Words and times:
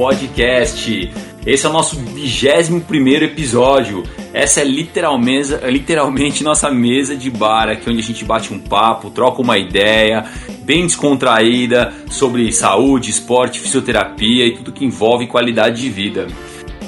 Podcast. 0.00 1.12
Esse 1.44 1.66
é 1.66 1.68
o 1.68 1.72
nosso 1.74 1.94
21 1.94 2.80
primeiro 2.80 3.26
episódio. 3.26 4.02
Essa 4.32 4.62
é 4.62 4.64
literalmente, 4.64 5.54
literalmente 5.66 6.42
nossa 6.42 6.70
mesa 6.70 7.14
de 7.14 7.30
bar, 7.30 7.68
aqui 7.68 7.90
onde 7.90 7.98
a 7.98 8.02
gente 8.02 8.24
bate 8.24 8.50
um 8.50 8.58
papo, 8.58 9.10
troca 9.10 9.42
uma 9.42 9.58
ideia, 9.58 10.24
bem 10.62 10.86
descontraída 10.86 11.92
sobre 12.08 12.50
saúde, 12.50 13.10
esporte, 13.10 13.60
fisioterapia 13.60 14.46
e 14.46 14.54
tudo 14.54 14.72
que 14.72 14.86
envolve 14.86 15.26
qualidade 15.26 15.82
de 15.82 15.90
vida. 15.90 16.28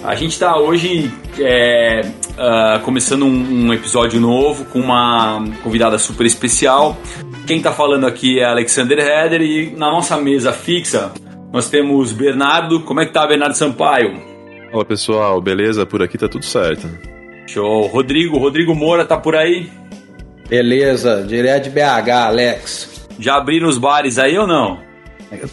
A 0.02 0.14
gente 0.14 0.32
está 0.32 0.56
hoje 0.56 1.12
é, 1.38 2.00
uh, 2.30 2.80
começando 2.80 3.26
um, 3.26 3.66
um, 3.66 3.74
episódio 3.74 4.18
novo 4.22 4.64
com 4.64 4.80
uma 4.80 5.44
convidada 5.62 5.98
super 5.98 6.24
especial. 6.26 6.96
Quem 7.46 7.58
está 7.58 7.72
falando 7.72 8.06
aqui 8.06 8.40
é 8.40 8.46
Alexander 8.46 8.98
Heder 8.98 9.42
e 9.42 9.70
na 9.76 9.90
nossa 9.90 10.16
mesa 10.16 10.50
fixa 10.50 11.12
nós 11.52 11.68
temos 11.68 12.12
Bernardo. 12.12 12.80
Como 12.80 13.00
é 13.00 13.06
que 13.06 13.12
tá, 13.12 13.26
Bernardo 13.26 13.54
Sampaio? 13.54 14.18
Olá 14.72 14.84
pessoal, 14.84 15.40
beleza? 15.40 15.84
Por 15.84 16.02
aqui 16.02 16.16
tá 16.16 16.28
tudo 16.28 16.44
certo. 16.44 16.88
Show. 17.46 17.86
Rodrigo, 17.88 18.38
Rodrigo 18.38 18.74
Moura 18.74 19.04
tá 19.04 19.18
por 19.18 19.36
aí? 19.36 19.70
Beleza, 20.48 21.22
direto 21.28 21.64
de 21.64 21.70
BH, 21.70 22.10
Alex. 22.10 23.08
Já 23.18 23.36
abriram 23.36 23.68
os 23.68 23.76
bares 23.76 24.18
aí 24.18 24.38
ou 24.38 24.46
não? 24.46 24.80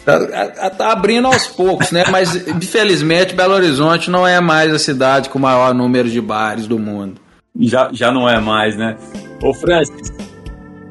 Tá, 0.04 0.70
tá, 0.70 0.92
abrindo 0.92 1.26
aos 1.26 1.46
poucos, 1.46 1.90
né? 1.90 2.04
Mas 2.10 2.48
infelizmente 2.48 3.34
Belo 3.34 3.54
Horizonte 3.54 4.10
não 4.10 4.26
é 4.26 4.38
mais 4.38 4.72
a 4.74 4.78
cidade 4.78 5.30
com 5.30 5.38
o 5.38 5.42
maior 5.42 5.74
número 5.74 6.08
de 6.08 6.20
bares 6.20 6.66
do 6.66 6.78
mundo. 6.78 7.18
Já, 7.58 7.88
já 7.92 8.12
não 8.12 8.28
é 8.28 8.38
mais, 8.38 8.76
né? 8.76 8.96
Ô 9.42 9.54
Francis, 9.54 10.12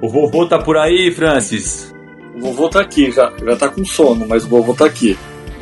o 0.01 0.09
vovô 0.09 0.47
tá 0.47 0.57
por 0.57 0.75
aí, 0.75 1.11
Francis? 1.11 1.93
O 2.39 2.41
vovô 2.41 2.69
tá 2.69 2.79
aqui, 2.79 3.11
já, 3.11 3.33
já 3.43 3.55
tá 3.55 3.67
com 3.67 3.83
sono, 3.83 4.25
mas 4.27 4.45
o 4.45 4.47
vovô 4.47 4.73
tá 4.73 4.85
aqui. 4.85 5.17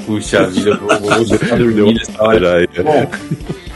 Puxa 0.05 0.45
vida, 0.45 0.79
o 0.81 0.87
vovô 0.87 1.25
já 1.25 1.55
dormindo 1.55 1.99
essa 1.99 2.23
hora. 2.23 2.67
Bom, 2.83 3.11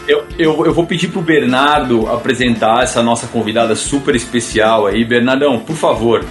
eu, 0.07 0.23
eu, 0.37 0.65
eu 0.67 0.73
vou 0.73 0.85
pedir 0.85 1.07
pro 1.07 1.21
Bernardo 1.21 2.07
apresentar 2.07 2.83
essa 2.83 3.01
nossa 3.01 3.27
convidada 3.27 3.75
super 3.75 4.15
especial 4.15 4.85
aí. 4.85 5.03
Bernardão, 5.03 5.59
por 5.59 5.75
favor, 5.75 6.23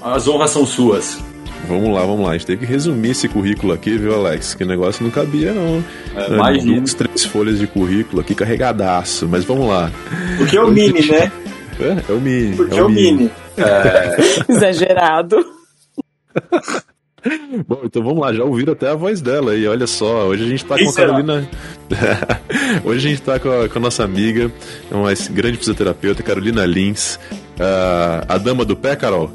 as 0.00 0.28
honras 0.28 0.50
são 0.50 0.64
suas. 0.64 1.18
Vamos 1.66 1.92
lá, 1.92 2.02
vamos 2.02 2.24
lá. 2.24 2.30
A 2.30 2.32
gente 2.34 2.46
tem 2.46 2.56
que 2.56 2.66
resumir 2.66 3.10
esse 3.10 3.28
currículo 3.28 3.72
aqui, 3.72 3.96
viu, 3.96 4.14
Alex? 4.14 4.54
Que 4.54 4.64
negócio 4.64 5.02
não 5.02 5.10
cabia, 5.10 5.52
não. 5.52 5.82
É, 6.14 6.28
mais 6.36 6.62
Duas, 6.62 6.94
três 6.94 7.24
folhas 7.24 7.58
de 7.58 7.66
currículo 7.66 8.20
aqui 8.20 8.34
carregadaço, 8.34 9.26
mas 9.26 9.44
vamos 9.44 9.68
lá. 9.68 9.90
Porque 10.36 10.56
é 10.56 10.62
o 10.62 10.70
mini, 10.70 11.06
né? 11.06 11.32
É, 11.80 12.12
é 12.12 12.12
o 12.12 12.20
mini. 12.20 12.54
Porque 12.54 12.74
é 12.74 12.76
o, 12.76 12.80
é 12.80 12.84
o 12.84 12.88
mini. 12.88 13.12
mini. 13.12 13.30
É... 13.56 14.16
Exagerado. 14.52 15.63
Bom, 17.66 17.80
então 17.84 18.02
vamos 18.02 18.20
lá, 18.20 18.34
já 18.34 18.44
ouviram 18.44 18.74
até 18.74 18.90
a 18.90 18.94
voz 18.94 19.22
dela 19.22 19.52
aí, 19.52 19.66
olha 19.66 19.86
só, 19.86 20.26
hoje 20.26 20.44
a 20.44 20.48
gente 20.48 20.64
tá 20.64 20.76
com 20.76 20.90
a 20.90 20.94
Carolina. 20.94 21.48
hoje 22.84 23.06
a 23.06 23.10
gente 23.10 23.22
tá 23.22 23.38
com 23.38 23.50
a, 23.50 23.68
com 23.68 23.78
a, 23.78 23.80
nossa 23.80 24.04
amiga, 24.04 24.52
uma 24.90 25.10
grande 25.30 25.56
fisioterapeuta, 25.56 26.22
Carolina 26.22 26.66
Lins, 26.66 27.16
uh, 27.58 28.26
a 28.28 28.36
dama 28.36 28.62
do 28.64 28.76
pé, 28.76 28.94
Carol. 28.94 29.30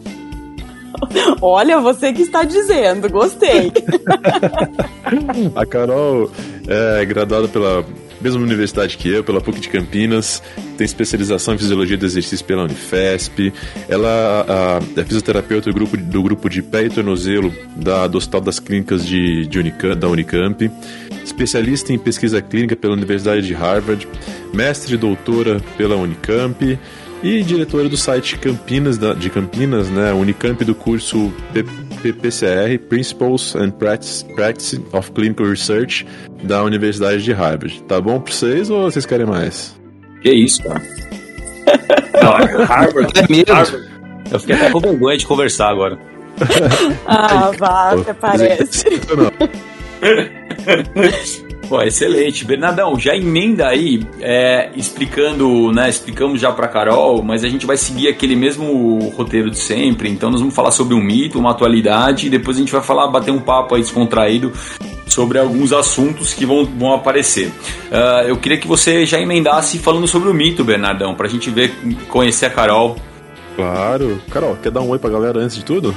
Olha, 1.41 1.79
você 1.79 2.13
que 2.13 2.21
está 2.21 2.43
dizendo, 2.43 3.09
gostei. 3.09 3.71
a 5.55 5.65
Carol 5.65 6.29
é 6.67 7.05
graduada 7.05 7.47
pela 7.47 7.83
mesma 8.21 8.41
universidade 8.41 8.97
que 8.97 9.09
eu, 9.09 9.23
pela 9.23 9.41
PUC 9.41 9.59
de 9.59 9.69
Campinas, 9.69 10.41
tem 10.77 10.85
especialização 10.85 11.53
em 11.53 11.57
fisiologia 11.57 11.97
do 11.97 12.05
exercício 12.05 12.45
pela 12.45 12.63
Unifesp. 12.63 13.53
Ela 13.87 14.45
a, 14.47 14.99
é 14.99 15.03
fisioterapeuta 15.03 15.69
do 15.69 15.73
grupo, 15.73 15.97
do 15.97 16.23
grupo 16.23 16.49
de 16.49 16.61
pé 16.61 16.83
e 16.83 16.89
tornozelo 16.89 17.53
da, 17.75 18.07
do 18.07 18.17
Hospital 18.17 18.41
das 18.41 18.59
Clínicas 18.59 19.05
de, 19.05 19.45
de 19.47 19.59
Unicamp, 19.59 19.95
da 19.95 20.07
Unicamp. 20.07 20.69
Especialista 21.23 21.93
em 21.93 21.99
pesquisa 21.99 22.41
clínica 22.41 22.75
pela 22.75 22.93
Universidade 22.93 23.45
de 23.45 23.53
Harvard, 23.53 24.07
mestre 24.53 24.95
e 24.95 24.97
doutora 24.97 25.61
pela 25.77 25.95
Unicamp 25.95 26.77
e 27.21 27.43
diretora 27.43 27.89
do 27.89 27.97
site 27.97 28.37
Campinas 28.37 28.97
de 28.97 29.29
Campinas, 29.29 29.89
né, 29.89 30.13
Unicamp 30.13 30.63
do 30.63 30.73
curso 30.73 31.33
PPCR, 32.01 32.77
Principles 32.87 33.55
and 33.55 33.71
Practice, 33.71 34.23
Practice 34.35 34.81
of 34.93 35.11
Clinical 35.11 35.47
Research 35.47 36.05
da 36.43 36.63
Universidade 36.63 37.23
de 37.23 37.33
Harvard. 37.33 37.81
Tá 37.83 37.99
bom 37.99 38.19
pra 38.19 38.33
vocês 38.33 38.69
ou 38.69 38.83
vocês 38.83 39.05
querem 39.05 39.25
mais? 39.25 39.77
Que 40.21 40.31
isso, 40.31 40.63
cara? 40.63 40.81
Não, 42.21 42.37
é 42.37 42.63
Harvard 42.63 43.11
é 43.15 43.27
mesmo. 43.29 43.53
Harvard. 43.53 43.89
Eu 44.31 44.39
fiquei 44.39 44.55
até 44.55 44.71
com 44.71 44.79
vergonha 44.79 45.17
de 45.17 45.25
conversar 45.25 45.69
agora. 45.69 45.97
ah, 47.05 47.51
vá, 47.57 47.91
até 47.91 48.13
parece. 48.13 48.85
Pô, 51.69 51.79
excelente. 51.83 52.43
Bernardão, 52.43 52.99
já 52.99 53.15
emenda 53.15 53.67
aí, 53.67 54.01
é, 54.19 54.71
explicando, 54.75 55.71
né? 55.71 55.87
Explicamos 55.87 56.41
já 56.41 56.51
pra 56.51 56.67
Carol, 56.67 57.21
mas 57.21 57.43
a 57.43 57.47
gente 57.47 57.67
vai 57.67 57.77
seguir 57.77 58.07
aquele 58.07 58.35
mesmo 58.35 59.13
roteiro 59.15 59.51
de 59.51 59.59
sempre. 59.59 60.09
Então 60.09 60.31
nós 60.31 60.39
vamos 60.39 60.55
falar 60.55 60.71
sobre 60.71 60.95
um 60.95 60.99
mito, 60.99 61.37
uma 61.37 61.51
atualidade, 61.51 62.25
e 62.25 62.29
depois 62.29 62.57
a 62.57 62.59
gente 62.59 62.71
vai 62.71 62.81
falar, 62.81 63.07
bater 63.07 63.29
um 63.29 63.39
papo 63.39 63.75
aí 63.75 63.81
descontraído 63.81 64.51
sobre 65.05 65.37
alguns 65.37 65.71
assuntos 65.71 66.33
que 66.33 66.43
vão, 66.43 66.65
vão 66.65 66.91
aparecer. 66.91 67.49
Uh, 67.49 68.27
eu 68.27 68.37
queria 68.37 68.57
que 68.57 68.67
você 68.67 69.05
já 69.05 69.19
emendasse 69.19 69.77
falando 69.77 70.07
sobre 70.07 70.27
o 70.27 70.33
mito, 70.33 70.63
Bernardão, 70.63 71.13
pra 71.13 71.27
gente 71.27 71.51
ver, 71.51 71.71
conhecer 72.07 72.47
a 72.47 72.49
Carol. 72.49 72.95
Claro. 73.55 74.19
Carol, 74.31 74.57
quer 74.61 74.71
dar 74.71 74.81
um 74.81 74.89
oi 74.89 74.97
pra 74.97 75.11
galera 75.11 75.39
antes 75.39 75.55
de 75.55 75.63
tudo? 75.63 75.93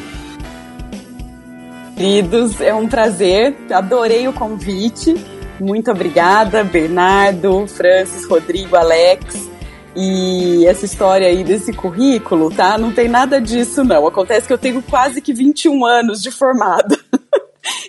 Queridos, 1.97 2.61
é 2.61 2.75
um 2.75 2.87
prazer, 2.87 3.57
adorei 3.71 4.29
o 4.29 4.35
convite. 4.35 5.15
Muito 5.63 5.93
obrigada, 5.93 6.65
Bernardo, 6.65 7.69
Francis, 7.69 8.25
Rodrigo, 8.27 8.75
Alex. 8.75 9.49
E 9.95 10.67
essa 10.67 10.85
história 10.85 11.29
aí 11.29 11.45
desse 11.45 11.73
currículo, 11.73 12.51
tá? 12.51 12.77
Não 12.77 12.93
tem 12.93 13.07
nada 13.07 13.41
disso, 13.41 13.85
não. 13.85 14.05
Acontece 14.05 14.49
que 14.49 14.53
eu 14.53 14.59
tenho 14.59 14.83
quase 14.83 15.21
que 15.21 15.33
21 15.33 15.87
anos 15.87 16.21
de 16.21 16.31
formada. 16.31 16.99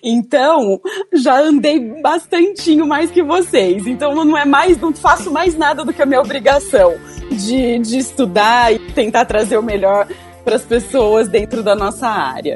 Então, 0.06 0.80
já 1.14 1.40
andei 1.40 1.80
bastantinho 2.02 2.86
mais 2.86 3.10
que 3.10 3.24
vocês. 3.24 3.88
Então, 3.88 4.14
não 4.14 4.38
é 4.38 4.46
mais, 4.46 4.78
não 4.78 4.94
faço 4.94 5.32
mais 5.32 5.56
nada 5.56 5.84
do 5.84 5.94
que 5.94 6.02
a 6.02 6.06
minha 6.06 6.20
obrigação 6.20 6.94
de, 7.32 7.80
de 7.80 7.98
estudar 7.98 8.72
e 8.72 8.80
tentar 8.92 9.26
trazer 9.26 9.58
o 9.58 9.64
melhor 9.64 10.08
para 10.44 10.58
as 10.58 10.62
pessoas 10.62 11.30
dentro 11.30 11.64
da 11.64 11.74
nossa 11.74 12.08
área. 12.08 12.56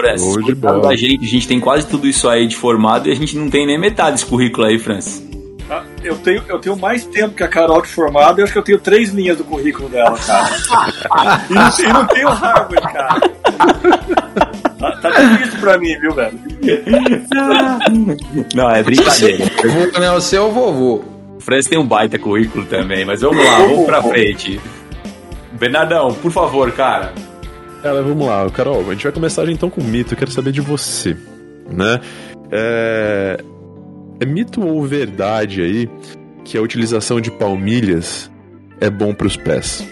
Francis. 0.00 0.36
Hoje 0.36 0.54
da 0.54 0.96
gente, 0.96 1.24
a 1.24 1.28
gente 1.28 1.48
tem 1.48 1.60
quase 1.60 1.86
tudo 1.86 2.06
isso 2.06 2.28
aí 2.28 2.46
de 2.46 2.56
formado 2.56 3.08
e 3.08 3.12
a 3.12 3.14
gente 3.14 3.36
não 3.36 3.50
tem 3.50 3.66
nem 3.66 3.78
metade 3.78 4.12
desse 4.12 4.26
currículo 4.26 4.66
aí, 4.66 4.78
Francis. 4.78 5.28
Ah, 5.70 5.84
eu 6.02 6.16
tenho, 6.16 6.42
eu 6.48 6.58
tenho 6.58 6.76
mais 6.76 7.04
tempo 7.04 7.34
que 7.34 7.44
a 7.44 7.48
Carol 7.48 7.80
de 7.80 7.88
formado 7.88 8.40
e 8.40 8.42
acho 8.42 8.52
que 8.52 8.58
eu 8.58 8.62
tenho 8.62 8.78
três 8.78 9.10
linhas 9.10 9.38
do 9.38 9.44
currículo 9.44 9.88
dela, 9.88 10.18
cara. 10.18 11.44
e, 11.48 11.52
não, 11.52 11.70
e 11.78 11.92
não 11.92 12.06
tenho 12.06 12.28
Harvard, 12.28 12.92
cara. 12.92 13.20
Tá, 14.80 14.92
tá 14.96 15.10
difícil 15.10 15.60
pra 15.60 15.78
mim, 15.78 15.96
viu, 16.00 16.12
velho? 16.12 16.40
Não, 18.54 18.70
é 18.70 18.82
brincadeira. 18.82 19.50
Pergunta 19.60 19.98
é 19.98 20.10
o 20.10 20.20
seu 20.20 20.50
vovô. 20.50 21.04
O 21.36 21.40
Francis 21.40 21.68
tem 21.68 21.78
um 21.78 21.86
baita 21.86 22.18
currículo 22.18 22.64
também, 22.64 23.04
mas 23.04 23.20
vamos 23.20 23.44
lá, 23.44 23.58
vamos 23.58 23.86
pra 23.86 24.02
frente. 24.02 24.58
Bernardão, 25.52 26.14
por 26.14 26.32
favor, 26.32 26.72
cara. 26.72 27.12
Cara, 27.82 28.02
vamos 28.02 28.26
lá, 28.26 28.48
Carol, 28.50 28.80
a 28.88 28.92
gente 28.92 29.04
vai 29.04 29.12
começar 29.12 29.48
então 29.48 29.70
com 29.70 29.82
mito, 29.82 30.12
eu 30.12 30.18
quero 30.18 30.30
saber 30.30 30.52
de 30.52 30.60
você, 30.60 31.16
né? 31.70 32.00
É... 32.50 33.42
é 34.20 34.24
mito 34.26 34.66
ou 34.66 34.84
verdade 34.84 35.62
aí 35.62 35.88
que 36.44 36.58
a 36.58 36.62
utilização 36.62 37.20
de 37.20 37.30
palmilhas 37.30 38.30
é 38.80 38.90
bom 38.90 39.14
para 39.14 39.26
os 39.26 39.36
pés? 39.36 39.82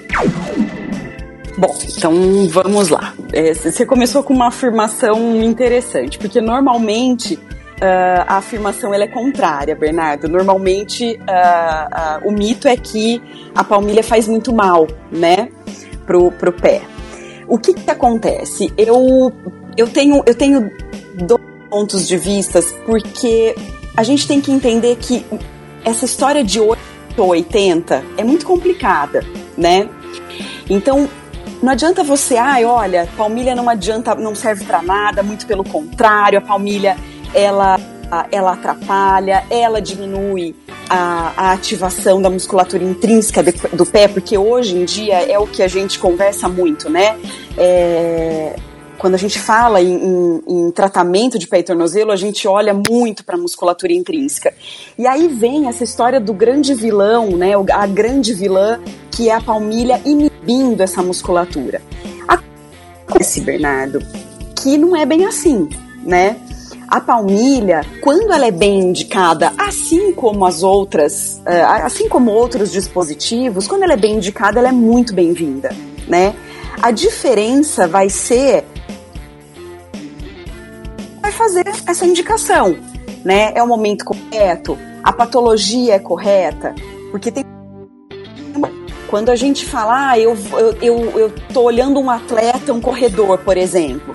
Bom, 1.57 1.77
então 1.97 2.47
vamos 2.49 2.91
lá. 2.91 3.15
É, 3.33 3.55
você 3.55 3.87
começou 3.87 4.23
com 4.23 4.35
uma 4.35 4.49
afirmação 4.49 5.43
interessante, 5.43 6.19
porque 6.19 6.41
normalmente 6.41 7.39
Uh, 7.79 8.27
a 8.27 8.39
afirmação 8.39 8.93
ela 8.93 9.05
é 9.05 9.07
contrária, 9.07 9.73
Bernardo. 9.77 10.29
Normalmente 10.29 11.17
uh, 11.21 12.25
uh, 12.25 12.29
o 12.29 12.33
mito 12.33 12.67
é 12.67 12.77
que 12.77 13.23
a 13.55 13.63
palmilha 13.63 14.03
faz 14.03 14.27
muito 14.27 14.53
mal, 14.53 14.89
né, 15.13 15.49
pro, 16.05 16.33
pro 16.33 16.53
pé. 16.53 16.83
O 17.49 17.59
que, 17.59 17.73
que 17.73 17.91
acontece? 17.91 18.73
Eu, 18.77 19.33
eu, 19.77 19.89
tenho, 19.89 20.23
eu 20.27 20.35
tenho 20.35 20.71
dois 21.15 21.43
pontos 21.71 22.07
de 22.07 22.17
vista, 22.17 22.61
porque 22.85 23.55
a 23.97 24.03
gente 24.03 24.29
tem 24.29 24.41
que 24.41 24.53
entender 24.53 24.97
que 24.97 25.25
essa 25.85 26.05
história 26.05 26.45
de 26.45 26.61
8 26.61 26.79
ou 27.17 27.29
80 27.29 28.05
é 28.17 28.23
muito 28.23 28.45
complicada, 28.45 29.25
né? 29.57 29.89
Então, 30.69 31.09
não 31.63 31.73
adianta 31.73 32.05
você, 32.05 32.37
ai, 32.37 32.65
olha, 32.65 33.09
palmilha 33.17 33.55
não 33.55 33.69
adianta, 33.69 34.15
não 34.15 34.35
serve 34.35 34.65
para 34.65 34.83
nada, 34.83 35.23
muito 35.23 35.47
pelo 35.47 35.65
contrário, 35.65 36.39
a 36.39 36.43
palmilha 36.43 36.97
ela 37.35 37.79
ela 38.31 38.53
atrapalha, 38.53 39.45
ela 39.51 39.83
diminui 39.83 40.55
a, 40.89 41.33
a, 41.37 41.53
ativação 41.53 42.21
da 42.21 42.31
musculatura 42.31 42.83
intrínseca 42.83 43.43
de, 43.43 43.53
do 43.73 43.85
pé, 43.85 44.09
porque 44.09 44.37
hoje 44.37 44.77
em 44.77 44.85
dia 44.85 45.23
é 45.23 45.39
o 45.39 45.47
que 45.47 45.63
a 45.63 45.69
gente 45.69 45.99
conversa 45.99 46.49
muito, 46.49 46.89
né? 46.89 47.19
É, 47.57 48.57
quando 48.99 49.15
a 49.15 49.19
gente 49.19 49.39
fala 49.39 49.81
em, 49.81 49.95
em, 49.95 50.43
em 50.49 50.71
tratamento 50.73 51.39
de 51.39 51.47
pé 51.47 51.61
e 51.61 51.63
tornozelo, 51.63 52.11
a 52.11 52.17
gente 52.17 52.49
olha 52.49 52.75
muito 52.75 53.25
para 53.25 53.37
a 53.37 53.39
musculatura 53.39 53.93
intrínseca. 53.93 54.53
E 54.99 55.07
aí 55.07 55.29
vem 55.29 55.69
essa 55.69 55.85
história 55.85 56.21
do 56.21 56.35
grande 56.35 56.75
vilão, 56.75 57.29
né, 57.31 57.53
a 57.73 57.87
grande 57.87 58.35
vilã, 58.35 58.81
que 59.11 59.31
é 59.31 59.35
a 59.35 59.41
palmilha 59.41 60.03
inibindo 60.05 60.83
essa 60.83 61.03
musculatura. 61.03 61.81
Acontece, 62.27 63.41
Bernardo, 63.41 64.01
que 64.61 64.77
não 64.77 64.97
é 64.97 65.07
bem 65.07 65.25
assim, 65.25 65.69
né? 66.05 66.37
A 66.89 67.01
palmilha, 67.01 67.83
quando 68.01 68.33
ela 68.33 68.47
é 68.47 68.51
bem 68.51 68.81
indicada, 68.81 69.53
assim 69.59 70.11
como 70.13 70.47
as 70.47 70.63
outras, 70.63 71.39
eh, 71.45 71.63
assim 71.63 72.09
como 72.09 72.31
outros 72.31 72.73
dispositivos, 72.73 73.69
quando 73.69 73.83
ela 73.83 73.93
é 73.93 73.97
bem 73.97 74.17
indicada, 74.17 74.59
ela 74.59 74.71
é 74.71 74.73
muito 74.73 75.15
bem-vinda, 75.15 75.71
né? 76.09 76.35
A 76.81 76.91
diferença 76.91 77.87
vai 77.87 78.09
ser 78.09 78.65
vai 81.21 81.31
fazer 81.31 81.67
essa 81.87 82.07
indicação, 82.07 82.75
né? 83.23 83.53
É 83.55 83.63
o 83.63 83.67
momento 83.67 84.07
correto, 84.07 84.79
a 85.05 85.13
patologia 85.13 85.97
é 85.97 85.99
correta, 85.99 86.75
porque 87.11 87.31
tem 87.31 87.45
quando 89.09 89.31
a 89.31 89.37
gente 89.37 89.65
fala, 89.67 90.11
ah, 90.11 90.19
eu, 90.19 90.37
eu, 90.53 90.73
eu, 90.83 91.19
eu 91.19 91.35
tô 91.53 91.63
olhando 91.63 91.99
um 91.99 92.11
atleta, 92.11 92.73
um 92.73 92.81
corredor, 92.81 93.39
por 93.39 93.57
exemplo, 93.57 94.15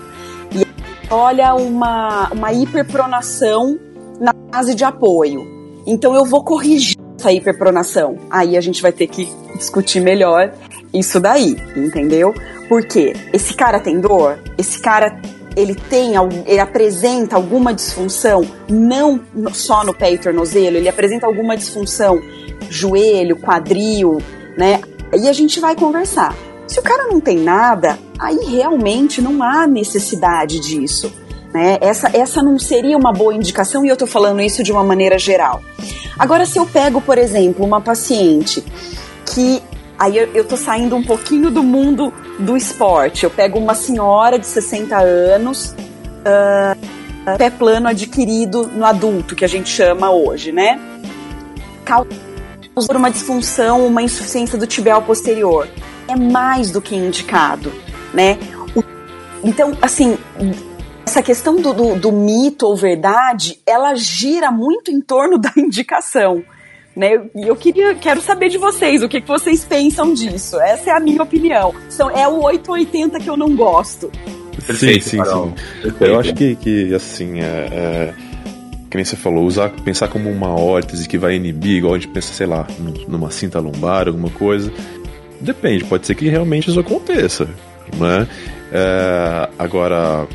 olha 1.13 1.53
uma, 1.53 2.29
uma 2.31 2.51
hiperpronação 2.51 3.79
na 4.19 4.33
fase 4.51 4.73
de 4.73 4.83
apoio. 4.83 5.47
Então 5.85 6.15
eu 6.15 6.25
vou 6.25 6.43
corrigir 6.43 6.97
essa 7.17 7.31
hiperpronação. 7.31 8.17
Aí 8.29 8.57
a 8.57 8.61
gente 8.61 8.81
vai 8.81 8.91
ter 8.91 9.07
que 9.07 9.29
discutir 9.55 10.01
melhor 10.01 10.51
isso 10.93 11.19
daí, 11.19 11.55
entendeu? 11.75 12.33
Porque 12.67 13.13
esse 13.31 13.53
cara 13.53 13.79
tem 13.79 13.99
dor, 13.99 14.39
esse 14.57 14.79
cara 14.79 15.19
ele 15.55 15.75
tem, 15.75 16.13
ele 16.47 16.59
apresenta 16.59 17.35
alguma 17.35 17.73
disfunção, 17.73 18.43
não 18.67 19.21
só 19.51 19.83
no 19.83 19.93
pé 19.93 20.11
e 20.11 20.17
tornozelo, 20.17 20.77
ele 20.77 20.89
apresenta 20.89 21.27
alguma 21.27 21.55
disfunção, 21.55 22.19
joelho, 22.69 23.37
quadril, 23.37 24.17
né? 24.57 24.81
Aí 25.11 25.29
a 25.29 25.33
gente 25.33 25.59
vai 25.59 25.75
conversar. 25.75 26.35
Se 26.67 26.79
o 26.79 26.83
cara 26.83 27.07
não 27.07 27.19
tem 27.19 27.37
nada, 27.37 27.99
aí 28.17 28.37
realmente 28.49 29.21
não 29.21 29.43
há 29.43 29.67
necessidade 29.67 30.59
disso. 30.59 31.13
Né? 31.53 31.77
Essa, 31.81 32.09
essa 32.13 32.41
não 32.41 32.57
seria 32.57 32.97
uma 32.97 33.13
boa 33.13 33.33
indicação 33.33 33.85
e 33.85 33.89
eu 33.89 33.93
estou 33.93 34.07
falando 34.07 34.41
isso 34.41 34.63
de 34.63 34.71
uma 34.71 34.83
maneira 34.83 35.19
geral. 35.19 35.61
Agora, 36.17 36.45
se 36.45 36.57
eu 36.57 36.65
pego, 36.65 36.99
por 37.01 37.17
exemplo, 37.17 37.65
uma 37.65 37.81
paciente 37.81 38.63
que. 39.25 39.61
Aí 39.99 40.17
eu, 40.17 40.43
tô 40.43 40.57
saindo 40.57 40.95
um 40.95 41.03
pouquinho 41.03 41.51
do 41.51 41.61
mundo 41.63 42.11
do 42.39 42.57
esporte. 42.57 43.23
Eu 43.23 43.29
pego 43.29 43.59
uma 43.59 43.75
senhora 43.75 44.39
de 44.39 44.45
60 44.47 44.97
anos, 44.97 45.75
uh, 46.19 47.37
pé 47.37 47.49
plano 47.51 47.87
adquirido 47.87 48.67
no 48.67 48.83
adulto, 48.83 49.35
que 49.35 49.45
a 49.45 49.47
gente 49.47 49.69
chama 49.69 50.11
hoje, 50.11 50.51
né? 50.51 50.79
por 52.87 52.95
uma 52.95 53.11
disfunção, 53.11 53.85
uma 53.85 54.01
insuficiência 54.01 54.57
do 54.57 54.65
tibial 54.65 55.03
posterior. 55.03 55.67
É 56.07 56.15
mais 56.15 56.71
do 56.71 56.81
que 56.81 56.95
indicado, 56.95 57.71
né? 58.13 58.37
Então, 59.43 59.77
assim, 59.81 60.17
essa 61.05 61.21
questão 61.21 61.57
do, 61.57 61.73
do, 61.73 61.95
do, 61.95 62.11
mito 62.11 62.65
ou 62.65 62.77
verdade, 62.77 63.59
ela 63.65 63.93
gira 63.93 64.49
muito 64.49 64.89
em 64.89 65.01
torno 65.01 65.37
da 65.39 65.51
indicação. 65.57 66.43
Né? 66.95 67.21
E 67.35 67.47
eu 67.47 67.55
queria, 67.55 67.95
quero 67.95 68.21
saber 68.21 68.49
de 68.49 68.57
vocês, 68.57 69.01
o 69.01 69.09
que, 69.09 69.19
que 69.19 69.27
vocês 69.27 69.65
pensam 69.65 70.13
disso. 70.13 70.59
Essa 70.59 70.91
é 70.91 70.93
a 70.93 70.99
minha 70.99 71.23
opinião. 71.23 71.73
Então, 71.93 72.09
é 72.09 72.27
o 72.27 72.43
880 72.43 73.19
que 73.19 73.29
eu 73.29 73.35
não 73.35 73.55
gosto. 73.55 74.11
Perfeito, 74.65 75.03
sim, 75.03 75.17
sim, 75.17 75.23
sim. 75.23 75.93
Eu 75.99 76.19
acho 76.19 76.33
que, 76.35 76.55
que 76.55 76.93
assim, 76.93 77.39
é, 77.39 77.67
é, 77.71 78.13
que 78.89 78.95
nem 78.95 79.03
você 79.03 79.15
falou, 79.15 79.43
usar, 79.43 79.71
pensar 79.83 80.07
como 80.07 80.29
uma 80.29 80.49
órtese 80.49 81.07
que 81.07 81.17
vai 81.17 81.35
inibir, 81.35 81.77
igual 81.77 81.95
a 81.95 81.97
gente 81.97 82.09
pensa, 82.09 82.31
sei 82.31 82.45
lá, 82.45 82.65
numa 83.07 83.31
cinta 83.31 83.59
lombar, 83.59 84.07
alguma 84.07 84.29
coisa. 84.29 84.71
Depende, 85.43 85.83
pode 85.83 86.07
ser 86.07 86.15
que 86.15 86.29
realmente 86.29 86.69
isso 86.69 86.79
aconteça, 86.79 87.49
né? 87.97 88.27
É, 88.71 89.49
agora, 89.59 90.25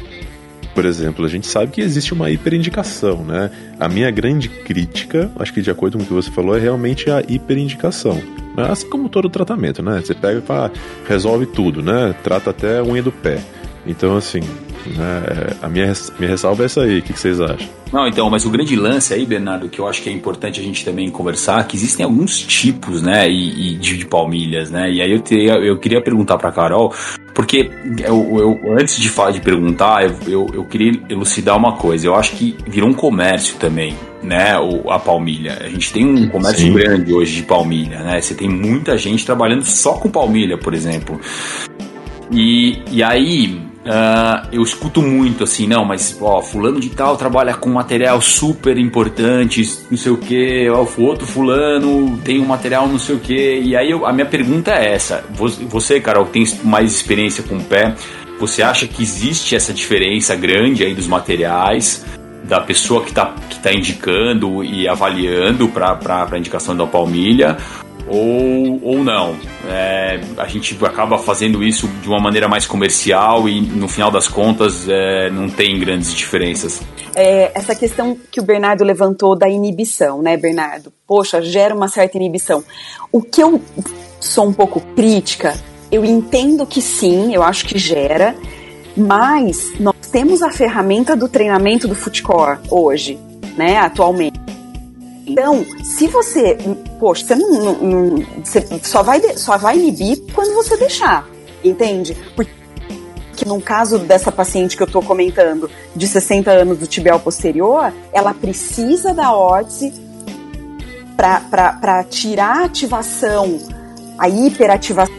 por 0.75 0.85
exemplo, 0.85 1.25
a 1.25 1.29
gente 1.29 1.47
sabe 1.47 1.73
que 1.73 1.81
existe 1.81 2.13
uma 2.13 2.31
hiperindicação, 2.31 3.25
né? 3.25 3.51
A 3.81 3.89
minha 3.89 4.11
grande 4.11 4.49
crítica, 4.49 5.31
acho 5.39 5.53
que 5.53 5.63
de 5.63 5.71
acordo 5.71 5.97
com 5.97 6.05
o 6.05 6.07
que 6.07 6.13
você 6.13 6.31
falou, 6.31 6.57
é 6.57 6.61
realmente 6.61 7.11
a 7.11 7.23
hiperindicação. 7.27 8.23
Né? 8.57 8.67
Assim 8.69 8.89
como 8.91 9.09
todo 9.09 9.31
tratamento, 9.31 9.83
né? 9.83 10.01
Você 10.05 10.15
pega 10.15 10.41
e 10.41 10.43
fala, 10.43 10.71
resolve 11.09 11.47
tudo, 11.47 11.83
né? 11.83 12.15
Trata 12.23 12.51
até 12.51 12.79
a 12.79 12.85
unha 12.85 13.03
do 13.03 13.11
pé. 13.11 13.41
Então, 13.89 14.19
assim, 14.19 14.41
né, 14.87 15.57
a 15.63 15.69
minha, 15.69 15.93
minha 16.19 16.31
ressalva 16.31 16.63
é 16.63 16.67
essa 16.67 16.83
aí. 16.83 16.99
O 16.99 17.03
que, 17.03 17.15
que, 17.15 17.19
vocês 17.19 17.41
acham? 17.41 17.67
Não, 17.91 18.07
então, 18.07 18.29
mas 18.29 18.45
o 18.45 18.51
grande 18.51 18.77
lance 18.77 19.15
aí, 19.15 19.25
Bernardo, 19.25 19.67
que 19.69 19.79
eu 19.79 19.89
acho 19.89 20.03
que 20.03 20.11
é 20.11 20.13
importante 20.13 20.61
a 20.61 20.63
gente 20.63 20.85
também 20.85 21.11
conversar, 21.11 21.67
que 21.67 21.75
existem 21.75 22.05
alguns 22.05 22.39
tipos, 22.39 23.01
né, 23.01 23.27
e, 23.29 23.73
e 23.73 23.75
de, 23.77 24.05
palmilhas, 24.05 24.71
né? 24.71 24.91
E 24.93 25.01
aí 25.01 25.11
eu, 25.11 25.21
teria, 25.21 25.55
eu 25.55 25.79
queria 25.79 26.03
perguntar 26.03 26.37
para 26.37 26.53
Carol, 26.53 26.95
porque 27.35 27.71
eu, 28.05 28.39
eu, 28.39 28.79
antes 28.79 29.01
de 29.01 29.09
falar 29.09 29.31
de 29.31 29.41
perguntar, 29.41 30.05
eu, 30.05 30.17
eu, 30.27 30.47
eu, 30.53 30.65
queria 30.67 31.01
elucidar 31.09 31.57
uma 31.57 31.77
coisa. 31.77 32.07
Eu 32.07 32.15
acho 32.15 32.33
que 32.33 32.57
virou 32.67 32.91
um 32.91 32.95
comércio 32.95 33.57
também, 33.57 33.95
né? 34.23 34.59
O, 34.59 34.91
a 34.91 34.99
palmilha. 34.99 35.59
A 35.61 35.69
gente 35.69 35.93
tem 35.93 36.05
um 36.05 36.29
comércio 36.29 36.67
Sim. 36.67 36.75
grande 36.75 37.13
hoje 37.13 37.37
de 37.37 37.43
palmilha, 37.45 38.01
né? 38.01 38.21
Você 38.21 38.35
tem 38.35 38.49
muita 38.49 38.99
gente 38.99 39.25
trabalhando 39.25 39.65
só 39.65 39.95
com 39.95 40.11
palmilha, 40.11 40.59
por 40.59 40.75
exemplo. 40.75 41.19
E, 42.31 42.83
e 42.91 43.03
aí, 43.03 43.68
Uh, 43.89 44.47
eu 44.53 44.63
escuto 44.63 45.01
muito 45.01 45.45
assim, 45.45 45.67
não, 45.67 45.83
mas 45.83 46.19
ó, 46.21 46.43
fulano 46.43 46.79
de 46.79 46.91
tal 46.91 47.17
trabalha 47.17 47.55
com 47.55 47.71
material 47.71 48.21
super 48.21 48.77
importante, 48.77 49.63
não 49.91 49.97
sei 49.97 50.13
o 50.13 50.19
que, 50.19 50.69
o 50.69 51.03
outro 51.03 51.27
fulano 51.27 52.19
tem 52.19 52.39
um 52.39 52.45
material 52.45 52.87
não 52.87 52.99
sei 52.99 53.15
o 53.15 53.19
que, 53.19 53.61
e 53.61 53.75
aí 53.75 53.91
eu, 53.91 54.05
a 54.05 54.13
minha 54.13 54.27
pergunta 54.27 54.73
é 54.73 54.93
essa: 54.93 55.25
você, 55.31 55.99
Carol, 56.01 56.27
que 56.27 56.33
tem 56.33 56.47
mais 56.65 56.93
experiência 56.93 57.43
com 57.43 57.57
o 57.57 57.65
pé, 57.65 57.95
você 58.39 58.63
acha 58.63 58.87
que 58.87 59.03
existe 59.03 59.57
essa 59.57 59.73
diferença 59.73 60.37
grande 60.37 60.85
aí 60.85 60.95
dos 60.95 61.07
materiais? 61.07 62.05
Da 62.45 62.61
pessoa 62.61 63.03
que 63.03 63.09
está 63.09 63.35
que 63.49 63.59
tá 63.59 63.73
indicando 63.73 64.63
e 64.63 64.87
avaliando 64.87 65.67
para 65.69 66.29
a 66.31 66.39
indicação 66.39 66.77
da 66.77 66.87
palmilha, 66.87 67.57
ou, 68.09 68.81
ou 68.83 69.05
não. 69.05 69.37
É, 69.67 70.21
a 70.37 70.47
gente 70.47 70.77
acaba 70.85 71.19
fazendo 71.19 71.63
isso 71.63 71.89
de 72.03 72.09
uma 72.09 72.21
maneira 72.21 72.49
mais 72.49 72.67
comercial 72.67 73.49
e 73.49 73.61
no 73.61 73.89
final 73.89 74.11
das 74.11 74.29
contas 74.29 74.89
é, 74.89 75.31
não 75.31 75.49
tem 75.49 75.79
grandes 75.79 76.15
diferenças. 76.15 76.81
É, 77.15 77.51
essa 77.55 77.75
questão 77.75 78.17
que 78.31 78.41
o 78.41 78.43
Bernardo 78.43 78.85
levantou 78.85 79.37
da 79.37 79.49
inibição, 79.49 80.23
né, 80.23 80.37
Bernardo? 80.37 80.93
Poxa, 81.07 81.43
gera 81.43 81.75
uma 81.75 81.89
certa 81.89 82.17
inibição. 82.17 82.65
O 83.11 83.23
que 83.23 83.43
eu 83.43 83.61
sou 84.21 84.47
um 84.47 84.53
pouco 84.53 84.81
crítica, 84.95 85.55
eu 85.91 86.05
entendo 86.05 86.67
que 86.67 86.83
sim, 86.83 87.35
eu 87.35 87.43
acho 87.43 87.65
que 87.65 87.79
gera, 87.79 88.35
mas 88.97 89.79
nós 89.79 89.95
temos 90.11 90.43
a 90.43 90.51
ferramenta 90.51 91.17
do 91.17 91.29
treinamento 91.29 91.87
do 91.87 91.95
footcore 91.95 92.59
hoje, 92.71 93.19
né, 93.57 93.79
atualmente 93.79 94.39
então, 95.29 95.65
se 95.85 96.07
você, 96.07 96.57
poxa, 96.99 97.27
você 97.27 97.35
não, 97.35 97.51
não, 97.51 97.75
não 97.83 98.27
você 98.43 98.67
só 98.83 99.03
vai 99.03 99.21
só 99.37 99.59
vai 99.59 99.77
inibir 99.77 100.23
quando 100.35 100.55
você 100.55 100.77
deixar, 100.77 101.29
entende? 101.63 102.17
Porque 102.35 102.51
no 103.47 103.61
caso 103.61 103.99
dessa 103.99 104.33
paciente 104.33 104.77
que 104.77 104.83
eu 104.83 104.87
estou 104.87 105.03
comentando, 105.03 105.71
de 105.95 106.09
60 106.09 106.51
anos 106.51 106.79
do 106.79 106.87
tibial 106.87 107.21
posterior, 107.21 107.93
ela 108.13 108.35
precisa 108.35 109.13
da 109.13 109.33
órtese 109.33 109.93
para 111.17 112.05
tirar 112.05 112.63
a 112.63 112.65
ativação, 112.65 113.59
a 114.19 114.29
hiperativação 114.29 115.15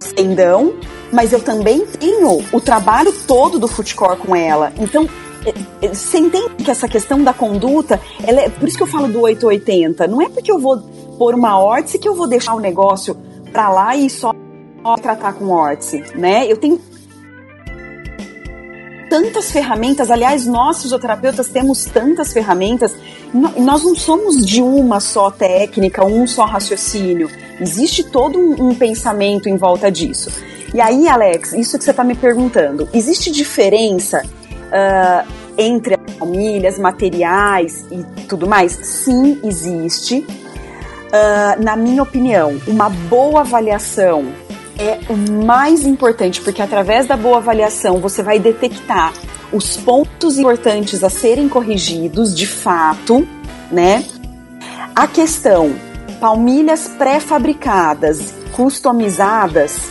do 0.00 0.14
tendão, 0.14 0.74
mas 1.12 1.32
eu 1.32 1.40
também 1.40 1.86
tenho 1.86 2.44
o 2.52 2.60
trabalho 2.60 3.12
todo 3.26 3.58
do 3.58 3.68
footcore 3.68 4.18
com 4.18 4.34
ela. 4.34 4.72
Então, 4.78 5.08
você 5.92 6.18
entende 6.18 6.64
que 6.64 6.70
essa 6.70 6.88
questão 6.88 7.22
da 7.22 7.32
conduta, 7.32 8.00
ela 8.22 8.40
é, 8.40 8.48
por 8.48 8.68
isso 8.68 8.76
que 8.76 8.82
eu 8.82 8.86
falo 8.86 9.08
do 9.08 9.20
880, 9.20 10.06
não 10.06 10.20
é 10.20 10.28
porque 10.28 10.50
eu 10.50 10.58
vou 10.58 10.78
pôr 11.18 11.34
uma 11.34 11.58
órtese 11.58 11.98
que 11.98 12.08
eu 12.08 12.14
vou 12.14 12.26
deixar 12.26 12.54
o 12.54 12.60
negócio 12.60 13.16
para 13.52 13.68
lá 13.68 13.96
e 13.96 14.08
só 14.08 14.32
tratar 15.00 15.34
com 15.34 15.48
órtese, 15.50 16.02
né? 16.14 16.50
Eu 16.50 16.56
tenho 16.56 16.80
tantas 19.08 19.50
ferramentas, 19.50 20.10
aliás, 20.10 20.46
nós 20.46 20.82
fisioterapeutas 20.82 21.48
temos 21.48 21.84
tantas 21.86 22.32
ferramentas, 22.32 22.94
nós 23.32 23.82
não 23.82 23.94
somos 23.94 24.44
de 24.44 24.62
uma 24.62 25.00
só 25.00 25.30
técnica, 25.30 26.04
um 26.04 26.26
só 26.26 26.44
raciocínio, 26.44 27.30
existe 27.60 28.04
todo 28.04 28.38
um, 28.38 28.68
um 28.68 28.74
pensamento 28.74 29.48
em 29.48 29.56
volta 29.56 29.90
disso. 29.90 30.30
E 30.74 30.80
aí, 30.80 31.08
Alex, 31.08 31.54
isso 31.54 31.78
que 31.78 31.84
você 31.84 31.90
está 31.90 32.04
me 32.04 32.14
perguntando, 32.14 32.86
existe 32.92 33.30
diferença 33.30 34.22
uh, 34.68 35.26
entre 35.56 35.94
as 35.94 36.14
famílias, 36.16 36.78
materiais 36.78 37.84
e 37.90 38.04
tudo 38.24 38.46
mais? 38.46 38.72
Sim, 38.72 39.40
existe. 39.44 40.18
Uh, 40.18 41.62
na 41.62 41.76
minha 41.76 42.02
opinião, 42.02 42.60
uma 42.66 42.88
boa 42.88 43.40
avaliação 43.40 44.26
é 44.78 45.00
o 45.10 45.16
mais 45.44 45.84
importante, 45.84 46.40
porque 46.40 46.62
através 46.62 47.06
da 47.06 47.16
boa 47.16 47.38
avaliação 47.38 47.98
você 47.98 48.22
vai 48.22 48.38
detectar 48.38 49.12
os 49.52 49.76
pontos 49.76 50.38
importantes 50.38 51.02
a 51.02 51.10
serem 51.10 51.48
corrigidos 51.48 52.34
de 52.34 52.46
fato, 52.46 53.26
né? 53.72 54.04
A 54.94 55.06
questão 55.06 55.74
palmilhas 56.20 56.88
pré-fabricadas, 56.98 58.34
customizadas, 58.52 59.90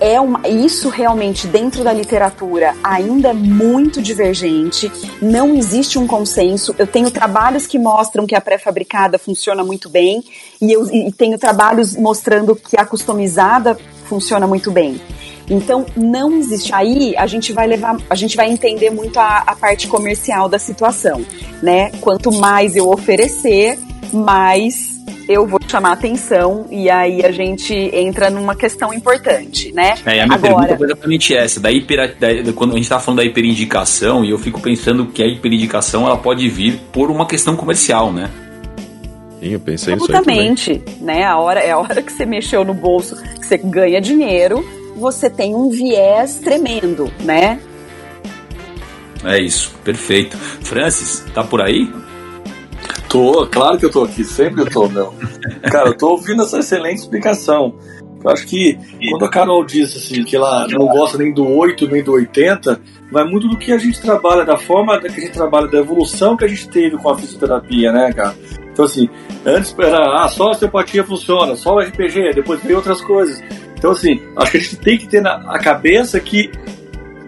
é 0.00 0.20
uma, 0.20 0.46
isso 0.48 0.88
realmente 0.88 1.46
dentro 1.46 1.82
da 1.82 1.92
literatura 1.92 2.74
ainda 2.82 3.30
é 3.30 3.32
muito 3.32 4.02
divergente, 4.02 4.90
não 5.20 5.54
existe 5.54 5.98
um 5.98 6.06
consenso. 6.06 6.74
Eu 6.78 6.86
tenho 6.86 7.10
trabalhos 7.10 7.66
que 7.66 7.78
mostram 7.78 8.26
que 8.26 8.34
a 8.34 8.40
pré-fabricada 8.40 9.18
funciona 9.18 9.64
muito 9.64 9.88
bem 9.88 10.22
e 10.60 10.72
eu 10.72 10.86
e 10.92 11.12
tenho 11.12 11.38
trabalhos 11.38 11.96
mostrando 11.96 12.54
que 12.54 12.78
a 12.78 12.84
customizada 12.84 13.76
funciona 14.04 14.46
muito 14.46 14.70
bem. 14.70 15.00
Então 15.48 15.86
não 15.96 16.32
existe. 16.32 16.74
Aí 16.74 17.16
a 17.16 17.26
gente 17.26 17.52
vai 17.52 17.66
levar, 17.66 17.96
a 18.10 18.14
gente 18.14 18.36
vai 18.36 18.50
entender 18.50 18.90
muito 18.90 19.18
a, 19.18 19.38
a 19.46 19.54
parte 19.54 19.86
comercial 19.86 20.48
da 20.48 20.58
situação, 20.58 21.24
né? 21.62 21.90
Quanto 22.00 22.32
mais 22.32 22.74
eu 22.74 22.88
oferecer, 22.88 23.78
mais 24.12 24.95
eu 25.28 25.46
vou 25.46 25.58
chamar 25.66 25.92
atenção 25.92 26.66
e 26.70 26.88
aí 26.88 27.24
a 27.24 27.30
gente 27.30 27.74
entra 27.74 28.30
numa 28.30 28.54
questão 28.54 28.92
importante, 28.92 29.72
né? 29.72 29.94
É, 30.04 30.22
a 30.22 30.26
minha 30.26 30.36
Agora, 30.36 30.38
pergunta 30.38 30.76
foi 30.76 30.86
exatamente 30.86 31.34
essa, 31.34 31.60
da 31.60 31.70
hiper, 31.70 32.16
da, 32.18 32.52
quando 32.52 32.72
a 32.72 32.74
gente 32.74 32.84
está 32.84 33.00
falando 33.00 33.18
da 33.18 33.24
hiperindicação, 33.24 34.24
e 34.24 34.30
eu 34.30 34.38
fico 34.38 34.60
pensando 34.60 35.06
que 35.06 35.22
a 35.22 35.26
hiperindicação 35.26 36.06
ela 36.06 36.16
pode 36.16 36.48
vir 36.48 36.78
por 36.92 37.10
uma 37.10 37.26
questão 37.26 37.56
comercial, 37.56 38.12
né? 38.12 38.30
Sim, 39.40 39.52
eu 39.52 39.60
pensei 39.60 39.94
Absolutamente, 39.94 40.82
né? 41.00 41.24
A 41.24 41.38
hora, 41.38 41.60
é 41.60 41.72
a 41.72 41.78
hora 41.78 42.00
que 42.02 42.12
você 42.12 42.24
mexeu 42.24 42.64
no 42.64 42.72
bolso, 42.72 43.16
que 43.16 43.46
você 43.46 43.58
ganha 43.58 44.00
dinheiro, 44.00 44.64
você 44.96 45.28
tem 45.28 45.54
um 45.54 45.70
viés 45.70 46.36
tremendo, 46.36 47.12
né? 47.20 47.60
É 49.24 49.40
isso, 49.40 49.74
perfeito. 49.84 50.36
Francis, 50.36 51.24
tá 51.34 51.42
por 51.42 51.60
aí? 51.60 51.90
Tô, 53.08 53.46
claro 53.46 53.78
que 53.78 53.86
eu 53.86 53.90
tô 53.90 54.04
aqui, 54.04 54.24
sempre 54.24 54.62
eu 54.62 54.70
tô, 54.70 54.88
meu. 54.88 55.14
Cara, 55.70 55.90
eu 55.90 55.96
tô 55.96 56.10
ouvindo 56.10 56.42
essa 56.42 56.58
excelente 56.58 56.98
explicação. 56.98 57.74
Eu 58.24 58.30
acho 58.30 58.46
que 58.46 58.76
quando 59.10 59.24
a 59.24 59.30
Carol 59.30 59.64
disse 59.64 59.98
assim, 59.98 60.24
que 60.24 60.34
ela 60.34 60.66
não 60.68 60.86
gosta 60.86 61.16
nem 61.16 61.32
do 61.32 61.46
8 61.46 61.86
nem 61.86 62.02
do 62.02 62.12
80, 62.12 62.80
vai 63.10 63.24
muito 63.24 63.46
do 63.46 63.56
que 63.56 63.72
a 63.72 63.78
gente 63.78 64.00
trabalha, 64.00 64.44
da 64.44 64.56
forma 64.56 64.98
que 64.98 65.06
a 65.06 65.10
gente 65.10 65.30
trabalha, 65.30 65.68
da 65.68 65.78
evolução 65.78 66.36
que 66.36 66.44
a 66.44 66.48
gente 66.48 66.68
teve 66.68 66.96
com 66.96 67.08
a 67.08 67.16
fisioterapia, 67.16 67.92
né, 67.92 68.12
cara? 68.12 68.34
Então, 68.72 68.84
assim, 68.84 69.08
antes 69.44 69.74
era, 69.78 70.24
ah, 70.24 70.28
só 70.28 70.48
a 70.48 70.50
osteopatia 70.50 71.04
funciona, 71.04 71.54
só 71.56 71.76
o 71.76 71.80
RPG, 71.80 72.34
depois 72.34 72.60
veio 72.62 72.78
outras 72.78 73.00
coisas. 73.00 73.42
Então, 73.78 73.92
assim, 73.92 74.20
acho 74.36 74.50
que 74.50 74.56
a 74.56 74.60
gente 74.60 74.76
tem 74.76 74.98
que 74.98 75.06
ter 75.06 75.20
na 75.20 75.36
a 75.48 75.58
cabeça 75.58 76.18
que 76.18 76.50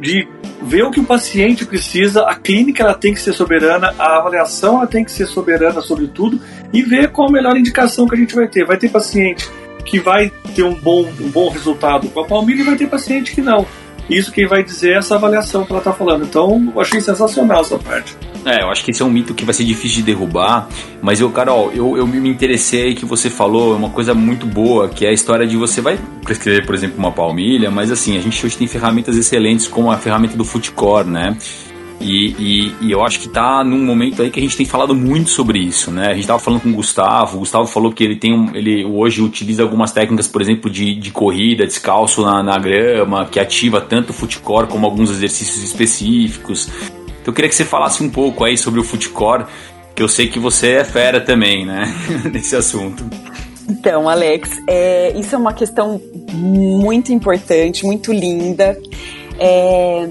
de 0.00 0.28
ver 0.62 0.82
o 0.84 0.90
que 0.90 1.00
o 1.00 1.04
paciente 1.04 1.64
precisa, 1.64 2.22
a 2.22 2.34
clínica 2.34 2.82
ela 2.82 2.94
tem 2.94 3.14
que 3.14 3.20
ser 3.20 3.32
soberana, 3.32 3.94
a 3.98 4.18
avaliação 4.18 4.76
ela 4.76 4.86
tem 4.86 5.04
que 5.04 5.10
ser 5.10 5.26
soberana 5.26 5.80
sobre 5.80 6.06
tudo 6.08 6.40
e 6.72 6.82
ver 6.82 7.10
qual 7.10 7.28
a 7.28 7.32
melhor 7.32 7.56
indicação 7.56 8.06
que 8.06 8.14
a 8.14 8.18
gente 8.18 8.34
vai 8.34 8.48
ter. 8.48 8.64
Vai 8.64 8.76
ter 8.76 8.88
paciente 8.90 9.48
que 9.84 9.98
vai 9.98 10.30
ter 10.54 10.62
um 10.62 10.74
bom, 10.74 11.10
um 11.20 11.30
bom 11.30 11.48
resultado 11.48 12.08
com 12.08 12.20
a 12.20 12.24
palmilha 12.24 12.60
e 12.60 12.64
vai 12.64 12.76
ter 12.76 12.88
paciente 12.88 13.34
que 13.34 13.40
não. 13.40 13.66
Isso 14.08 14.32
quem 14.32 14.46
vai 14.46 14.62
dizer 14.62 14.92
é 14.92 14.96
essa 14.96 15.16
avaliação 15.16 15.64
que 15.64 15.72
ela 15.72 15.80
está 15.80 15.92
falando. 15.92 16.24
Então, 16.24 16.72
eu 16.74 16.80
achei 16.80 17.00
sensacional 17.00 17.60
essa 17.60 17.78
parte. 17.78 18.16
É, 18.48 18.62
eu 18.62 18.70
acho 18.70 18.82
que 18.82 18.90
esse 18.90 19.02
é 19.02 19.04
um 19.04 19.10
mito 19.10 19.34
que 19.34 19.44
vai 19.44 19.52
ser 19.52 19.64
difícil 19.64 19.98
de 19.98 20.04
derrubar, 20.04 20.68
mas 21.02 21.20
eu, 21.20 21.30
Carol, 21.30 21.70
eu, 21.74 21.98
eu 21.98 22.06
me 22.06 22.30
interessei 22.30 22.94
que 22.94 23.04
você 23.04 23.28
falou 23.28 23.76
uma 23.76 23.90
coisa 23.90 24.14
muito 24.14 24.46
boa, 24.46 24.88
que 24.88 25.04
é 25.04 25.10
a 25.10 25.12
história 25.12 25.46
de 25.46 25.54
você 25.54 25.82
vai 25.82 25.98
prescrever, 26.22 26.64
por 26.64 26.74
exemplo, 26.74 26.98
uma 26.98 27.12
palmilha, 27.12 27.70
mas 27.70 27.92
assim, 27.92 28.16
a 28.16 28.20
gente 28.20 28.44
hoje 28.44 28.56
tem 28.56 28.66
ferramentas 28.66 29.18
excelentes 29.18 29.68
como 29.68 29.92
a 29.92 29.98
ferramenta 29.98 30.34
do 30.34 30.46
Footcore, 30.46 31.06
né? 31.06 31.36
E, 32.00 32.28
e, 32.38 32.74
e, 32.82 32.92
eu 32.92 33.04
acho 33.04 33.18
que 33.18 33.28
tá 33.28 33.64
num 33.64 33.84
momento 33.84 34.22
aí 34.22 34.30
que 34.30 34.38
a 34.38 34.42
gente 34.42 34.56
tem 34.56 34.64
falado 34.64 34.94
muito 34.94 35.30
sobre 35.30 35.58
isso, 35.58 35.90
né? 35.90 36.06
A 36.06 36.14
gente 36.14 36.28
tava 36.28 36.38
falando 36.38 36.62
com 36.62 36.70
o 36.70 36.74
Gustavo, 36.74 37.36
o 37.36 37.40
Gustavo 37.40 37.66
falou 37.66 37.92
que 37.92 38.04
ele 38.04 38.16
tem 38.16 38.32
um, 38.32 38.54
ele 38.54 38.84
hoje 38.84 39.20
utiliza 39.20 39.62
algumas 39.62 39.90
técnicas, 39.90 40.28
por 40.28 40.40
exemplo, 40.40 40.70
de, 40.70 40.94
de 40.94 41.10
corrida, 41.10 41.66
descalço 41.66 42.22
na, 42.22 42.40
na 42.40 42.56
grama, 42.56 43.26
que 43.26 43.40
ativa 43.40 43.80
tanto 43.80 44.10
o 44.10 44.12
footcore 44.12 44.68
como 44.68 44.86
alguns 44.86 45.10
exercícios 45.10 45.62
específicos. 45.64 46.70
Eu 47.28 47.32
queria 47.34 47.50
que 47.50 47.54
você 47.54 47.64
falasse 47.66 48.02
um 48.02 48.08
pouco 48.08 48.42
aí 48.42 48.56
sobre 48.56 48.80
o 48.80 48.82
footcore, 48.82 49.44
que 49.94 50.02
eu 50.02 50.08
sei 50.08 50.28
que 50.28 50.38
você 50.38 50.76
é 50.76 50.84
fera 50.84 51.20
também, 51.20 51.66
né? 51.66 51.84
Nesse 52.32 52.56
assunto. 52.56 53.04
Então, 53.68 54.08
Alex, 54.08 54.48
é, 54.66 55.12
isso 55.14 55.34
é 55.34 55.38
uma 55.38 55.52
questão 55.52 56.00
muito 56.32 57.12
importante, 57.12 57.84
muito 57.84 58.14
linda. 58.14 58.80
É, 59.38 60.08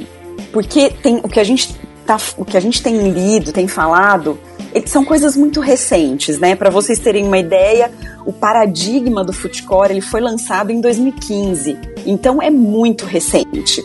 porque 0.54 0.92
tem 0.92 1.20
o 1.24 1.28
que 1.28 1.40
a 1.40 1.44
gente 1.44 1.76
tá, 2.06 2.18
o 2.38 2.46
que 2.46 2.56
a 2.56 2.60
gente 2.60 2.84
tem 2.84 3.10
lido, 3.10 3.52
tem 3.52 3.68
falado, 3.68 4.40
são 4.86 5.04
coisas 5.04 5.36
muito 5.36 5.60
recentes, 5.60 6.38
né? 6.38 6.56
Para 6.56 6.70
vocês 6.70 7.00
terem 7.00 7.26
uma 7.26 7.40
ideia, 7.40 7.92
o 8.28 8.32
paradigma 8.32 9.24
do 9.24 9.34
footcore 9.34 9.92
ele 9.92 10.02
foi 10.02 10.22
lançado 10.22 10.70
em 10.70 10.80
2015, 10.80 11.80
então 12.06 12.40
é 12.40 12.52
muito 12.52 13.08
recente. 13.08 13.84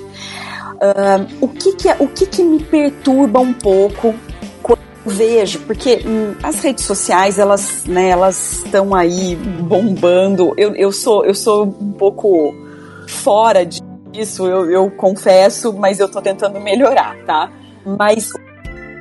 O 1.40 1.48
que 1.48 1.76
que, 1.76 1.88
é, 1.88 1.96
o 1.98 2.08
que 2.08 2.26
que 2.26 2.42
me 2.42 2.62
perturba 2.62 3.40
um 3.40 3.52
pouco 3.52 4.14
vejo, 5.04 5.60
porque 5.60 6.02
hum, 6.06 6.34
as 6.42 6.60
redes 6.60 6.84
sociais 6.84 7.38
elas, 7.38 7.84
né, 7.84 8.08
elas 8.08 8.62
estão 8.64 8.94
aí 8.94 9.36
bombando. 9.36 10.54
Eu, 10.56 10.74
eu 10.74 10.92
sou 10.92 11.24
eu 11.24 11.34
sou 11.34 11.64
um 11.64 11.92
pouco 11.92 12.54
fora 13.08 13.64
de 13.66 13.80
isso, 14.12 14.46
eu, 14.46 14.70
eu 14.70 14.90
confesso, 14.90 15.72
mas 15.72 15.98
eu 15.98 16.08
tô 16.08 16.20
tentando 16.20 16.60
melhorar, 16.60 17.16
tá? 17.24 17.50
Mas 17.84 18.28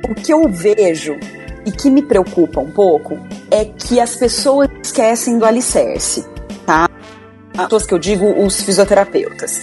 o 0.08 0.14
que 0.14 0.32
eu 0.32 0.48
vejo 0.48 1.18
e 1.66 1.70
que 1.70 1.90
me 1.90 2.02
preocupa 2.02 2.60
um 2.60 2.70
pouco 2.70 3.18
é 3.50 3.64
que 3.64 4.00
as 4.00 4.16
pessoas 4.16 4.68
esquecem 4.82 5.38
do 5.38 5.44
alicerce, 5.44 6.26
tá? 6.64 6.88
As 7.56 7.64
pessoas 7.64 7.86
que 7.86 7.92
eu 7.92 7.98
digo, 7.98 8.24
os 8.42 8.62
fisioterapeutas. 8.62 9.62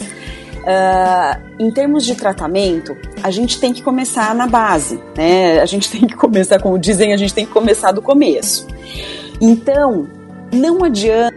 Uh, 0.69 1.41
em 1.57 1.71
termos 1.71 2.05
de 2.05 2.13
tratamento, 2.13 2.95
a 3.23 3.31
gente 3.31 3.59
tem 3.59 3.73
que 3.73 3.81
começar 3.81 4.35
na 4.35 4.45
base, 4.45 5.01
né? 5.17 5.59
A 5.59 5.65
gente 5.65 5.89
tem 5.89 6.05
que 6.05 6.15
começar, 6.15 6.61
como 6.61 6.77
dizem, 6.77 7.11
a 7.11 7.17
gente 7.17 7.33
tem 7.33 7.45
que 7.45 7.51
começar 7.51 7.91
do 7.91 8.01
começo. 8.01 8.67
Então, 9.41 10.07
não 10.53 10.83
adianta 10.83 11.33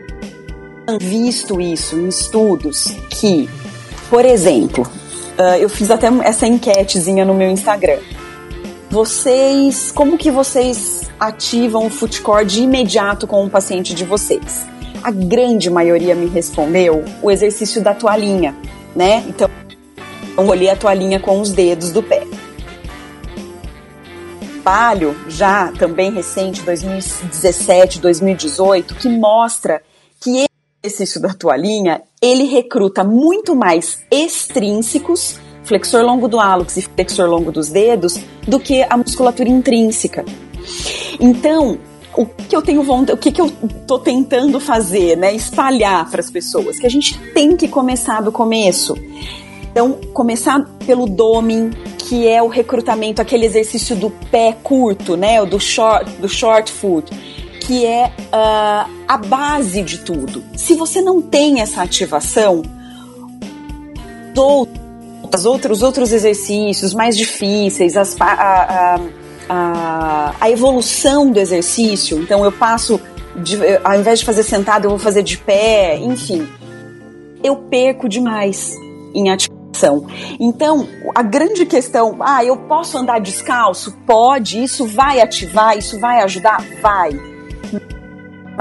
visto 1.01 1.61
isso 1.61 1.99
em 1.99 2.09
estudos 2.09 2.95
que 3.09 3.49
por 4.13 4.27
exemplo, 4.27 4.87
uh, 5.39 5.57
eu 5.59 5.71
fiz 5.71 5.91
até 5.91 6.09
essa 6.23 6.47
enquetezinha 6.47 7.25
no 7.25 7.33
meu 7.33 7.49
Instagram. 7.51 7.97
Vocês, 8.91 9.91
como 9.91 10.19
que 10.19 10.31
vocês 10.31 11.09
ativam 11.19 11.87
o 11.87 11.89
footcore 11.89 12.45
de 12.45 12.61
imediato 12.61 13.27
com 13.27 13.43
o 13.43 13.49
paciente 13.49 13.95
de 13.95 14.05
vocês? 14.05 14.67
A 15.03 15.11
grande 15.11 15.71
maioria 15.71 16.15
me 16.15 16.27
respondeu 16.27 17.03
o 17.23 17.31
exercício 17.31 17.83
da 17.83 17.95
toalhinha, 17.95 18.55
né? 18.95 19.25
Então, 19.29 19.49
eu 20.37 20.47
olhei 20.47 20.71
a 20.71 20.77
toalhinha 20.77 21.21
com 21.21 21.41
os 21.41 21.51
dedos 21.51 21.91
do 21.91 22.03
pé. 22.03 22.27
Trabalho 24.63 25.17
já 25.29 25.73
também 25.73 26.13
recente, 26.13 26.63
2017, 26.63 28.01
2018, 28.01 28.95
que 28.95 29.09
mostra 29.09 29.83
que 30.21 30.47
exercício 30.83 31.21
da 31.21 31.33
toalhinha, 31.33 32.03
ele 32.21 32.45
recruta 32.45 33.05
muito 33.05 33.55
mais 33.55 34.01
extrínsecos, 34.11 35.39
flexor 35.63 36.03
longo 36.03 36.27
do 36.27 36.41
hálux 36.41 36.77
e 36.77 36.83
flexor 36.83 37.29
longo 37.29 37.53
dos 37.53 37.69
dedos, 37.69 38.19
do 38.47 38.59
que 38.59 38.83
a 38.83 38.97
musculatura 38.97 39.49
intrínseca. 39.49 40.25
Então, 41.21 41.79
o 42.15 42.27
que 42.27 42.55
eu 42.55 42.63
tenho 42.63 42.83
vontade, 42.83 43.13
o 43.13 43.17
que, 43.17 43.33
que 43.33 43.41
eu 43.41 43.51
tô 43.87 43.99
tentando 43.99 44.61
fazer, 44.61 45.17
né? 45.17 45.35
Espalhar 45.35 46.11
para 46.11 46.21
as 46.21 46.31
pessoas 46.31 46.79
que 46.79 46.87
a 46.87 46.91
gente 46.91 47.19
tem 47.33 47.57
que 47.57 47.69
começar 47.69 48.21
do 48.21 48.31
começo. 48.31 48.97
Então, 49.71 49.93
começar 50.13 50.63
pelo 50.87 51.07
doming, 51.07 51.71
que 51.99 52.29
é 52.29 52.43
o 52.43 52.49
recrutamento, 52.49 53.23
aquele 53.23 53.47
exercício 53.47 53.97
do 53.97 54.11
pé 54.31 54.55
curto, 54.63 55.17
né? 55.17 55.45
Do 55.47 55.59
short, 55.59 56.11
do 56.13 56.29
short 56.29 56.71
foot 56.71 57.11
que 57.65 57.87
é 57.87 58.07
uh, 58.07 58.91
a 59.07 59.17
base 59.17 59.83
de 59.83 59.99
tudo. 59.99 60.43
Se 60.57 60.75
você 60.75 61.01
não 61.01 61.23
tem 61.23 61.61
essa 61.61 61.83
ativação, 61.83 62.63
os 65.35 65.45
outros, 65.45 65.79
os 65.79 65.83
outros 65.83 66.13
exercícios 66.13 66.93
mais 66.93 67.17
difíceis, 67.17 67.97
as, 67.97 68.21
a, 68.21 68.27
a, 68.27 69.01
a, 69.53 70.35
a, 70.41 70.51
evolução 70.51 71.31
do 71.31 71.39
exercício, 71.39 72.23
então 72.23 72.43
eu 72.43 72.51
passo, 72.51 72.99
de, 73.37 73.57
ao 73.85 73.95
invés 73.95 74.21
de 74.21 74.25
fazer 74.25 74.43
sentado, 74.43 74.85
eu 74.85 74.91
vou 74.91 74.99
fazer 74.99 75.23
de 75.23 75.37
pé, 75.37 75.99
enfim, 75.99 76.49
eu 77.45 77.57
perco 77.57 78.09
demais 78.09 78.75
em 79.15 79.31
ativação. 79.31 80.07
Então, 80.41 80.89
a 81.15 81.23
grande 81.23 81.67
questão, 81.67 82.17
ah, 82.21 82.43
eu 82.43 82.57
posso 82.57 82.97
andar 82.97 83.21
descalço? 83.21 83.93
Pode, 84.07 84.63
isso 84.63 84.87
vai 84.87 85.21
ativar, 85.21 85.77
isso 85.77 86.01
vai 86.01 86.23
ajudar? 86.23 86.65
Vai 86.81 87.11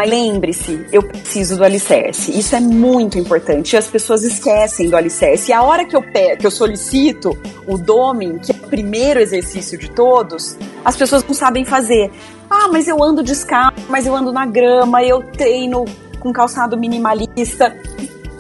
Mas 0.01 0.09
lembre-se, 0.09 0.83
eu 0.91 1.03
preciso 1.03 1.57
do 1.57 1.63
alicerce. 1.63 2.31
Isso 2.31 2.55
é 2.55 2.59
muito 2.59 3.19
importante. 3.19 3.77
As 3.77 3.85
pessoas 3.85 4.23
esquecem 4.23 4.89
do 4.89 4.97
alicerce. 4.97 5.51
E 5.51 5.53
a 5.53 5.61
hora 5.61 5.85
que 5.85 5.95
eu, 5.95 6.01
que 6.01 6.43
eu 6.43 6.49
solicito 6.49 7.37
o 7.67 7.77
doming, 7.77 8.39
que 8.39 8.51
é 8.51 8.55
o 8.55 8.67
primeiro 8.67 9.19
exercício 9.19 9.77
de 9.77 9.91
todos, 9.91 10.57
as 10.83 10.95
pessoas 10.95 11.23
não 11.23 11.35
sabem 11.35 11.63
fazer. 11.63 12.09
Ah, 12.49 12.67
mas 12.71 12.87
eu 12.87 13.03
ando 13.03 13.21
descalço, 13.21 13.77
mas 13.89 14.07
eu 14.07 14.15
ando 14.15 14.33
na 14.33 14.43
grama, 14.43 15.03
eu 15.03 15.21
treino 15.21 15.85
com 16.19 16.33
calçado 16.33 16.75
minimalista. 16.75 17.77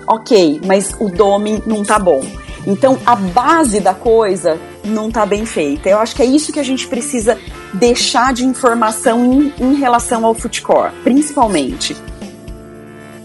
Ok, 0.07 0.61
mas 0.65 0.95
o 0.99 1.09
doming 1.09 1.61
não 1.67 1.83
tá 1.83 1.99
bom. 1.99 2.21
Então 2.65 2.97
a 3.05 3.15
base 3.15 3.79
da 3.79 3.93
coisa 3.93 4.59
não 4.83 5.11
tá 5.11 5.27
bem 5.27 5.45
feita. 5.45 5.87
Eu 5.87 5.99
acho 5.99 6.15
que 6.15 6.23
é 6.23 6.25
isso 6.25 6.51
que 6.51 6.59
a 6.59 6.63
gente 6.63 6.87
precisa 6.87 7.37
deixar 7.73 8.33
de 8.33 8.45
informação 8.45 9.25
em, 9.25 9.53
em 9.59 9.75
relação 9.75 10.25
ao 10.25 10.33
footcore, 10.33 10.91
principalmente. 11.03 11.95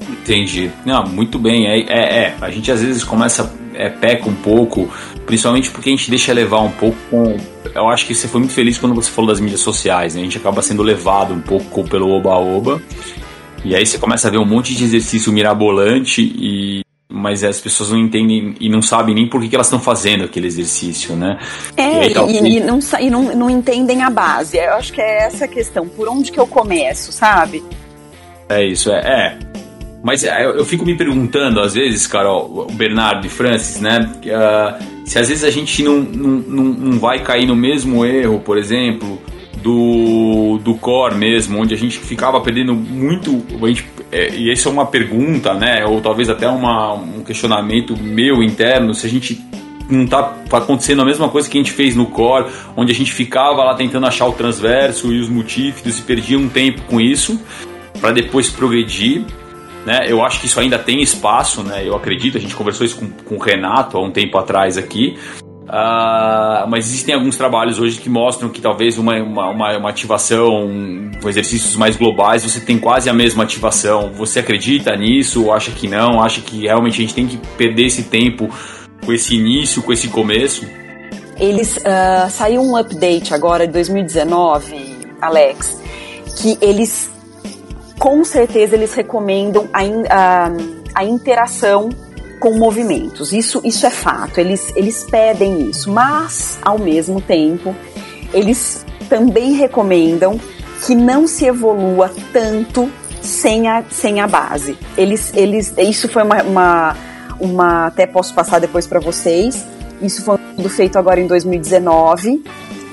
Entendi. 0.08 0.70
Não, 0.84 1.04
muito 1.06 1.38
bem. 1.38 1.66
É, 1.66 1.80
é, 1.80 2.18
é, 2.18 2.36
a 2.40 2.50
gente 2.50 2.70
às 2.70 2.82
vezes 2.82 3.04
começa, 3.04 3.52
é, 3.74 3.88
peca 3.88 4.28
um 4.28 4.34
pouco, 4.34 4.90
principalmente 5.24 5.70
porque 5.70 5.88
a 5.88 5.92
gente 5.92 6.10
deixa 6.10 6.32
levar 6.32 6.60
um 6.60 6.70
pouco 6.70 6.96
com. 7.10 7.36
Eu 7.74 7.88
acho 7.88 8.06
que 8.06 8.14
você 8.14 8.26
foi 8.26 8.40
muito 8.40 8.54
feliz 8.54 8.78
quando 8.78 8.94
você 8.94 9.10
falou 9.10 9.28
das 9.28 9.40
mídias 9.40 9.60
sociais, 9.60 10.14
né? 10.14 10.20
A 10.20 10.24
gente 10.24 10.38
acaba 10.38 10.62
sendo 10.62 10.82
levado 10.82 11.34
um 11.34 11.40
pouco 11.40 11.84
pelo 11.84 12.10
oba-oba. 12.10 12.80
E 13.64 13.74
aí 13.74 13.84
você 13.84 13.98
começa 13.98 14.28
a 14.28 14.30
ver 14.30 14.38
um 14.38 14.46
monte 14.46 14.74
de 14.74 14.84
exercício 14.84 15.32
mirabolante 15.32 16.22
e 16.22 16.85
mas 17.16 17.42
as 17.42 17.60
pessoas 17.60 17.90
não 17.90 17.98
entendem 17.98 18.54
e 18.60 18.68
não 18.68 18.82
sabem 18.82 19.14
nem 19.14 19.28
por 19.28 19.40
que, 19.40 19.54
elas 19.54 19.66
estão 19.66 19.80
fazendo 19.80 20.24
aquele 20.24 20.46
exercício, 20.46 21.16
né? 21.16 21.38
É, 21.76 22.08
e, 22.08 22.12
e, 22.12 22.56
e, 22.56 22.60
não, 22.60 22.78
e 23.00 23.10
não, 23.10 23.22
não 23.34 23.50
entendem 23.50 24.02
a 24.02 24.10
base. 24.10 24.58
Eu 24.58 24.74
acho 24.74 24.92
que 24.92 25.00
é 25.00 25.24
essa 25.24 25.46
a 25.46 25.48
questão. 25.48 25.88
Por 25.88 26.08
onde 26.08 26.30
que 26.30 26.38
eu 26.38 26.46
começo, 26.46 27.10
sabe? 27.12 27.62
É 28.48 28.64
isso, 28.64 28.90
é. 28.92 28.98
é. 28.98 29.38
Mas 30.02 30.22
é, 30.22 30.46
eu 30.46 30.64
fico 30.64 30.84
me 30.84 30.96
perguntando, 30.96 31.60
às 31.60 31.74
vezes, 31.74 32.06
Carol, 32.06 32.66
o 32.68 32.72
Bernardo 32.72 33.26
e 33.26 33.30
Francis, 33.30 33.80
né? 33.80 34.08
Uh, 34.22 35.04
se 35.04 35.18
às 35.18 35.28
vezes 35.28 35.42
a 35.42 35.50
gente 35.50 35.82
não, 35.82 35.98
não, 35.98 36.62
não 36.62 36.98
vai 36.98 37.22
cair 37.24 37.46
no 37.46 37.56
mesmo 37.56 38.04
erro, 38.04 38.38
por 38.40 38.56
exemplo, 38.56 39.20
do, 39.66 40.58
do 40.62 40.76
core 40.76 41.16
mesmo, 41.16 41.60
onde 41.60 41.74
a 41.74 41.76
gente 41.76 41.98
ficava 41.98 42.40
perdendo 42.40 42.72
muito. 42.72 43.42
A 43.60 43.66
gente, 43.66 43.84
é, 44.12 44.32
e 44.32 44.52
isso 44.52 44.68
é 44.68 44.70
uma 44.70 44.86
pergunta, 44.86 45.52
né? 45.54 45.84
Ou 45.84 46.00
talvez 46.00 46.30
até 46.30 46.48
uma, 46.48 46.94
um 46.94 47.24
questionamento 47.24 47.96
meu 48.00 48.44
interno, 48.44 48.94
se 48.94 49.04
a 49.08 49.10
gente 49.10 49.44
não 49.90 50.06
tá 50.06 50.36
acontecendo 50.52 51.02
a 51.02 51.04
mesma 51.04 51.28
coisa 51.28 51.50
que 51.50 51.58
a 51.58 51.60
gente 51.60 51.72
fez 51.72 51.96
no 51.96 52.06
core, 52.06 52.46
onde 52.76 52.92
a 52.92 52.94
gente 52.94 53.12
ficava 53.12 53.64
lá 53.64 53.74
tentando 53.74 54.06
achar 54.06 54.28
o 54.28 54.32
transverso 54.32 55.12
e 55.12 55.18
os 55.18 55.28
multífidos 55.28 55.98
e 55.98 56.02
perdia 56.02 56.38
um 56.38 56.48
tempo 56.48 56.82
com 56.82 57.00
isso, 57.00 57.40
para 58.00 58.12
depois 58.12 58.48
progredir. 58.48 59.24
Né? 59.84 60.06
Eu 60.08 60.24
acho 60.24 60.38
que 60.38 60.46
isso 60.46 60.60
ainda 60.60 60.78
tem 60.78 61.02
espaço, 61.02 61.64
né? 61.64 61.82
Eu 61.84 61.96
acredito, 61.96 62.38
a 62.38 62.40
gente 62.40 62.54
conversou 62.54 62.86
isso 62.86 62.98
com, 62.98 63.08
com 63.24 63.34
o 63.34 63.38
Renato 63.38 63.96
há 63.96 64.00
um 64.00 64.12
tempo 64.12 64.38
atrás 64.38 64.78
aqui. 64.78 65.16
Uh, 65.66 66.68
mas 66.68 66.86
existem 66.86 67.12
alguns 67.12 67.36
trabalhos 67.36 67.80
hoje 67.80 67.98
que 67.98 68.08
mostram 68.08 68.48
que 68.48 68.60
talvez 68.60 68.98
uma, 68.98 69.20
uma, 69.20 69.76
uma, 69.76 69.90
ativação 69.90 70.70
com 71.20 71.28
exercícios 71.28 71.74
mais 71.74 71.96
globais 71.96 72.44
você 72.44 72.60
tem 72.60 72.78
quase 72.78 73.10
a 73.10 73.12
mesma 73.12 73.42
ativação. 73.42 74.12
Você 74.12 74.38
acredita 74.38 74.94
nisso? 74.96 75.44
Ou 75.44 75.52
acha 75.52 75.72
que 75.72 75.88
não? 75.88 76.22
Acha 76.22 76.40
que 76.40 76.62
realmente 76.62 76.94
a 76.94 77.00
gente 77.00 77.14
tem 77.14 77.26
que 77.26 77.36
perder 77.58 77.86
esse 77.86 78.04
tempo 78.04 78.48
com 79.04 79.12
esse 79.12 79.34
início, 79.34 79.82
com 79.82 79.92
esse 79.92 80.06
começo? 80.06 80.64
Eles 81.36 81.76
uh, 81.78 82.30
saiu 82.30 82.62
um 82.62 82.76
update 82.76 83.34
agora 83.34 83.66
de 83.66 83.72
2019, 83.72 85.16
Alex, 85.20 85.82
que 86.40 86.56
eles 86.60 87.10
com 87.98 88.22
certeza 88.24 88.76
eles 88.76 88.94
recomendam 88.94 89.68
a, 89.72 89.80
a, 90.10 90.50
a 90.94 91.04
interação 91.04 91.88
com 92.38 92.56
movimentos. 92.56 93.32
Isso, 93.32 93.60
isso 93.64 93.86
é 93.86 93.90
fato, 93.90 94.38
eles, 94.38 94.72
eles 94.76 95.04
pedem 95.04 95.70
isso, 95.70 95.90
mas, 95.90 96.58
ao 96.62 96.78
mesmo 96.78 97.20
tempo, 97.20 97.74
eles 98.32 98.84
também 99.08 99.52
recomendam 99.52 100.38
que 100.84 100.94
não 100.94 101.26
se 101.26 101.46
evolua 101.46 102.12
tanto 102.32 102.90
sem 103.20 103.68
a, 103.68 103.82
sem 103.90 104.20
a 104.20 104.26
base. 104.26 104.78
Eles, 104.96 105.32
eles, 105.34 105.74
isso 105.78 106.08
foi 106.08 106.22
uma, 106.22 106.42
uma, 106.42 106.96
uma 107.40 107.86
até 107.86 108.06
posso 108.06 108.34
passar 108.34 108.60
depois 108.60 108.86
para 108.86 109.00
vocês. 109.00 109.66
Isso 110.00 110.22
foi 110.24 110.38
tudo 110.56 110.68
feito 110.68 110.98
agora 110.98 111.20
em 111.20 111.26
2019 111.26 112.44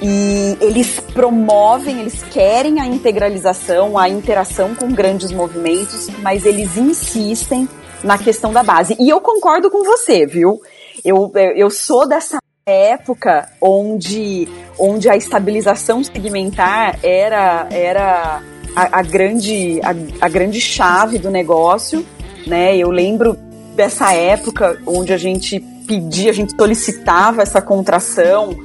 e 0.01 0.57
eles 0.59 0.99
promovem, 1.13 2.01
eles 2.01 2.23
querem 2.23 2.79
a 2.79 2.85
integralização, 2.85 3.97
a 3.97 4.09
interação 4.09 4.75
com 4.75 4.91
grandes 4.91 5.31
movimentos, 5.31 6.09
mas 6.21 6.45
eles 6.45 6.77
insistem 6.77 7.67
na 8.03 8.17
questão 8.17 8.51
da 8.51 8.63
base. 8.63 8.95
E 8.99 9.09
eu 9.09 9.21
concordo 9.21 9.71
com 9.71 9.83
você, 9.83 10.25
viu? 10.25 10.61
Eu, 11.03 11.31
eu 11.55 11.69
sou 11.69 12.07
dessa 12.07 12.37
época 12.65 13.49
onde, 13.61 14.47
onde 14.79 15.09
a 15.09 15.17
estabilização 15.17 16.03
segmentar 16.03 16.97
era, 17.03 17.67
era 17.71 18.41
a, 18.75 18.99
a 18.99 19.01
grande, 19.01 19.81
a, 19.83 20.25
a, 20.25 20.29
grande 20.29 20.61
chave 20.61 21.17
do 21.17 21.29
negócio, 21.29 22.05
né? 22.47 22.77
Eu 22.77 22.89
lembro 22.89 23.37
dessa 23.75 24.13
época 24.13 24.79
onde 24.85 25.11
a 25.11 25.17
gente 25.17 25.59
pedia, 25.85 26.31
a 26.31 26.33
gente 26.33 26.53
solicitava 26.57 27.41
essa 27.41 27.61
contração 27.61 28.55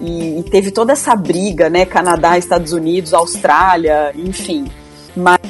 e, 0.00 0.38
e 0.38 0.42
teve 0.44 0.70
toda 0.70 0.92
essa 0.92 1.14
briga, 1.14 1.68
né? 1.68 1.84
Canadá, 1.84 2.38
Estados 2.38 2.72
Unidos, 2.72 3.12
Austrália, 3.12 4.12
enfim. 4.16 4.66
Mas 5.14 5.40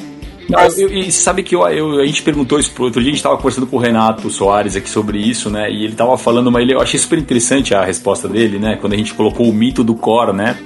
mas... 0.49 0.79
Eu, 0.79 0.89
e 0.89 1.11
sabe 1.11 1.43
que 1.43 1.55
eu, 1.55 1.67
eu, 1.69 1.99
a 1.99 2.05
gente 2.05 2.21
perguntou 2.21 2.59
isso 2.59 2.71
pro 2.71 2.85
outro 2.85 3.01
dia, 3.01 3.09
a 3.09 3.13
gente 3.13 3.19
estava 3.19 3.37
conversando 3.37 3.67
com 3.67 3.77
o 3.77 3.79
Renato 3.79 4.29
Soares 4.29 4.75
aqui 4.75 4.89
sobre 4.89 5.17
isso, 5.17 5.49
né? 5.49 5.71
E 5.71 5.83
ele 5.83 5.93
estava 5.93 6.17
falando, 6.17 6.51
mas 6.51 6.63
ele, 6.63 6.73
eu 6.73 6.81
achei 6.81 6.99
super 6.99 7.17
interessante 7.17 7.73
a 7.73 7.83
resposta 7.83 8.27
dele, 8.27 8.59
né? 8.59 8.77
Quando 8.79 8.93
a 8.93 8.97
gente 8.97 9.13
colocou 9.13 9.49
o 9.49 9.53
mito 9.53 9.83
do 9.83 9.95
core, 9.95 10.33
né? 10.33 10.57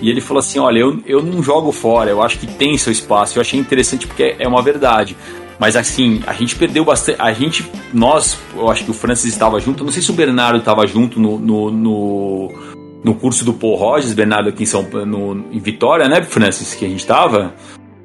E 0.00 0.10
ele 0.10 0.20
falou 0.20 0.40
assim: 0.40 0.58
olha, 0.58 0.78
eu, 0.78 1.00
eu 1.06 1.22
não 1.22 1.42
jogo 1.42 1.72
fora, 1.72 2.10
eu 2.10 2.22
acho 2.22 2.38
que 2.38 2.46
tem 2.46 2.76
seu 2.76 2.92
espaço. 2.92 3.38
Eu 3.38 3.40
achei 3.40 3.58
interessante 3.58 4.06
porque 4.06 4.36
é 4.38 4.46
uma 4.46 4.62
verdade. 4.62 5.16
Mas 5.58 5.74
assim, 5.74 6.22
a 6.26 6.32
gente 6.32 6.54
perdeu 6.56 6.84
bastante. 6.84 7.20
A 7.20 7.32
gente, 7.32 7.68
nós, 7.92 8.38
eu 8.54 8.70
acho 8.70 8.84
que 8.84 8.90
o 8.90 8.94
Francis 8.94 9.32
estava 9.32 9.58
junto, 9.58 9.84
não 9.84 9.92
sei 9.92 10.02
se 10.02 10.10
o 10.10 10.14
Bernardo 10.14 10.58
estava 10.58 10.86
junto 10.86 11.18
no, 11.18 11.38
no, 11.38 11.70
no, 11.70 12.52
no, 13.02 13.14
curso 13.14 13.44
do 13.44 13.54
Paul 13.54 13.76
Rogers, 13.76 14.12
Bernardo 14.12 14.50
aqui 14.50 14.64
em, 14.64 14.66
São, 14.66 14.82
no, 14.82 15.46
em 15.50 15.58
Vitória, 15.58 16.08
né, 16.08 16.22
Francis, 16.22 16.74
que 16.74 16.84
a 16.84 16.88
gente 16.88 17.00
estava. 17.00 17.54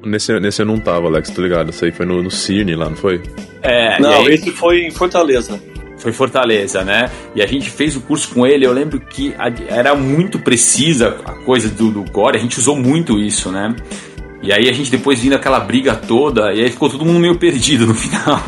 Nesse, 0.04 0.38
nesse 0.40 0.62
eu 0.62 0.66
não 0.66 0.78
tava, 0.78 1.06
Alex, 1.06 1.30
tô 1.30 1.42
ligado. 1.42 1.70
Isso 1.70 1.84
aí 1.84 1.92
foi 1.92 2.06
no, 2.06 2.22
no 2.22 2.30
Cine 2.30 2.74
lá, 2.74 2.88
não 2.88 2.96
foi? 2.96 3.22
É, 3.62 4.00
não, 4.00 4.26
aí... 4.26 4.34
esse 4.34 4.50
foi 4.50 4.86
em 4.86 4.90
Fortaleza. 4.90 5.60
Foi 5.98 6.12
Fortaleza, 6.12 6.82
né? 6.82 7.10
E 7.34 7.40
a 7.40 7.46
gente 7.46 7.70
fez 7.70 7.96
o 7.96 8.00
curso 8.00 8.34
com 8.34 8.44
ele. 8.44 8.66
Eu 8.66 8.72
lembro 8.72 8.98
que 8.98 9.34
era 9.68 9.94
muito 9.94 10.38
precisa 10.38 11.16
a 11.24 11.32
coisa 11.32 11.68
do, 11.68 11.90
do 11.90 12.10
core, 12.10 12.36
a 12.36 12.40
gente 12.40 12.58
usou 12.58 12.74
muito 12.74 13.20
isso, 13.20 13.52
né? 13.52 13.74
E 14.42 14.52
aí 14.52 14.68
a 14.68 14.72
gente 14.72 14.90
depois 14.90 15.20
vindo 15.20 15.36
aquela 15.36 15.60
briga 15.60 15.94
toda, 15.94 16.52
e 16.52 16.60
aí 16.60 16.70
ficou 16.70 16.90
todo 16.90 17.04
mundo 17.04 17.20
meio 17.20 17.38
perdido 17.38 17.86
no 17.86 17.94
final. 17.94 18.42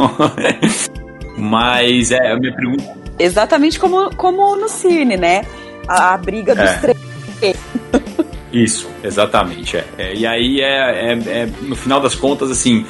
Mas 1.37 2.11
é 2.11 2.33
a 2.33 2.37
minha 2.37 2.53
pergunta. 2.53 2.85
Exatamente 3.17 3.79
como, 3.79 4.11
como 4.17 4.57
no 4.57 4.69
Cine, 4.69 5.17
né? 5.17 5.45
A, 5.87 6.14
a 6.14 6.19
briga 6.19 6.55
dos 6.55 6.64
é. 6.64 6.79
três. 6.79 7.57
Isso, 8.55 8.88
exatamente. 9.03 9.77
É. 9.77 9.85
é 9.99 10.14
e 10.14 10.27
aí 10.27 10.61
é, 10.61 11.12
é, 11.12 11.12
é, 11.27 11.49
no 11.62 11.75
final 11.75 12.01
das 12.01 12.14
contas, 12.14 12.51
assim, 12.51 12.87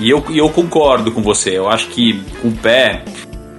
e 0.00 0.08
eu, 0.08 0.24
e 0.30 0.38
eu 0.38 0.48
concordo 0.48 1.12
com 1.12 1.22
você. 1.22 1.56
Eu 1.56 1.68
acho 1.68 1.88
que 1.88 2.22
com 2.40 2.48
o 2.48 2.52
pé 2.52 3.04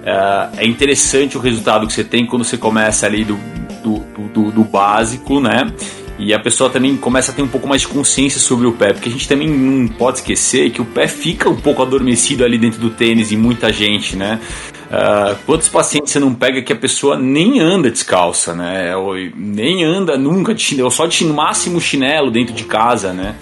é, 0.04 0.64
é 0.64 0.66
interessante 0.66 1.38
o 1.38 1.40
resultado 1.40 1.86
que 1.86 1.92
você 1.92 2.02
tem 2.02 2.26
quando 2.26 2.44
você 2.44 2.58
começa 2.58 3.06
ali 3.06 3.24
do, 3.24 3.38
do, 3.84 4.00
do, 4.28 4.50
do 4.50 4.64
básico, 4.64 5.40
né? 5.40 5.72
E 6.18 6.32
a 6.32 6.38
pessoa 6.38 6.70
também 6.70 6.96
começa 6.96 7.32
a 7.32 7.34
ter 7.34 7.42
um 7.42 7.48
pouco 7.48 7.66
mais 7.66 7.82
de 7.82 7.88
consciência 7.88 8.40
sobre 8.40 8.66
o 8.66 8.72
pé, 8.72 8.92
porque 8.92 9.08
a 9.08 9.12
gente 9.12 9.26
também 9.26 9.48
não 9.48 9.88
pode 9.88 10.18
esquecer 10.18 10.70
que 10.70 10.80
o 10.80 10.84
pé 10.84 11.08
fica 11.08 11.48
um 11.48 11.56
pouco 11.56 11.82
adormecido 11.82 12.44
ali 12.44 12.56
dentro 12.56 12.80
do 12.80 12.90
tênis 12.90 13.32
em 13.32 13.36
muita 13.36 13.72
gente, 13.72 14.16
né? 14.16 14.40
Uh, 14.84 15.36
quantos 15.46 15.68
pacientes 15.68 16.12
você 16.12 16.20
não 16.20 16.34
pega 16.34 16.62
que 16.62 16.72
a 16.72 16.76
pessoa 16.76 17.16
nem 17.16 17.60
anda 17.60 17.90
descalça, 17.90 18.54
né? 18.54 18.94
Ou 18.96 19.14
nem 19.34 19.84
anda 19.84 20.16
nunca 20.16 20.56
chinelo, 20.56 20.90
só 20.90 21.06
de 21.06 21.24
máximo 21.24 21.80
chinelo 21.80 22.30
dentro 22.30 22.54
de 22.54 22.64
casa, 22.64 23.12
né? 23.12 23.36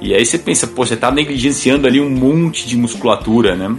E 0.00 0.14
aí 0.14 0.24
você 0.24 0.38
pensa, 0.38 0.66
pô, 0.66 0.86
você 0.86 0.96
tá 0.96 1.10
negligenciando 1.10 1.86
ali 1.86 2.00
um 2.00 2.10
monte 2.10 2.66
de 2.66 2.76
musculatura, 2.76 3.56
né? 3.56 3.76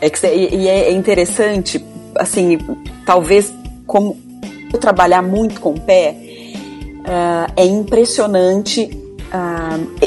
É 0.00 0.10
que, 0.10 0.26
e 0.26 0.68
é 0.68 0.92
interessante, 0.92 1.82
assim, 2.16 2.58
talvez 3.04 3.52
como 3.86 4.20
eu 4.72 4.78
trabalhar 4.78 5.22
muito 5.22 5.60
com 5.60 5.70
o 5.70 5.80
pé, 5.80 6.14
uh, 7.00 7.52
é 7.56 7.64
impressionante, 7.64 8.90
uh, 9.32 10.06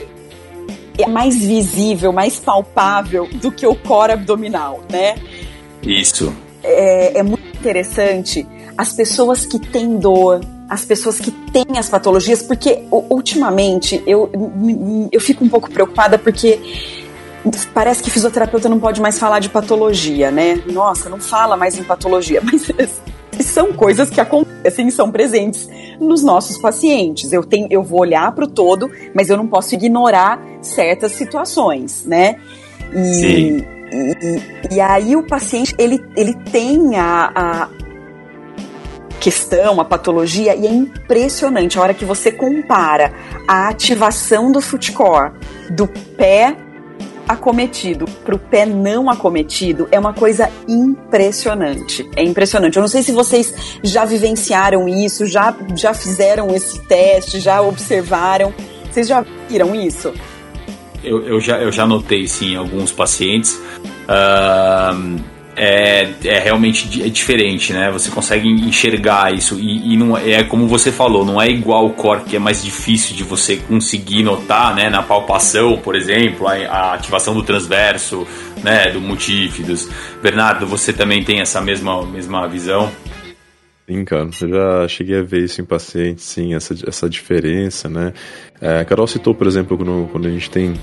é 0.98 1.08
mais 1.08 1.44
visível, 1.44 2.12
mais 2.12 2.40
palpável 2.40 3.28
do 3.34 3.52
que 3.52 3.66
o 3.66 3.74
core 3.74 4.12
abdominal, 4.12 4.82
né? 4.92 5.16
Isso. 5.84 6.34
É, 6.64 7.20
é 7.20 7.24
muito 7.24 7.48
interessante 7.58 8.46
as 8.78 8.94
pessoas 8.94 9.46
que 9.46 9.60
têm 9.60 9.98
dor, 9.98 10.42
as 10.70 10.86
pessoas 10.86 11.20
que 11.20 11.32
têm 11.32 11.78
as 11.78 11.90
patologias, 11.90 12.42
porque 12.42 12.84
ultimamente 12.92 14.02
eu, 14.06 14.30
eu 15.12 15.20
fico 15.20 15.44
um 15.44 15.50
pouco 15.50 15.70
preocupada 15.70 16.18
porque 16.18 16.60
parece 17.74 18.04
que 18.04 18.10
fisioterapeuta 18.10 18.70
não 18.70 18.80
pode 18.80 19.02
mais 19.02 19.18
falar 19.18 19.40
de 19.40 19.50
patologia, 19.50 20.32
né? 20.32 20.62
Nossa, 20.72 21.10
não 21.10 21.20
fala 21.20 21.58
mais 21.58 21.78
em 21.78 21.84
patologia, 21.84 22.42
mas 22.46 22.72
são 23.46 23.74
coisas 23.74 24.10
que 24.10 24.22
acontecem, 24.22 24.90
são 24.92 25.12
presentes 25.12 25.70
nos 26.00 26.24
nossos 26.24 26.58
pacientes. 26.58 27.34
Eu 27.34 27.44
tenho, 27.44 27.68
eu 27.70 27.84
vou 27.84 28.02
olhar 28.02 28.32
para 28.34 28.46
o 28.46 28.48
todo, 28.48 28.90
mas 29.14 29.30
eu 29.30 29.38
não 29.38 29.48
posso 29.48 29.76
ignorar 29.76 30.40
certas 30.62 31.14
situações, 31.14 32.06
né? 32.06 32.36
E, 32.94 33.14
Sim. 33.14 33.79
E, 33.92 34.76
e, 34.76 34.82
aí 34.82 35.16
o 35.16 35.26
paciente 35.26 35.74
ele, 35.78 36.04
ele 36.16 36.34
tem 36.34 36.96
a, 36.96 37.32
a 37.36 37.70
questão, 39.20 39.82
a 39.82 39.86
patologia, 39.86 40.56
e 40.56 40.66
é 40.66 40.72
impressionante 40.72 41.78
a 41.78 41.82
hora 41.82 41.94
que 41.94 42.06
você 42.06 42.32
compara 42.32 43.14
a 43.48 43.68
ativação 43.68 44.52
do 44.52 44.62
footcore 44.62 45.34
do 45.72 45.88
pé 45.88 46.56
acometido 47.30 48.06
para 48.26 48.34
o 48.34 48.40
pé 48.40 48.66
não 48.66 49.08
acometido 49.08 49.88
é 49.92 50.00
uma 50.00 50.14
coisa 50.16 50.50
impressionante. 50.68 52.10
É 52.16 52.24
impressionante. 52.24 52.78
Eu 52.78 52.82
não 52.82 52.88
sei 52.88 53.04
se 53.04 53.12
vocês 53.12 53.54
já 53.84 54.04
vivenciaram 54.04 54.90
isso, 54.90 55.28
já, 55.28 55.56
já 55.76 55.94
fizeram 55.94 56.48
esse 56.56 56.82
teste, 56.82 57.40
já 57.40 57.62
observaram. 57.62 58.52
Vocês 58.92 59.08
já 59.08 59.24
viram 59.48 59.76
isso? 59.76 60.12
Eu, 61.04 61.26
eu, 61.26 61.40
já, 61.40 61.58
eu 61.58 61.72
já 61.72 61.86
notei, 61.86 62.28
sim, 62.28 62.56
alguns 62.56 62.92
pacientes. 62.92 63.54
Uh, 64.08 65.20
é, 65.60 66.08
é 66.24 66.40
realmente 66.40 67.04
é 67.04 67.10
diferente, 67.10 67.74
né? 67.74 67.92
Você 67.92 68.10
consegue 68.10 68.48
enxergar 68.48 69.34
isso 69.34 69.60
e, 69.60 69.94
e, 69.94 69.98
não 69.98 70.18
é 70.18 70.42
como 70.42 70.66
você 70.68 70.90
falou, 70.90 71.26
não 71.26 71.42
é 71.42 71.50
igual 71.50 71.86
o 71.86 71.90
core 71.90 72.22
que 72.22 72.38
é 72.38 72.40
mais 72.40 72.64
difícil 72.64 73.14
de 73.14 73.26
você 73.26 73.58
conseguir 73.58 74.24
notar, 74.24 74.74
né? 74.74 74.90
Na 74.90 75.04
palpação, 75.04 75.78
por 75.78 75.96
exemplo, 75.96 76.48
a, 76.48 76.54
a 76.54 76.94
ativação 76.94 77.34
do 77.34 77.44
transverso, 77.44 78.26
né? 78.64 78.90
Do 78.90 79.02
multífidos. 79.02 79.90
Bernardo, 80.24 80.66
você 80.66 80.94
também 80.94 81.26
tem 81.26 81.42
essa 81.42 81.60
mesma 81.60 82.06
mesma 82.06 82.48
visão? 82.48 82.90
Sim, 83.90 84.06
cara, 84.06 84.30
eu 84.40 84.50
já 84.50 84.88
cheguei 84.88 85.18
a 85.18 85.24
ver 85.24 85.46
isso 85.46 85.60
em 85.62 85.66
pacientes, 85.66 86.24
sim, 86.24 86.54
essa, 86.54 86.76
essa 86.88 87.10
diferença, 87.10 87.90
né? 87.90 88.14
É, 88.62 88.82
a 88.82 88.86
Carol 88.86 89.08
citou, 89.08 89.34
por 89.34 89.48
exemplo, 89.48 89.76
quando, 89.76 90.08
quando 90.12 90.28
a 90.28 90.30
gente 90.30 90.48
tem 90.48 90.74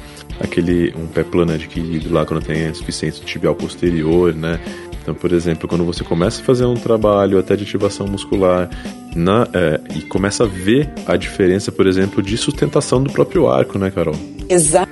aquele 0.40 0.92
um 0.98 1.06
pé 1.06 1.22
plano 1.22 1.52
adquirido 1.52 2.12
lá, 2.12 2.26
quando 2.26 2.44
tem 2.44 2.66
insuficiência 2.66 3.24
tibial 3.24 3.54
posterior, 3.54 4.34
né? 4.34 4.58
Então, 5.00 5.14
por 5.14 5.30
exemplo, 5.30 5.68
quando 5.68 5.84
você 5.84 6.02
começa 6.02 6.42
a 6.42 6.44
fazer 6.44 6.64
um 6.64 6.74
trabalho 6.74 7.38
até 7.38 7.54
de 7.54 7.62
ativação 7.62 8.08
muscular 8.08 8.68
na, 9.14 9.46
é, 9.54 9.80
e 9.94 10.02
começa 10.02 10.42
a 10.42 10.48
ver 10.48 10.92
a 11.06 11.16
diferença, 11.16 11.70
por 11.70 11.86
exemplo, 11.86 12.20
de 12.20 12.36
sustentação 12.36 13.00
do 13.00 13.12
próprio 13.12 13.48
arco, 13.48 13.78
né, 13.78 13.88
Carol? 13.88 14.16
Exato. 14.48 14.90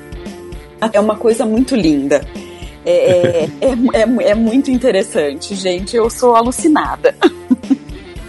É 0.93 1.01
uma 1.01 1.17
coisa 1.17 1.45
muito 1.45 1.75
linda. 1.75 2.25
É, 2.87 2.93
é, 2.93 3.51
é, 3.61 3.71
é, 3.93 4.31
é 4.31 4.35
muito 4.37 4.71
interessante, 4.71 5.57
gente. 5.57 5.97
Eu 5.97 6.09
sou 6.09 6.37
alucinada. 6.37 7.13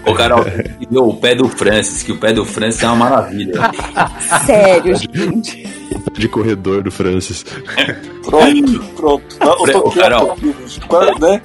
Ô, 0.06 0.14
Carol, 0.14 0.46
o 0.92 1.14
pé 1.16 1.36
do 1.36 1.48
Francis, 1.50 2.04
que 2.04 2.12
o 2.12 2.18
pé 2.18 2.32
do 2.32 2.46
Francis 2.46 2.84
é 2.84 2.88
uma 2.88 2.96
maravilha. 2.96 3.54
Sério, 4.46 4.96
gente. 4.96 5.66
De 6.14 6.28
corredor 6.28 6.84
do 6.84 6.92
Francis. 6.92 7.46
Pronto, 8.24 8.80
pronto. 8.96 9.78
Ô, 9.78 9.92
Carol, 9.92 10.38
né? 11.20 11.42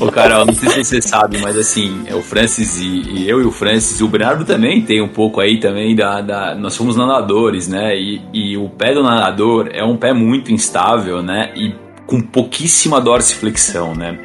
Ô, 0.00 0.06
Carol, 0.10 0.46
não 0.46 0.54
sei 0.54 0.70
se 0.70 0.84
você 0.84 1.02
sabe, 1.02 1.38
mas 1.38 1.56
assim, 1.56 2.04
o 2.12 2.22
Francis 2.22 2.80
e, 2.80 2.86
e, 2.86 3.28
eu 3.28 3.42
e 3.42 3.44
o 3.44 3.50
Francis, 3.50 4.00
o 4.00 4.08
Bernardo 4.08 4.44
também 4.44 4.82
tem 4.82 5.02
um 5.02 5.08
pouco 5.08 5.40
aí 5.40 5.58
também 5.58 5.94
da. 5.94 6.20
da 6.20 6.54
nós 6.54 6.74
somos 6.74 6.96
nadadores, 6.96 7.68
né? 7.68 7.96
E, 7.96 8.22
e 8.32 8.56
o 8.56 8.68
pé 8.68 8.94
do 8.94 9.02
nadador 9.02 9.68
é 9.72 9.84
um 9.84 9.96
pé 9.96 10.12
muito 10.12 10.52
instável, 10.52 11.22
né? 11.22 11.52
E 11.56 11.74
com 12.06 12.20
pouquíssima 12.20 13.00
dorsiflexão, 13.00 13.94
né? 13.94 14.18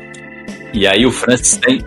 E 0.74 0.88
aí 0.88 1.06
o 1.06 1.12
Francis 1.12 1.58
tem, 1.58 1.84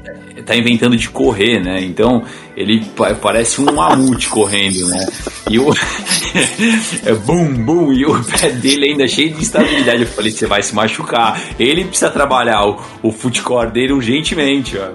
tá 0.47 0.57
inventando 0.57 0.97
de 0.97 1.11
correr, 1.11 1.61
né? 1.63 1.83
Então 1.83 2.23
ele 2.57 2.89
parece 3.21 3.61
um 3.61 3.65
mamute 3.65 4.29
correndo, 4.29 4.87
né? 4.87 5.07
E 5.51 5.59
o. 5.59 5.71
é 7.05 7.13
bum, 7.13 7.53
bum, 7.53 7.93
e 7.93 8.07
o 8.07 8.25
pé 8.25 8.51
dele 8.53 8.93
ainda 8.93 9.09
cheio 9.09 9.35
de 9.35 9.43
instabilidade. 9.43 10.03
Eu 10.03 10.09
falei, 10.09 10.31
você 10.31 10.47
vai 10.47 10.63
se 10.63 10.75
machucar. 10.75 11.41
Ele 11.59 11.85
precisa 11.85 12.11
trabalhar 12.11 12.65
o, 12.65 12.81
o 13.03 13.13
footcore 13.13 13.73
dele 13.73 13.93
urgentemente, 13.93 14.79
ó. 14.79 14.93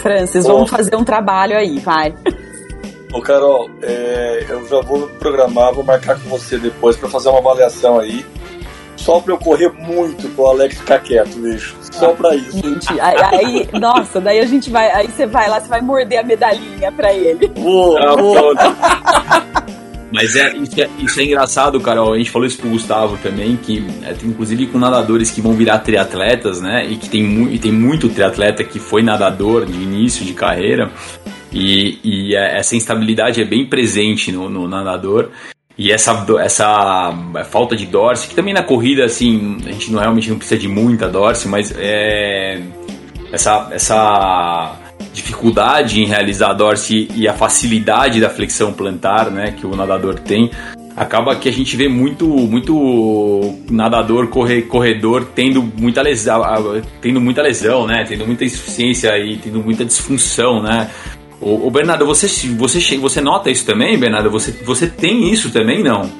Francis, 0.00 0.44
vamos 0.44 0.70
fazer 0.70 0.94
um 0.94 1.04
trabalho 1.04 1.56
aí, 1.56 1.78
vai. 1.78 2.14
Ô 3.12 3.22
Carol, 3.22 3.70
é, 3.82 4.44
eu 4.50 4.68
já 4.68 4.80
vou 4.82 5.08
programar, 5.18 5.72
vou 5.72 5.82
marcar 5.82 6.20
com 6.20 6.28
você 6.28 6.58
depois 6.58 6.94
para 6.94 7.08
fazer 7.08 7.30
uma 7.30 7.38
avaliação 7.38 7.98
aí 7.98 8.24
só 8.98 9.20
pra 9.20 9.32
eu 9.32 9.38
correr 9.38 9.72
muito 9.72 10.28
pro 10.34 10.48
Alex 10.48 10.76
ficar 10.76 10.98
quieto, 10.98 11.38
bicho. 11.38 11.74
Só 11.98 12.12
pra 12.12 12.34
isso. 12.34 12.58
Gente, 12.58 13.00
aí, 13.00 13.16
aí, 13.32 13.68
nossa, 13.78 14.20
daí 14.20 14.40
a 14.40 14.46
gente 14.46 14.70
vai. 14.70 14.90
Aí 14.90 15.08
você 15.08 15.26
vai 15.26 15.48
lá, 15.48 15.60
você 15.60 15.68
vai 15.68 15.80
morder 15.80 16.20
a 16.20 16.22
medalhinha 16.22 16.92
pra 16.92 17.12
ele. 17.12 17.50
Vou, 17.56 17.98
vou. 18.16 18.54
Mas 20.10 20.36
é 20.36 20.56
isso, 20.56 20.80
é, 20.80 20.88
isso 20.98 21.20
é 21.20 21.24
engraçado, 21.24 21.80
Carol. 21.80 22.14
A 22.14 22.18
gente 22.18 22.30
falou 22.30 22.46
isso 22.46 22.58
pro 22.58 22.70
Gustavo 22.70 23.18
também, 23.18 23.56
que 23.56 23.84
é, 24.02 24.14
inclusive 24.24 24.66
com 24.66 24.78
nadadores 24.78 25.30
que 25.30 25.40
vão 25.40 25.52
virar 25.52 25.80
triatletas, 25.80 26.60
né? 26.60 26.86
E 26.86 26.96
que 26.96 27.08
tem, 27.08 27.22
mu 27.22 27.48
e 27.48 27.58
tem 27.58 27.72
muito 27.72 28.08
triatleta 28.08 28.64
que 28.64 28.78
foi 28.78 29.02
nadador 29.02 29.66
de 29.66 29.74
início 29.74 30.24
de 30.24 30.32
carreira. 30.32 30.90
E, 31.52 31.98
e 32.02 32.34
é, 32.34 32.58
essa 32.58 32.74
instabilidade 32.74 33.40
é 33.40 33.44
bem 33.44 33.66
presente 33.66 34.32
no, 34.32 34.48
no 34.48 34.66
nadador. 34.66 35.30
E 35.78 35.92
essa, 35.92 36.26
essa 36.40 37.16
falta 37.48 37.76
de 37.76 37.86
dorse, 37.86 38.26
que 38.26 38.34
também 38.34 38.52
na 38.52 38.64
corrida, 38.64 39.04
assim, 39.04 39.58
a 39.64 39.70
gente 39.70 39.92
não, 39.92 40.00
realmente 40.00 40.28
não 40.28 40.36
precisa 40.36 40.60
de 40.60 40.66
muita 40.66 41.08
dorse, 41.08 41.46
mas 41.46 41.72
é, 41.78 42.60
essa, 43.32 43.68
essa 43.70 44.76
dificuldade 45.12 46.02
em 46.02 46.06
realizar 46.06 46.50
a 46.50 46.54
dorse 46.54 47.08
e 47.14 47.28
a 47.28 47.32
facilidade 47.32 48.20
da 48.20 48.28
flexão 48.28 48.72
plantar, 48.72 49.30
né, 49.30 49.52
que 49.52 49.64
o 49.64 49.76
nadador 49.76 50.18
tem, 50.18 50.50
acaba 50.96 51.36
que 51.36 51.48
a 51.48 51.52
gente 51.52 51.76
vê 51.76 51.88
muito 51.88 52.26
muito 52.26 53.54
nadador 53.70 54.26
corre, 54.26 54.62
corredor 54.62 55.28
tendo 55.32 55.62
muita 55.62 56.02
lesão 56.02 56.42
tendo 57.00 57.20
muita 57.20 57.40
lesão 57.40 57.86
né 57.86 58.04
tendo 58.08 58.26
muita 58.26 58.44
insuficiência 58.44 59.16
e 59.16 59.36
tendo 59.36 59.60
muita 59.60 59.84
disfunção 59.84 60.60
né 60.60 60.90
Ô, 61.40 61.66
ô, 61.66 61.70
Bernardo, 61.70 62.04
você, 62.04 62.26
você, 62.54 62.96
você 62.96 63.20
nota 63.20 63.50
isso 63.50 63.64
também, 63.64 63.98
Bernardo? 63.98 64.30
Você, 64.30 64.50
você 64.50 64.86
tem 64.86 65.32
isso 65.32 65.50
também, 65.50 65.82
não? 65.82 66.10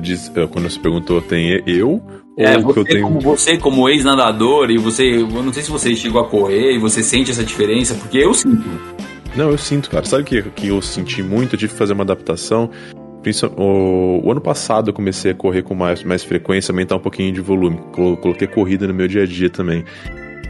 Disse, 0.00 0.30
eh, 0.34 0.46
quando 0.46 0.70
você 0.70 0.78
perguntou, 0.78 1.20
tem 1.20 1.62
eu? 1.66 2.02
É, 2.36 2.58
você, 2.58 2.80
eu 2.80 2.84
tenho... 2.84 3.02
como, 3.02 3.20
você 3.20 3.58
como 3.58 3.88
ex-nadador, 3.88 4.70
e 4.70 4.78
você. 4.78 5.16
Eu 5.16 5.28
não 5.28 5.52
sei 5.52 5.62
se 5.62 5.70
você 5.70 5.94
chegou 5.96 6.20
a 6.20 6.26
correr 6.26 6.74
e 6.74 6.78
você 6.78 7.02
sente 7.02 7.30
essa 7.30 7.44
diferença, 7.44 7.94
porque 7.94 8.18
eu 8.18 8.32
sinto. 8.32 8.64
Não, 9.34 9.50
eu 9.50 9.58
sinto, 9.58 9.90
cara. 9.90 10.04
Sabe 10.04 10.24
que, 10.24 10.42
que 10.42 10.68
eu 10.68 10.80
senti 10.80 11.22
muito? 11.22 11.54
Eu 11.54 11.58
tive 11.58 11.72
que 11.72 11.78
fazer 11.78 11.92
uma 11.92 12.02
adaptação. 12.02 12.70
O, 13.56 14.22
o, 14.24 14.30
ano 14.30 14.40
passado 14.40 14.88
eu 14.88 14.94
comecei 14.94 15.32
a 15.32 15.34
correr 15.34 15.62
com 15.62 15.74
mais, 15.74 16.02
mais 16.02 16.24
frequência, 16.24 16.72
aumentar 16.72 16.96
um 16.96 17.00
pouquinho 17.00 17.32
de 17.32 17.40
volume. 17.40 17.78
Coloquei 17.92 18.48
corrida 18.48 18.86
no 18.86 18.94
meu 18.94 19.06
dia 19.06 19.24
a 19.24 19.26
dia 19.26 19.50
também. 19.50 19.84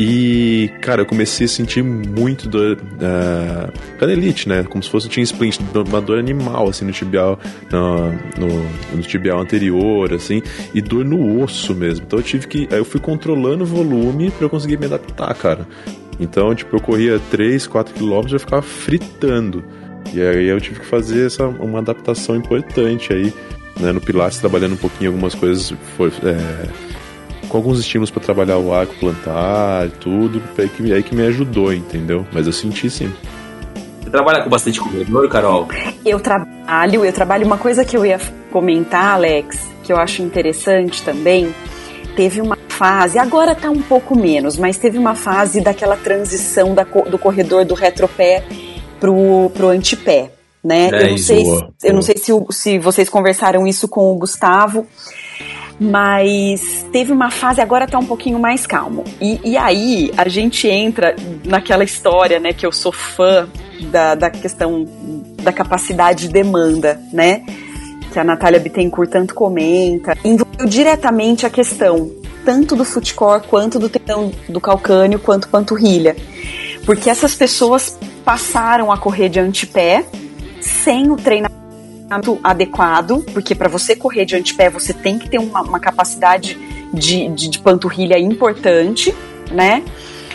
E, 0.03 0.71
cara, 0.81 1.03
eu 1.03 1.07
comecei 1.07 1.45
a 1.45 1.49
sentir 1.49 1.85
muito 1.85 2.49
dor. 2.49 2.79
Uh, 2.79 3.99
canelite, 3.99 4.49
né? 4.49 4.65
Como 4.65 4.83
se 4.83 4.89
fosse 4.89 5.07
um 5.21 5.23
splint, 5.23 5.59
uma 5.75 6.01
dor 6.01 6.19
animal, 6.19 6.71
assim, 6.71 6.87
no 6.87 6.91
tibial, 6.91 7.39
no, 7.71 8.11
no, 8.39 8.97
no, 8.97 9.03
tibial 9.03 9.39
anterior, 9.39 10.15
assim, 10.15 10.43
e 10.73 10.81
dor 10.81 11.05
no 11.05 11.43
osso 11.43 11.75
mesmo. 11.75 12.07
Então 12.07 12.19
eu 12.19 12.23
tive 12.23 12.49
que. 12.49 12.67
Aí 12.73 12.79
eu 12.79 12.85
fui 12.87 12.99
controlando 12.99 13.63
o 13.65 13.67
volume 13.67 14.31
para 14.31 14.47
eu 14.47 14.49
conseguir 14.49 14.79
me 14.79 14.87
adaptar, 14.87 15.35
cara. 15.35 15.69
Então, 16.19 16.55
tipo, 16.55 16.75
eu 16.75 16.81
corria 16.81 17.21
3, 17.31 17.67
4 17.67 17.93
quilômetros 17.93 18.33
e 18.33 18.37
eu 18.37 18.41
ficava 18.41 18.63
fritando. 18.63 19.63
E 20.15 20.23
aí 20.23 20.47
eu 20.47 20.59
tive 20.63 20.81
que 20.81 20.87
fazer 20.87 21.27
essa, 21.27 21.47
uma 21.47 21.81
adaptação 21.81 22.35
importante 22.37 23.13
aí, 23.13 23.35
né? 23.79 23.93
No 23.93 24.01
Pilates, 24.01 24.39
trabalhando 24.39 24.73
um 24.73 24.79
pouquinho 24.79 25.11
algumas 25.11 25.35
coisas. 25.35 25.75
Foi. 25.99 26.11
É, 26.25 26.90
com 27.51 27.57
alguns 27.59 27.81
estímulos 27.81 28.11
para 28.11 28.23
trabalhar 28.23 28.57
o 28.57 28.73
arco 28.73 28.95
plantar 28.95 29.87
e 29.87 29.91
tudo, 29.91 30.43
aí 30.57 30.69
que, 30.69 30.93
aí 30.93 31.03
que 31.03 31.15
me 31.15 31.27
ajudou, 31.27 31.75
entendeu? 31.75 32.25
Mas 32.33 32.47
eu 32.47 32.53
senti 32.53 32.89
sim. 32.89 33.13
Você 34.01 34.09
trabalha 34.09 34.43
com 34.43 34.49
bastante 34.49 34.81
corredor, 34.81 35.29
Carol? 35.29 35.69
Eu 36.07 36.21
trabalho, 36.21 37.05
eu 37.05 37.13
trabalho 37.13 37.45
uma 37.45 37.59
coisa 37.59 37.85
que 37.85 37.97
eu 37.97 38.07
ia 38.07 38.19
comentar, 38.51 39.15
Alex, 39.15 39.69
que 39.83 39.93
eu 39.93 39.99
acho 39.99 40.23
interessante 40.23 41.03
também. 41.03 41.55
Teve 42.17 42.41
uma 42.41 42.57
fase, 42.69 43.19
agora 43.19 43.55
tá 43.55 43.71
um 43.71 43.83
pouco 43.83 44.17
menos, 44.17 44.57
mas 44.57 44.79
teve 44.79 44.97
uma 44.97 45.15
fase 45.15 45.61
daquela 45.61 45.97
transição 45.97 46.75
da, 46.75 46.85
do 46.85 47.19
corredor 47.19 47.65
do 47.65 47.75
retropé 47.75 48.45
pro, 48.99 49.51
pro 49.55 49.69
antepé, 49.69 50.31
né? 50.63 50.89
É, 50.93 51.05
eu 51.05 51.11
não 51.11 51.19
sei, 51.19 51.45
boa, 51.45 51.73
se, 51.79 51.89
eu 51.89 51.95
não 51.95 52.03
sei 52.03 52.17
se, 52.17 52.33
se 52.51 52.79
vocês 52.79 53.09
conversaram 53.09 53.67
isso 53.67 53.87
com 53.87 54.13
o 54.13 54.17
Gustavo, 54.17 54.87
mas 55.81 56.87
teve 56.93 57.11
uma 57.11 57.31
fase, 57.31 57.61
agora 57.61 57.87
tá 57.87 57.99
um 57.99 58.05
pouquinho 58.05 58.39
mais 58.39 58.67
calmo. 58.67 59.05
E, 59.21 59.41
e 59.43 59.57
aí 59.57 60.13
a 60.17 60.29
gente 60.29 60.69
entra 60.69 61.17
naquela 61.45 61.83
história, 61.83 62.39
né, 62.39 62.53
que 62.53 62.67
eu 62.67 62.73
sou 62.73 62.93
fã 62.93 63.49
da, 63.91 64.15
da 64.15 64.31
questão 64.31 64.87
da 65.43 65.53
capacidade 65.53 66.27
de 66.27 66.33
demanda, 66.35 67.01
né? 67.13 67.43
que 68.11 68.19
a 68.19 68.25
Natália 68.25 68.59
Bittencourt 68.59 69.09
tanto 69.09 69.35
comenta, 69.35 70.17
envolveu 70.25 70.67
diretamente 70.67 71.47
a 71.47 71.51
questão 71.51 72.11
tanto 72.45 72.75
do 72.75 72.85
footcore 72.85 73.47
quanto 73.47 73.79
do 73.79 73.89
tendão 73.89 74.33
do 74.49 74.61
calcânio 74.61 75.19
quanto 75.19 75.49
panturrilha. 75.49 76.17
Porque 76.85 77.09
essas 77.09 77.35
pessoas 77.35 77.99
passaram 78.25 78.91
a 78.91 78.99
correr 78.99 79.29
de 79.29 79.39
antepé 79.39 80.05
sem 80.61 81.11
o 81.11 81.17
treinamento 81.17 81.60
adequado, 82.43 83.25
porque 83.33 83.55
para 83.55 83.69
você 83.69 83.95
correr 83.95 84.25
de 84.25 84.37
antepé 84.37 84.69
você 84.69 84.93
tem 84.93 85.19
que 85.19 85.29
ter 85.29 85.39
uma, 85.39 85.63
uma 85.63 85.81
capacidade 85.81 86.59
de, 86.93 87.29
de, 87.29 87.49
de 87.49 87.59
panturrilha 87.59 88.19
importante, 88.19 89.15
né? 89.51 89.83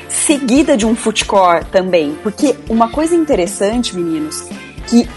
Seguida 0.08 0.78
de 0.78 0.86
um 0.86 0.96
footcore 0.96 1.66
também, 1.66 2.16
porque 2.24 2.56
uma 2.70 2.90
coisa 2.90 3.16
interessante, 3.16 3.96
meninos, 3.96 4.48
que 4.88 5.08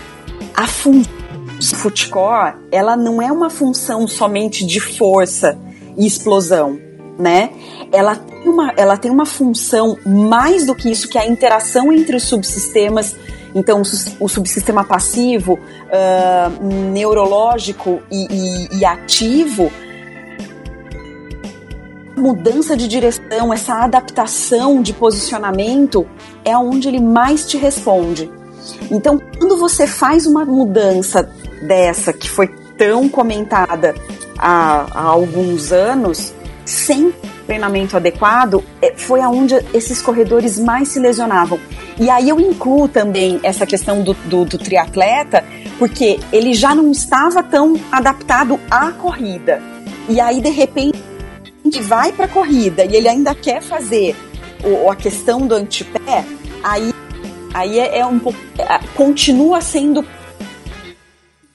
a 0.55 0.66
função 0.66 1.18
footcore, 1.61 2.55
ela 2.71 2.97
não 2.97 3.21
é 3.21 3.31
uma 3.31 3.51
função 3.51 4.07
somente 4.07 4.64
de 4.64 4.81
força 4.81 5.59
e 5.97 6.07
explosão, 6.07 6.79
né? 7.18 7.51
Ela 7.92 8.16
tem 8.16 8.49
uma, 8.49 8.73
ela 8.77 8.97
tem 8.97 9.11
uma 9.11 9.27
função 9.27 9.97
mais 10.07 10.66
do 10.66 10.75
que 10.75 10.90
isso, 10.90 11.09
que 11.09 11.18
é 11.18 11.23
a 11.23 11.27
interação 11.27 11.92
entre 11.92 12.16
os 12.16 12.25
subsistemas. 12.25 13.16
Então, 13.54 13.82
o 14.20 14.28
subsistema 14.28 14.84
passivo, 14.84 15.54
uh, 15.54 16.64
neurológico 16.92 18.00
e, 18.11 18.26
e, 18.30 18.78
e 18.78 18.84
ativo, 18.84 19.70
mudança 22.16 22.76
de 22.76 22.88
direção, 22.88 23.52
essa 23.52 23.74
adaptação 23.84 24.82
de 24.82 24.92
posicionamento 24.92 26.06
é 26.44 26.56
onde 26.56 26.88
ele 26.88 27.00
mais 27.00 27.46
te 27.46 27.56
responde. 27.56 28.30
Então, 28.90 29.20
quando 29.38 29.56
você 29.56 29.87
faz 29.87 30.26
uma 30.26 30.44
mudança 30.44 31.30
dessa 31.62 32.12
que 32.12 32.28
foi 32.28 32.48
tão 32.76 33.08
comentada 33.08 33.94
há, 34.38 34.87
há 34.90 35.02
alguns 35.02 35.72
anos, 35.72 36.32
sem 36.64 37.12
treinamento 37.46 37.96
adequado, 37.96 38.62
é, 38.82 38.94
foi 38.94 39.22
aonde 39.22 39.54
esses 39.72 40.02
corredores 40.02 40.58
mais 40.58 40.88
se 40.88 41.00
lesionavam. 41.00 41.58
E 42.00 42.08
aí 42.08 42.28
eu 42.28 42.38
incluo 42.38 42.88
também 42.88 43.40
essa 43.42 43.66
questão 43.66 44.02
do, 44.02 44.14
do, 44.14 44.44
do 44.44 44.58
triatleta, 44.58 45.44
porque 45.78 46.20
ele 46.32 46.54
já 46.54 46.74
não 46.74 46.92
estava 46.92 47.42
tão 47.42 47.74
adaptado 47.90 48.61
à 48.70 48.92
corrida. 48.92 49.61
E 50.08 50.20
aí, 50.20 50.40
de 50.40 50.50
repente, 50.50 50.98
vai 51.82 52.12
para 52.12 52.26
a 52.26 52.28
corrida 52.28 52.84
e 52.84 52.94
ele 52.94 53.08
ainda 53.08 53.34
quer 53.34 53.61
fazer 53.61 54.14
o, 54.64 54.90
a 54.90 54.96
questão 54.96 55.46
do 55.46 55.54
antepé, 55.54 56.24
aí, 56.62 56.92
aí 57.52 57.78
é, 57.78 57.98
é 57.98 58.06
um 58.06 58.18
pouco. 58.18 58.38
É, 58.58 58.78
continua 58.94 59.61
sendo. 59.61 60.04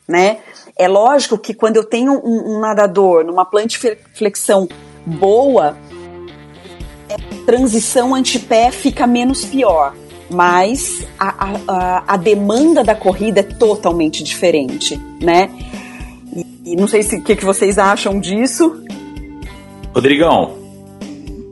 Né? 0.07 0.39
É 0.77 0.87
lógico 0.87 1.37
que 1.37 1.53
quando 1.53 1.77
eu 1.77 1.83
tenho 1.83 2.13
um, 2.13 2.55
um 2.55 2.59
nadador 2.59 3.23
numa 3.23 3.45
plantiflexão 3.45 4.67
boa, 5.05 5.77
a 7.09 7.45
transição 7.45 8.13
antepé 8.13 8.71
fica 8.71 9.07
menos 9.07 9.45
pior. 9.45 9.95
Mas 10.33 11.05
a, 11.19 11.55
a, 11.67 12.03
a 12.07 12.17
demanda 12.17 12.83
da 12.83 12.95
corrida 12.95 13.41
é 13.41 13.43
totalmente 13.43 14.23
diferente, 14.23 14.99
né? 15.21 15.49
E, 16.35 16.73
e 16.73 16.75
não 16.75 16.87
sei 16.87 17.01
o 17.01 17.23
que, 17.23 17.35
que 17.35 17.45
vocês 17.45 17.77
acham 17.77 18.19
disso. 18.19 18.83
Rodrigão, 19.93 20.57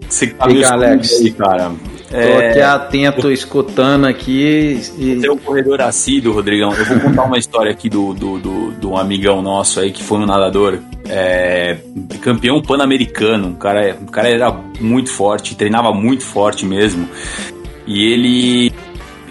você 0.10 0.28
tá 0.28 0.48
me 0.48 0.63
Alex. 0.63 1.22
aí, 1.22 1.32
cara. 1.32 1.72
Tô 2.10 2.17
é... 2.17 2.50
aqui 2.50 2.60
atento, 2.60 3.32
escutando 3.32 4.06
aqui. 4.06 4.82
E... 4.98 5.15
Você 5.15 5.28
é 5.28 5.32
um 5.32 5.38
corredor 5.38 5.82
assíduo, 5.82 6.34
Rodrigão. 6.34 6.74
Eu 6.74 6.86
vou 6.86 7.00
contar 7.00 7.24
uma 7.24 7.38
história 7.38 7.72
aqui 7.72 7.88
do, 7.88 8.13
do, 8.13 8.38
do, 8.38 8.72
do 8.72 8.89
um 8.89 8.98
amigão 8.98 9.41
nosso 9.41 9.80
aí 9.80 9.91
que 9.91 10.04
foi 10.04 10.17
um 10.17 10.26
nadador 10.26 10.80
é, 11.08 11.78
campeão 12.22 12.62
pan-americano. 12.62 13.52
O 13.52 13.56
cara, 13.56 13.96
o 14.02 14.12
cara 14.12 14.30
era 14.30 14.52
muito 14.82 15.10
forte, 15.10 15.56
treinava 15.56 15.94
muito 15.94 16.24
forte 16.24 16.65
mesmo. 16.65 17.08
E 17.86 18.06
ele 18.12 18.74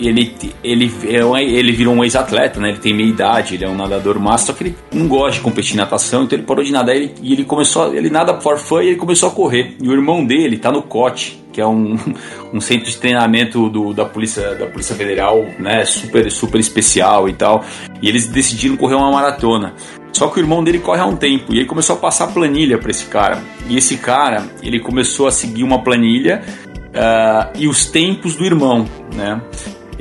ele, 0.06 0.34
ele, 0.64 0.92
ele 1.04 1.72
virou 1.72 1.94
um 1.94 2.02
ex-atleta, 2.02 2.58
né? 2.58 2.70
Ele 2.70 2.78
tem 2.78 2.94
meia 2.94 3.08
idade, 3.08 3.54
ele 3.54 3.64
é 3.64 3.68
um 3.68 3.76
nadador 3.76 4.18
massa, 4.18 4.46
só 4.46 4.52
que 4.52 4.64
ele 4.64 4.76
não 4.92 5.06
gosta 5.06 5.32
de 5.32 5.40
competir 5.40 5.74
em 5.74 5.76
natação, 5.76 6.24
então 6.24 6.38
ele 6.38 6.46
parou 6.46 6.64
de 6.64 6.72
nadar 6.72 6.96
e 6.96 7.12
ele 7.22 7.44
começou, 7.44 7.94
ele 7.94 8.08
nada 8.08 8.40
for 8.40 8.58
fun 8.58 8.80
e 8.80 8.88
ele 8.88 8.96
começou 8.96 9.28
a 9.28 9.32
correr. 9.32 9.76
E 9.80 9.88
o 9.88 9.92
irmão 9.92 10.24
dele 10.24 10.56
tá 10.56 10.72
no 10.72 10.82
COT, 10.82 11.38
que 11.52 11.60
é 11.60 11.66
um, 11.66 11.98
um 12.52 12.60
centro 12.60 12.90
de 12.90 12.96
treinamento 12.96 13.68
do, 13.68 13.92
da, 13.92 14.04
polícia, 14.04 14.54
da 14.54 14.66
Polícia 14.66 14.94
Federal, 14.94 15.44
né? 15.58 15.84
Super, 15.84 16.30
super 16.30 16.58
especial 16.58 17.28
e 17.28 17.34
tal. 17.34 17.64
E 18.00 18.08
eles 18.08 18.26
decidiram 18.26 18.76
correr 18.76 18.94
uma 18.94 19.10
maratona. 19.12 19.74
Só 20.12 20.28
que 20.28 20.40
o 20.40 20.42
irmão 20.42 20.62
dele 20.62 20.80
corre 20.80 21.00
há 21.00 21.06
um 21.06 21.16
tempo 21.16 21.54
e 21.54 21.58
ele 21.58 21.66
começou 21.66 21.96
a 21.96 21.98
passar 21.98 22.26
planilha 22.28 22.78
para 22.78 22.90
esse 22.90 23.06
cara. 23.06 23.42
E 23.68 23.76
esse 23.76 23.96
cara, 23.96 24.44
ele 24.62 24.80
começou 24.80 25.28
a 25.28 25.30
seguir 25.30 25.62
uma 25.62 25.82
planilha 25.82 26.42
uh, 26.90 27.50
e 27.58 27.68
os 27.68 27.86
tempos 27.86 28.36
do 28.36 28.44
irmão, 28.44 28.86
né? 29.14 29.40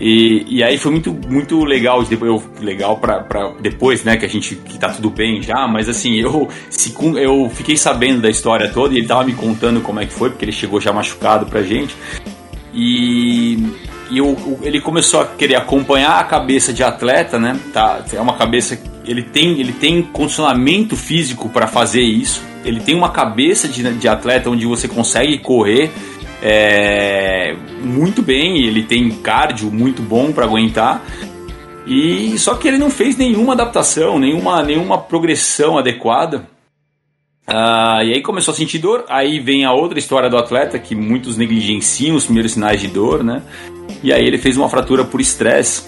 E, 0.01 0.45
e 0.47 0.63
aí 0.63 0.77
foi 0.77 0.93
muito, 0.93 1.13
muito 1.27 1.65
legal, 1.65 2.01
legal 2.61 2.97
pra 2.97 3.51
depois, 3.59 4.01
né, 4.05 4.15
que 4.15 4.25
a 4.25 4.29
gente, 4.29 4.55
que 4.55 4.79
tá 4.79 4.87
tudo 4.89 5.09
bem 5.09 5.41
já, 5.41 5.67
mas 5.67 5.89
assim, 5.89 6.15
eu, 6.15 6.47
se, 6.69 6.95
eu 7.17 7.51
fiquei 7.53 7.75
sabendo 7.75 8.21
da 8.21 8.29
história 8.29 8.71
toda 8.71 8.93
e 8.93 8.99
ele 8.99 9.07
tava 9.07 9.25
me 9.25 9.33
contando 9.33 9.81
como 9.81 9.99
é 9.99 10.05
que 10.05 10.13
foi, 10.13 10.29
porque 10.29 10.45
ele 10.45 10.53
chegou 10.53 10.79
já 10.79 10.93
machucado 10.93 11.47
pra 11.47 11.61
gente. 11.63 11.93
E, 12.73 13.57
e 14.09 14.19
eu, 14.19 14.59
ele 14.61 14.79
começou 14.79 15.19
a 15.19 15.25
querer 15.25 15.55
acompanhar 15.55 16.17
a 16.17 16.23
cabeça 16.23 16.71
de 16.71 16.81
atleta, 16.81 17.37
né? 17.37 17.59
Tá, 17.73 18.01
é 18.13 18.21
uma 18.21 18.37
cabeça 18.37 18.79
ele 19.05 19.23
tem 19.23 19.59
ele 19.59 19.73
tem 19.73 20.01
condicionamento 20.01 20.95
físico 20.95 21.49
para 21.49 21.67
fazer 21.67 22.01
isso. 22.01 22.41
Ele 22.63 22.79
tem 22.79 22.95
uma 22.95 23.09
cabeça 23.09 23.67
de, 23.67 23.83
de 23.93 24.07
atleta 24.07 24.49
onde 24.49 24.65
você 24.65 24.87
consegue 24.87 25.39
correr 25.39 25.91
é, 26.41 27.55
muito 27.81 28.21
bem, 28.21 28.63
ele 28.63 28.83
tem 28.83 29.09
cardio 29.09 29.71
muito 29.71 30.01
bom 30.01 30.31
para 30.31 30.45
aguentar. 30.45 31.03
E 31.85 32.37
só 32.37 32.55
que 32.55 32.67
ele 32.67 32.77
não 32.77 32.89
fez 32.89 33.17
nenhuma 33.17 33.53
adaptação, 33.53 34.19
nenhuma, 34.19 34.61
nenhuma 34.61 34.97
progressão 34.97 35.77
adequada. 35.77 36.47
Ah, 37.47 38.03
e 38.03 38.13
aí 38.13 38.21
começou 38.21 38.53
a 38.53 38.57
sentir 38.57 38.77
dor. 38.77 39.05
Aí 39.09 39.39
vem 39.39 39.65
a 39.65 39.73
outra 39.73 39.97
história 39.97 40.29
do 40.29 40.37
atleta 40.37 40.77
que 40.77 40.93
muitos 40.93 41.35
negligenciam 41.35 42.15
os 42.15 42.25
primeiros 42.25 42.51
sinais 42.51 42.79
de 42.79 42.87
dor, 42.87 43.23
né? 43.23 43.41
E 44.03 44.13
aí 44.13 44.23
ele 44.23 44.37
fez 44.37 44.55
uma 44.55 44.69
fratura 44.69 45.03
por 45.03 45.19
estresse. 45.19 45.83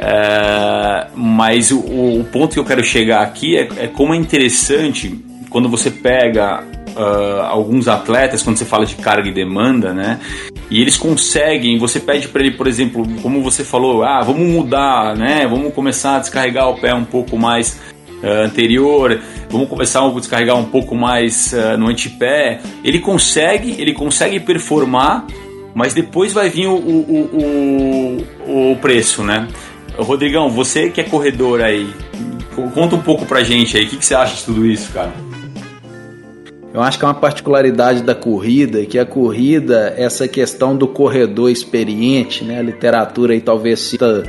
É, 0.00 1.08
mas 1.14 1.70
o, 1.70 1.78
o, 1.78 2.24
ponto 2.32 2.52
que 2.52 2.58
eu 2.58 2.64
quero 2.64 2.84
chegar 2.84 3.22
aqui 3.22 3.56
é, 3.56 3.68
é 3.78 3.86
como 3.88 4.14
é 4.14 4.16
interessante 4.16 5.24
quando 5.50 5.68
você 5.68 5.90
pega 5.90 6.64
uh, 6.98 7.42
alguns 7.42 7.86
atletas, 7.86 8.42
quando 8.42 8.56
você 8.56 8.64
fala 8.64 8.84
de 8.84 8.96
carga 8.96 9.28
e 9.28 9.32
demanda, 9.32 9.94
né? 9.94 10.18
E 10.70 10.82
eles 10.82 10.96
conseguem, 10.96 11.78
você 11.78 12.00
pede 12.00 12.28
para 12.28 12.42
ele, 12.42 12.56
por 12.56 12.66
exemplo, 12.66 13.06
como 13.22 13.42
você 13.42 13.64
falou, 13.64 14.02
ah, 14.02 14.20
vamos 14.20 14.46
mudar, 14.46 15.16
né? 15.16 15.46
Vamos 15.46 15.72
começar 15.72 16.16
a 16.16 16.18
descarregar 16.18 16.68
o 16.68 16.80
pé 16.80 16.92
um 16.92 17.04
pouco 17.04 17.38
mais 17.38 17.80
uh, 18.22 18.44
anterior, 18.44 19.20
vamos 19.48 19.68
começar 19.68 20.04
a 20.04 20.10
descarregar 20.10 20.56
um 20.56 20.66
pouco 20.66 20.94
mais 20.94 21.52
uh, 21.52 21.78
no 21.78 21.88
antepé. 21.88 22.60
Ele 22.84 22.98
consegue, 22.98 23.80
ele 23.80 23.92
consegue 23.92 24.40
performar, 24.40 25.24
mas 25.74 25.94
depois 25.94 26.32
vai 26.32 26.50
vir 26.50 26.66
o, 26.66 26.74
o, 26.74 28.26
o, 28.46 28.72
o 28.72 28.76
preço, 28.76 29.22
né? 29.22 29.48
Rodrigão, 29.96 30.48
você 30.48 30.90
que 30.90 31.00
é 31.00 31.04
corredor 31.04 31.60
aí, 31.60 31.88
conta 32.72 32.94
um 32.94 33.00
pouco 33.00 33.26
pra 33.26 33.42
gente 33.42 33.76
aí, 33.76 33.84
o 33.84 33.88
que, 33.88 33.96
que 33.96 34.06
você 34.06 34.14
acha 34.14 34.36
de 34.36 34.44
tudo 34.44 34.64
isso, 34.64 34.92
cara? 34.92 35.12
Eu 36.78 36.84
acho 36.84 36.96
que 36.96 37.04
é 37.04 37.08
uma 37.08 37.14
particularidade 37.14 38.04
da 38.04 38.14
corrida, 38.14 38.86
que 38.86 39.00
a 39.00 39.04
corrida, 39.04 39.92
essa 39.96 40.28
questão 40.28 40.76
do 40.76 40.86
corredor 40.86 41.50
experiente, 41.50 42.44
né? 42.44 42.60
A 42.60 42.62
literatura 42.62 43.32
aí 43.32 43.40
talvez 43.40 43.80
cita 43.80 44.22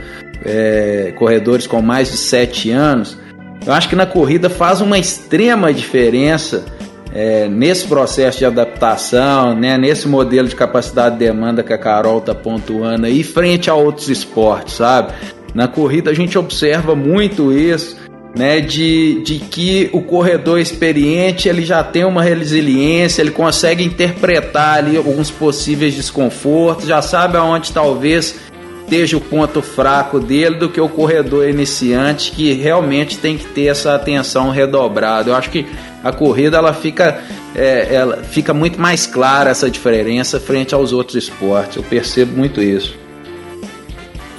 é, 0.44 1.14
corredores 1.16 1.68
com 1.68 1.80
mais 1.80 2.10
de 2.10 2.18
sete 2.18 2.72
anos. 2.72 3.16
Eu 3.64 3.72
acho 3.72 3.88
que 3.88 3.96
na 3.96 4.08
corrida 4.08 4.50
faz 4.50 4.82
uma 4.82 4.98
extrema 4.98 5.72
diferença 5.72 6.66
é, 7.14 7.48
nesse 7.48 7.88
processo 7.88 8.40
de 8.40 8.46
adaptação, 8.46 9.54
né, 9.56 9.78
nesse 9.78 10.08
modelo 10.08 10.48
de 10.48 10.56
capacidade 10.56 11.20
de 11.20 11.26
demanda 11.26 11.62
que 11.62 11.72
a 11.72 11.78
Carol 11.78 12.18
está 12.18 12.34
pontuando 12.34 13.06
aí, 13.06 13.24
frente 13.24 13.70
a 13.70 13.76
outros 13.76 14.10
esportes, 14.10 14.74
sabe? 14.74 15.14
Na 15.54 15.68
corrida 15.68 16.10
a 16.10 16.16
gente 16.16 16.36
observa 16.36 16.96
muito 16.96 17.54
isso 17.54 18.09
né, 18.36 18.62
de, 18.62 19.22
de 19.24 19.40
que 19.40 19.90
o 19.92 20.02
corredor 20.02 20.60
experiente 20.60 21.50
ele 21.50 21.66
já 21.66 21.84
tem 21.84 22.06
uma 22.06 22.22
resiliência, 22.22 23.22
ele 23.22 23.32
consegue 23.32 23.84
interpretar 23.84 24.78
ali 24.78 24.98
alguns 24.98 25.32
possíveis 25.32 25.96
desconfortos, 25.96 26.86
já 26.86 27.02
sabe 27.02 27.38
aonde 27.38 27.72
talvez 27.72 28.36
esteja 28.84 29.18
o 29.18 29.22
ponto 29.22 29.62
fraco 29.62 30.20
dele 30.20 30.56
do 30.56 30.68
que 30.68 30.82
o 30.82 30.90
corredor 30.90 31.48
iniciante 31.48 32.32
que 32.32 32.54
realmente 32.54 33.18
tem 33.18 33.38
que 33.38 33.46
ter 33.46 33.68
essa 33.68 33.94
atenção 33.94 34.50
redobrada. 34.50 35.30
Eu 35.30 35.36
acho 35.36 35.52
que 35.52 35.68
a 36.04 36.12
corrida 36.12 36.58
ela 36.58 36.74
fica, 36.74 37.22
é, 37.56 37.94
ela 37.94 38.18
fica 38.24 38.52
muito 38.52 38.82
mais 38.82 39.06
clara 39.06 39.52
essa 39.52 39.70
diferença 39.70 40.40
frente 40.40 40.74
aos 40.74 40.92
outros 40.92 41.24
esportes. 41.24 41.78
Eu 41.78 41.84
percebo 41.84 42.36
muito 42.36 42.62
isso. 42.62 42.99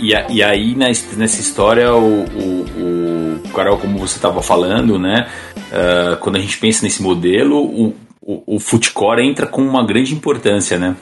E, 0.00 0.36
e, 0.36 0.42
aí 0.42 0.74
nessa 0.74 1.40
história, 1.40 1.94
o, 1.94 2.24
o, 2.24 3.40
o 3.44 3.48
Carol, 3.50 3.78
como 3.78 3.98
você 3.98 4.16
estava 4.16 4.42
falando, 4.42 4.98
né? 4.98 5.28
Uh, 5.56 6.16
quando 6.18 6.36
a 6.36 6.40
gente 6.40 6.58
pensa 6.58 6.84
nesse 6.84 7.02
modelo, 7.02 7.62
o, 7.62 7.94
o, 8.20 8.56
o 8.56 8.60
footcore 8.60 9.26
entra 9.26 9.46
com 9.46 9.62
uma 9.62 9.84
grande 9.84 10.14
importância, 10.14 10.78
né? 10.78 10.96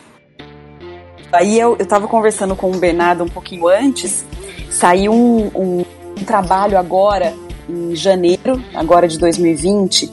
Aí 1.33 1.59
eu, 1.59 1.77
estava 1.79 2.09
conversando 2.09 2.57
com 2.57 2.71
o 2.71 2.79
Bernardo 2.79 3.23
um 3.23 3.29
pouquinho 3.29 3.69
antes, 3.69 4.25
saiu 4.71 5.13
um, 5.13 5.51
um, 5.55 5.85
um 6.19 6.25
trabalho 6.25 6.79
agora, 6.79 7.35
em 7.69 7.95
janeiro, 7.95 8.63
agora 8.75 9.07
de 9.07 9.19
2020, 9.19 10.11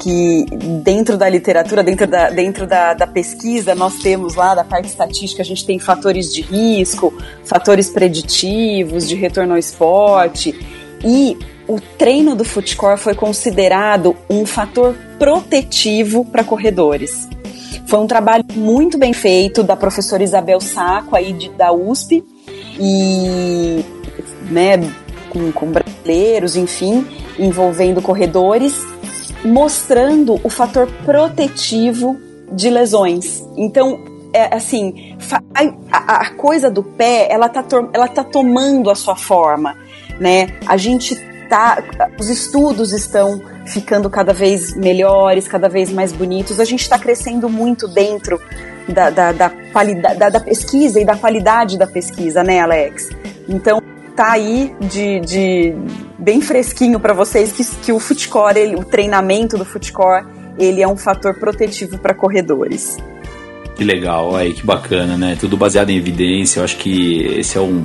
que 0.00 0.44
dentro 0.82 1.16
da 1.16 1.28
literatura, 1.28 1.82
dentro 1.82 2.06
da, 2.06 2.30
dentro 2.30 2.66
da, 2.66 2.94
da, 2.94 3.06
pesquisa, 3.06 3.74
nós 3.74 3.96
temos 3.96 4.34
lá 4.34 4.54
da 4.54 4.64
parte 4.64 4.88
estatística, 4.88 5.42
a 5.42 5.44
gente 5.44 5.64
tem 5.64 5.78
fatores 5.78 6.32
de 6.32 6.42
risco, 6.42 7.12
fatores 7.44 7.88
preditivos, 7.88 9.08
de 9.08 9.14
retorno 9.14 9.52
ao 9.52 9.58
esporte. 9.58 10.54
E 11.04 11.36
o 11.66 11.80
treino 11.80 12.34
do 12.34 12.44
footcore 12.44 12.98
foi 12.98 13.14
considerado 13.14 14.16
um 14.28 14.44
fator 14.44 14.94
protetivo 15.18 16.24
para 16.24 16.44
corredores. 16.44 17.28
Foi 17.86 18.00
um 18.00 18.06
trabalho 18.06 18.44
muito 18.54 18.98
bem 18.98 19.12
feito 19.12 19.62
da 19.62 19.76
professora 19.76 20.22
Isabel 20.22 20.60
Saco, 20.60 21.16
aí 21.16 21.32
de, 21.32 21.50
da 21.50 21.72
USP, 21.72 22.24
e 22.78 23.84
né, 24.50 24.76
com, 25.30 25.52
com 25.52 25.66
brasileiros, 25.66 26.56
enfim, 26.56 27.06
envolvendo 27.38 28.02
corredores 28.02 28.74
mostrando 29.46 30.40
o 30.42 30.50
fator 30.50 30.88
protetivo 31.04 32.16
de 32.52 32.70
lesões. 32.70 33.42
Então, 33.56 34.00
é 34.32 34.54
assim, 34.54 35.16
a, 35.90 36.20
a 36.20 36.30
coisa 36.34 36.70
do 36.70 36.82
pé, 36.82 37.28
ela 37.30 37.48
tá, 37.48 37.64
ela 37.92 38.08
tá 38.08 38.22
tomando 38.22 38.90
a 38.90 38.94
sua 38.94 39.16
forma, 39.16 39.76
né? 40.20 40.58
A 40.66 40.76
gente 40.76 41.16
tá, 41.48 41.82
os 42.18 42.28
estudos 42.28 42.92
estão 42.92 43.40
ficando 43.66 44.10
cada 44.10 44.32
vez 44.32 44.74
melhores, 44.76 45.48
cada 45.48 45.68
vez 45.68 45.90
mais 45.90 46.12
bonitos. 46.12 46.60
A 46.60 46.64
gente 46.64 46.82
está 46.82 46.98
crescendo 46.98 47.48
muito 47.48 47.88
dentro 47.88 48.40
da, 48.88 49.10
da, 49.10 49.32
da, 49.32 50.28
da 50.28 50.40
pesquisa 50.40 51.00
e 51.00 51.04
da 51.04 51.16
qualidade 51.16 51.78
da 51.78 51.86
pesquisa, 51.86 52.42
né, 52.42 52.60
Alex? 52.60 53.08
Então, 53.48 53.80
tá 54.16 54.32
aí 54.32 54.74
de, 54.80 55.20
de 55.20 55.74
bem 56.18 56.40
fresquinho 56.40 56.98
para 56.98 57.12
vocês 57.12 57.52
que, 57.52 57.64
que 57.82 57.92
o 57.92 58.00
footcore, 58.00 58.58
ele, 58.58 58.74
o 58.74 58.84
treinamento 58.84 59.58
do 59.58 59.64
footcore, 59.64 60.24
ele 60.58 60.82
é 60.82 60.88
um 60.88 60.96
fator 60.96 61.38
protetivo 61.38 61.98
para 61.98 62.14
corredores. 62.14 62.96
Que 63.76 63.84
legal, 63.84 64.34
aí 64.34 64.54
que 64.54 64.64
bacana, 64.64 65.18
né? 65.18 65.36
Tudo 65.38 65.54
baseado 65.54 65.90
em 65.90 65.96
evidência. 65.98 66.60
Eu 66.60 66.64
acho 66.64 66.78
que 66.78 67.26
esse 67.38 67.58
é 67.58 67.60
um 67.60 67.82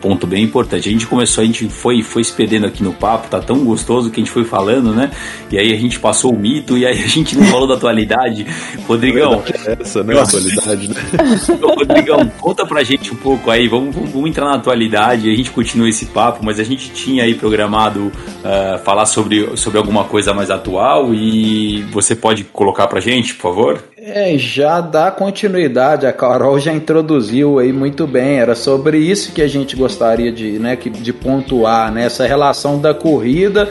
ponto 0.00 0.26
bem 0.26 0.42
importante. 0.42 0.88
A 0.88 0.92
gente 0.92 1.06
começou, 1.06 1.42
a 1.42 1.46
gente 1.46 1.68
foi, 1.68 2.02
foi 2.02 2.24
se 2.24 2.32
perdendo 2.32 2.66
aqui 2.66 2.82
no 2.82 2.92
papo, 2.92 3.28
tá 3.28 3.40
tão 3.40 3.64
gostoso 3.64 4.10
que 4.10 4.20
a 4.20 4.24
gente 4.24 4.32
foi 4.32 4.44
falando, 4.44 4.94
né? 4.94 5.10
E 5.50 5.58
aí 5.58 5.72
a 5.72 5.76
gente 5.76 5.98
passou 6.00 6.32
o 6.32 6.38
mito 6.38 6.76
e 6.76 6.86
aí 6.86 7.02
a 7.02 7.06
gente 7.06 7.36
não 7.36 7.44
falou 7.46 7.68
da 7.68 7.74
atualidade. 7.74 8.46
Rodrigão. 8.86 9.42
É 9.66 9.76
essa, 9.80 10.02
né? 10.02 10.18
A 10.18 10.22
atualidade, 10.22 10.88
né? 10.88 10.94
Rodrigão, 11.60 12.30
conta 12.40 12.66
pra 12.66 12.82
gente 12.82 13.12
um 13.12 13.16
pouco 13.16 13.50
aí, 13.50 13.68
vamos, 13.68 13.94
vamos, 13.94 14.10
vamos, 14.10 14.30
entrar 14.30 14.46
na 14.46 14.56
atualidade, 14.56 15.30
a 15.30 15.34
gente 15.34 15.50
continua 15.50 15.88
esse 15.88 16.06
papo, 16.06 16.44
mas 16.44 16.58
a 16.58 16.64
gente 16.64 16.90
tinha 16.90 17.24
aí 17.24 17.34
programado 17.34 18.06
uh, 18.06 18.78
falar 18.84 19.06
sobre, 19.06 19.56
sobre 19.56 19.78
alguma 19.78 20.04
coisa 20.04 20.32
mais 20.32 20.50
atual 20.50 21.14
e 21.14 21.82
você 21.92 22.14
pode 22.14 22.44
colocar 22.44 22.86
pra 22.86 23.00
gente, 23.00 23.34
por 23.34 23.42
favor? 23.42 23.84
É, 24.12 24.36
já 24.36 24.80
dá 24.80 25.08
continuidade, 25.10 26.04
a 26.04 26.12
Carol 26.12 26.58
já 26.58 26.72
introduziu 26.72 27.60
aí 27.60 27.72
muito 27.72 28.08
bem, 28.08 28.40
era 28.40 28.56
sobre 28.56 28.98
isso 28.98 29.32
que 29.32 29.40
a 29.40 29.46
gente 29.46 29.76
gostaria 29.76 30.32
de, 30.32 30.58
né, 30.58 30.76
de 30.76 31.12
pontuar, 31.12 31.92
né, 31.92 32.06
essa 32.06 32.26
relação 32.26 32.80
da 32.80 32.92
corrida 32.92 33.70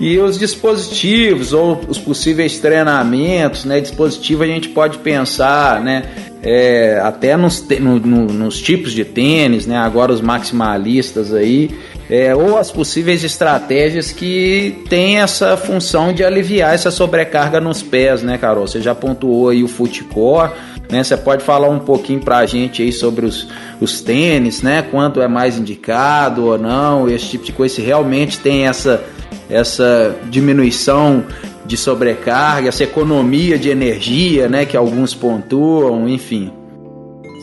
e 0.00 0.18
os 0.18 0.38
dispositivos 0.38 1.52
ou 1.52 1.80
os 1.88 1.98
possíveis 1.98 2.58
treinamentos, 2.58 3.64
né, 3.64 3.80
dispositivo 3.80 4.42
a 4.42 4.46
gente 4.46 4.68
pode 4.68 4.98
pensar, 4.98 5.80
né, 5.80 6.04
é, 6.42 7.00
até 7.02 7.36
nos, 7.36 7.66
no, 7.80 7.98
no, 7.98 8.26
nos 8.26 8.60
tipos 8.60 8.92
de 8.92 9.04
tênis, 9.04 9.66
né, 9.66 9.76
agora 9.76 10.12
os 10.12 10.20
maximalistas 10.20 11.32
aí, 11.32 11.70
é, 12.10 12.34
ou 12.34 12.58
as 12.58 12.70
possíveis 12.70 13.24
estratégias 13.24 14.12
que 14.12 14.84
têm 14.90 15.20
essa 15.20 15.56
função 15.56 16.12
de 16.12 16.22
aliviar 16.22 16.74
essa 16.74 16.90
sobrecarga 16.90 17.60
nos 17.60 17.82
pés, 17.82 18.22
né, 18.22 18.36
Carol? 18.36 18.66
Você 18.66 18.82
já 18.82 18.94
pontuou 18.94 19.48
aí 19.48 19.64
o 19.64 19.68
footcore, 19.68 20.50
né? 20.90 21.02
Você 21.02 21.16
pode 21.16 21.42
falar 21.42 21.68
um 21.68 21.78
pouquinho 21.78 22.20
para 22.20 22.38
a 22.38 22.46
gente 22.46 22.82
aí 22.82 22.92
sobre 22.92 23.24
os, 23.24 23.48
os 23.80 24.00
tênis, 24.00 24.62
né? 24.62 24.84
Quanto 24.90 25.20
é 25.20 25.28
mais 25.28 25.58
indicado 25.58 26.46
ou 26.46 26.58
não, 26.58 27.08
esse 27.08 27.30
tipo 27.30 27.44
de 27.44 27.52
coisa, 27.52 27.74
se 27.74 27.80
realmente 27.80 28.38
tem 28.38 28.66
essa, 28.66 29.02
essa 29.48 30.16
diminuição 30.30 31.24
de 31.64 31.76
sobrecarga, 31.76 32.68
essa 32.68 32.84
economia 32.84 33.58
de 33.58 33.70
energia, 33.70 34.48
né? 34.48 34.66
Que 34.66 34.76
alguns 34.76 35.14
pontuam, 35.14 36.08
enfim. 36.08 36.52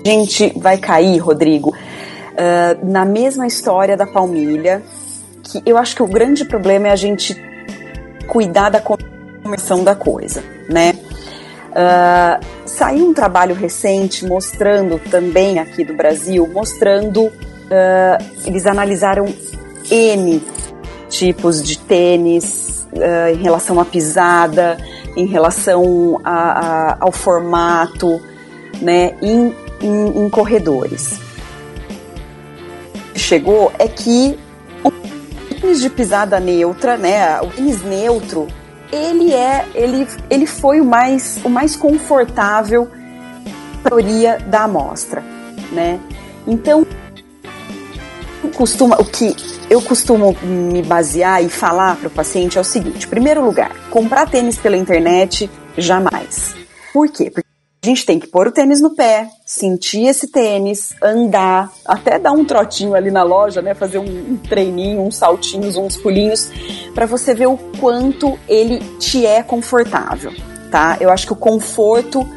A 0.05 0.09
gente 0.09 0.51
vai 0.57 0.77
cair, 0.77 1.17
Rodrigo, 1.19 1.69
uh, 1.71 2.85
na 2.85 3.05
mesma 3.05 3.45
história 3.47 3.95
da 3.95 4.05
palmilha, 4.05 4.81
que 5.43 5.61
eu 5.65 5.77
acho 5.77 5.95
que 5.95 6.03
o 6.03 6.07
grande 6.07 6.45
problema 6.45 6.87
é 6.87 6.91
a 6.91 6.95
gente 6.95 7.35
cuidar 8.27 8.69
da 8.69 8.81
conversão 8.81 9.83
da 9.83 9.95
coisa, 9.95 10.43
né? 10.69 10.93
Uh, 11.71 12.45
saiu 12.65 13.07
um 13.07 13.13
trabalho 13.13 13.55
recente 13.55 14.25
mostrando 14.25 14.99
também 15.09 15.59
aqui 15.59 15.85
do 15.85 15.93
Brasil, 15.93 16.47
mostrando 16.51 17.25
uh, 17.25 17.31
eles 18.45 18.65
analisaram 18.65 19.25
N 19.89 20.41
tipos 21.11 21.61
de 21.61 21.77
tênis 21.77 22.87
uh, 22.93 23.35
em 23.35 23.37
relação 23.37 23.79
à 23.79 23.85
pisada, 23.85 24.77
em 25.15 25.27
relação 25.27 26.19
a, 26.23 26.31
a, 26.31 26.97
ao 26.99 27.11
formato, 27.11 28.19
né, 28.81 29.13
em, 29.21 29.53
em, 29.81 30.25
em 30.25 30.29
corredores 30.29 31.19
chegou 33.31 33.71
é 33.79 33.87
que 33.87 34.37
o 34.83 34.91
tênis 35.61 35.79
de 35.79 35.89
pisada 35.89 36.37
neutra, 36.37 36.97
né, 36.97 37.39
o 37.41 37.47
tênis 37.47 37.81
neutro, 37.81 38.47
ele 38.91 39.33
é, 39.33 39.65
ele, 39.73 40.05
ele 40.29 40.45
foi 40.45 40.81
o 40.81 40.85
mais, 40.85 41.39
o 41.43 41.49
mais 41.49 41.75
confortável 41.75 42.89
para 43.81 43.95
a 43.95 44.37
da 44.37 44.63
amostra, 44.63 45.23
né? 45.71 45.97
Então, 46.45 46.85
costuma, 48.53 48.97
o 48.99 49.05
que 49.05 49.33
eu 49.71 49.81
costumo 49.81 50.35
me 50.43 50.83
basear 50.83 51.41
e 51.41 51.47
falar 51.47 51.95
para 51.95 52.09
o 52.09 52.11
paciente 52.11 52.57
é 52.57 52.61
o 52.61 52.63
seguinte: 52.63 53.07
primeiro 53.07 53.43
lugar, 53.43 53.73
comprar 53.89 54.29
tênis 54.29 54.57
pela 54.57 54.75
internet 54.75 55.49
jamais. 55.77 56.53
Por 56.93 57.07
quê? 57.09 57.31
Porque 57.31 57.47
a 57.81 57.87
gente 57.87 58.05
tem 58.05 58.19
que 58.19 58.27
pôr 58.27 58.47
o 58.47 58.51
tênis 58.51 58.81
no 58.81 58.93
pé, 58.93 59.29
sentir 59.45 60.07
esse 60.07 60.27
tênis, 60.27 60.93
andar, 61.01 61.71
até 61.85 62.19
dar 62.19 62.33
um 62.33 62.43
trotinho 62.43 62.93
ali 62.95 63.09
na 63.09 63.23
loja, 63.23 63.61
né? 63.61 63.73
Fazer 63.73 63.97
um, 63.97 64.35
treininho, 64.35 65.03
uns 65.03 65.15
saltinhos, 65.15 65.77
uns 65.77 65.95
pulinhos, 65.95 66.51
para 66.93 67.05
você 67.05 67.33
ver 67.33 67.47
o 67.47 67.57
quanto 67.79 68.37
ele 68.49 68.79
te 68.99 69.25
é 69.25 69.41
confortável, 69.41 70.33
tá? 70.69 70.97
Eu 70.99 71.09
acho 71.09 71.25
que 71.25 71.33
o 71.33 71.37
conforto 71.37 72.27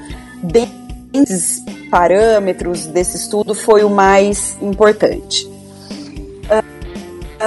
desses 0.41 1.65
parâmetros 1.91 2.87
desse 2.87 3.17
estudo 3.17 3.57
foi 3.57 3.83
o 3.83 3.91
mais 3.91 4.57
importante. 4.63 5.53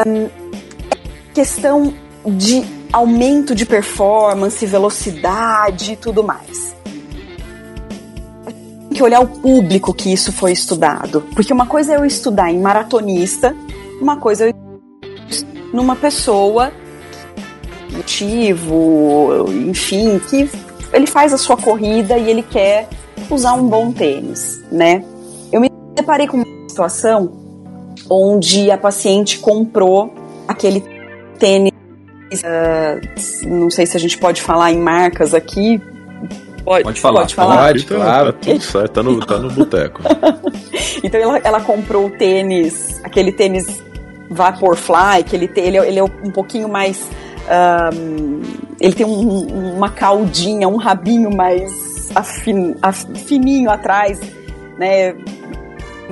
Um, 0.06 0.30
questão 1.34 1.94
de 2.26 2.64
aumento 2.92 3.56
de 3.56 3.66
performance, 3.66 4.66
velocidade 4.66 5.94
e 5.94 5.96
tudo 5.96 6.24
mais 6.24 6.78
que 8.98 9.04
olhar 9.04 9.20
o 9.20 9.28
público 9.28 9.94
que 9.94 10.12
isso 10.12 10.32
foi 10.32 10.52
estudado. 10.52 11.22
Porque 11.36 11.54
uma 11.54 11.68
coisa 11.68 11.94
é 11.94 11.98
eu 11.98 12.04
estudar 12.04 12.52
em 12.52 12.60
maratonista, 12.60 13.56
uma 14.02 14.18
coisa 14.18 14.46
é 14.46 14.50
eu 14.50 14.54
numa 15.72 15.96
pessoa 15.96 16.72
motivo, 17.92 19.46
enfim, 19.70 20.20
que 20.20 20.50
ele 20.92 21.06
faz 21.06 21.32
a 21.32 21.38
sua 21.38 21.56
corrida 21.56 22.18
e 22.18 22.28
ele 22.28 22.42
quer 22.42 22.90
usar 23.30 23.54
um 23.54 23.68
bom 23.68 23.92
tênis, 23.92 24.64
né? 24.72 25.04
Eu 25.52 25.62
me 25.62 25.70
deparei 25.96 26.26
com 26.26 26.38
uma 26.38 26.70
situação 26.70 27.47
onde 28.10 28.72
a 28.72 28.78
paciente 28.78 29.40
comprou 29.40 30.14
aquele 30.48 30.84
tênis, 31.38 31.72
uh, 32.34 33.48
não 33.48 33.70
sei 33.70 33.86
se 33.86 33.98
a 33.98 34.00
gente 34.00 34.18
pode 34.18 34.42
falar 34.42 34.72
em 34.72 34.80
marcas 34.80 35.34
aqui, 35.34 35.82
Pode, 36.68 36.84
pode 36.84 37.00
falar. 37.00 37.20
Pode 37.22 37.36
falar. 37.36 37.68
Pode, 37.68 37.86
tá, 37.86 37.96
claro. 37.96 38.34
Tá 38.34 38.40
tudo 38.42 38.62
certo, 38.62 38.92
tá 38.92 39.04
no, 39.04 39.26
tá 39.26 39.38
no 39.38 39.50
boteco. 39.52 40.02
então 41.02 41.18
ela, 41.22 41.38
ela 41.42 41.62
comprou 41.62 42.08
o 42.08 42.10
tênis, 42.10 43.00
aquele 43.06 43.32
tênis 43.32 43.82
Vaporfly, 44.30 45.24
que 45.26 45.34
ele, 45.34 45.48
tem, 45.48 45.64
ele, 45.64 45.78
é, 45.78 45.88
ele 45.88 46.00
é 46.00 46.04
um 46.04 46.30
pouquinho 46.32 46.68
mais. 46.68 47.08
Um, 47.94 48.42
ele 48.82 48.94
tem 48.94 49.06
um, 49.06 49.76
uma 49.78 49.90
caudinha, 49.90 50.68
um 50.68 50.76
rabinho 50.76 51.34
mais 51.34 52.12
afin, 52.14 52.76
af, 52.82 53.06
fininho 53.16 53.70
atrás, 53.70 54.20
né? 54.78 55.16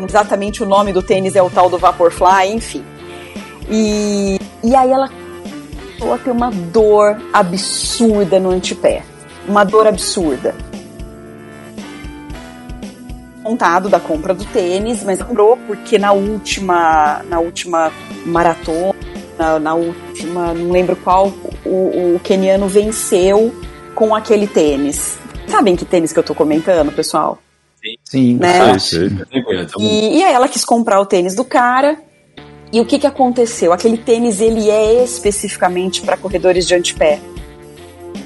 Exatamente 0.04 0.64
o 0.64 0.66
nome 0.66 0.91
do 0.91 1.02
tênis 1.02 1.36
é 1.36 1.41
o 1.41 1.50
tal 1.50 1.70
do 1.70 1.78
Vaporfly, 1.78 2.52
enfim. 2.54 2.84
E, 3.70 4.39
e 4.64 4.76
aí 4.76 4.91
ela 4.91 5.10
começou 5.10 6.14
a 6.14 6.18
ter 6.18 6.32
uma 6.32 6.52
dor 6.52 7.18
absurda 7.34 8.39
no 8.39 8.50
antepé. 8.52 9.04
Uma 9.48 9.64
dor 9.64 9.88
absurda. 9.88 10.56
Contado 13.43 13.89
da 13.89 14.00
compra 14.00 14.34
do 14.34 14.43
tênis, 14.46 15.04
mas 15.04 15.22
comprou 15.22 15.58
porque 15.68 16.00
na 16.00 16.12
última, 16.12 17.22
na 17.30 17.39
última 17.39 17.91
maratona, 18.26 18.96
na, 19.38 19.60
na 19.60 19.76
última, 19.76 20.54
não 20.54 20.72
lembro 20.72 20.96
qual, 20.96 21.32
o, 21.64 22.16
o 22.16 22.22
keniano 22.24 22.68
venceu 22.68 23.54
com 23.93 24.16
aquele 24.16 24.48
tênis. 24.48 25.20
Sabem 25.48 25.76
que 25.76 25.86
tênis 25.86 26.12
que 26.12 26.18
eu 26.18 26.24
tô 26.24 26.34
comentando, 26.34 26.91
pessoal? 26.91 27.38
Sim, 28.04 28.36
Né? 28.36 28.80
Sei, 28.80 29.10
sei. 29.10 29.18
E, 29.80 30.18
e 30.18 30.24
aí 30.24 30.34
ela 30.34 30.48
quis 30.48 30.66
comprar 30.66 31.00
o 31.00 31.06
tênis 31.06 31.36
do 31.36 31.44
cara. 31.44 31.98
E 32.72 32.80
o 32.82 32.86
que 32.86 33.00
que 33.00 33.08
aconteceu? 33.08 33.72
Aquele 33.72 33.98
tênis 33.98 34.42
ele 34.42 34.70
é 34.70 35.04
especificamente 35.04 36.02
para 36.02 36.18
corredores 36.18 36.68
de 36.68 36.76
antepé, 36.76 37.20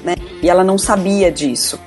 né? 0.02 0.16
E 0.42 0.48
ela 0.48 0.64
não 0.64 0.78
sabia 0.78 1.30
disso. 1.30 1.78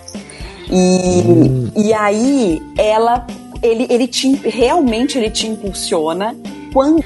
E, 0.71 1.87
e 1.87 1.93
aí 1.93 2.61
ela 2.77 3.27
ele, 3.61 3.87
ele 3.89 4.07
te, 4.07 4.33
realmente 4.35 5.17
ele 5.17 5.29
te 5.29 5.47
impulsiona 5.47 6.35
quando 6.71 7.03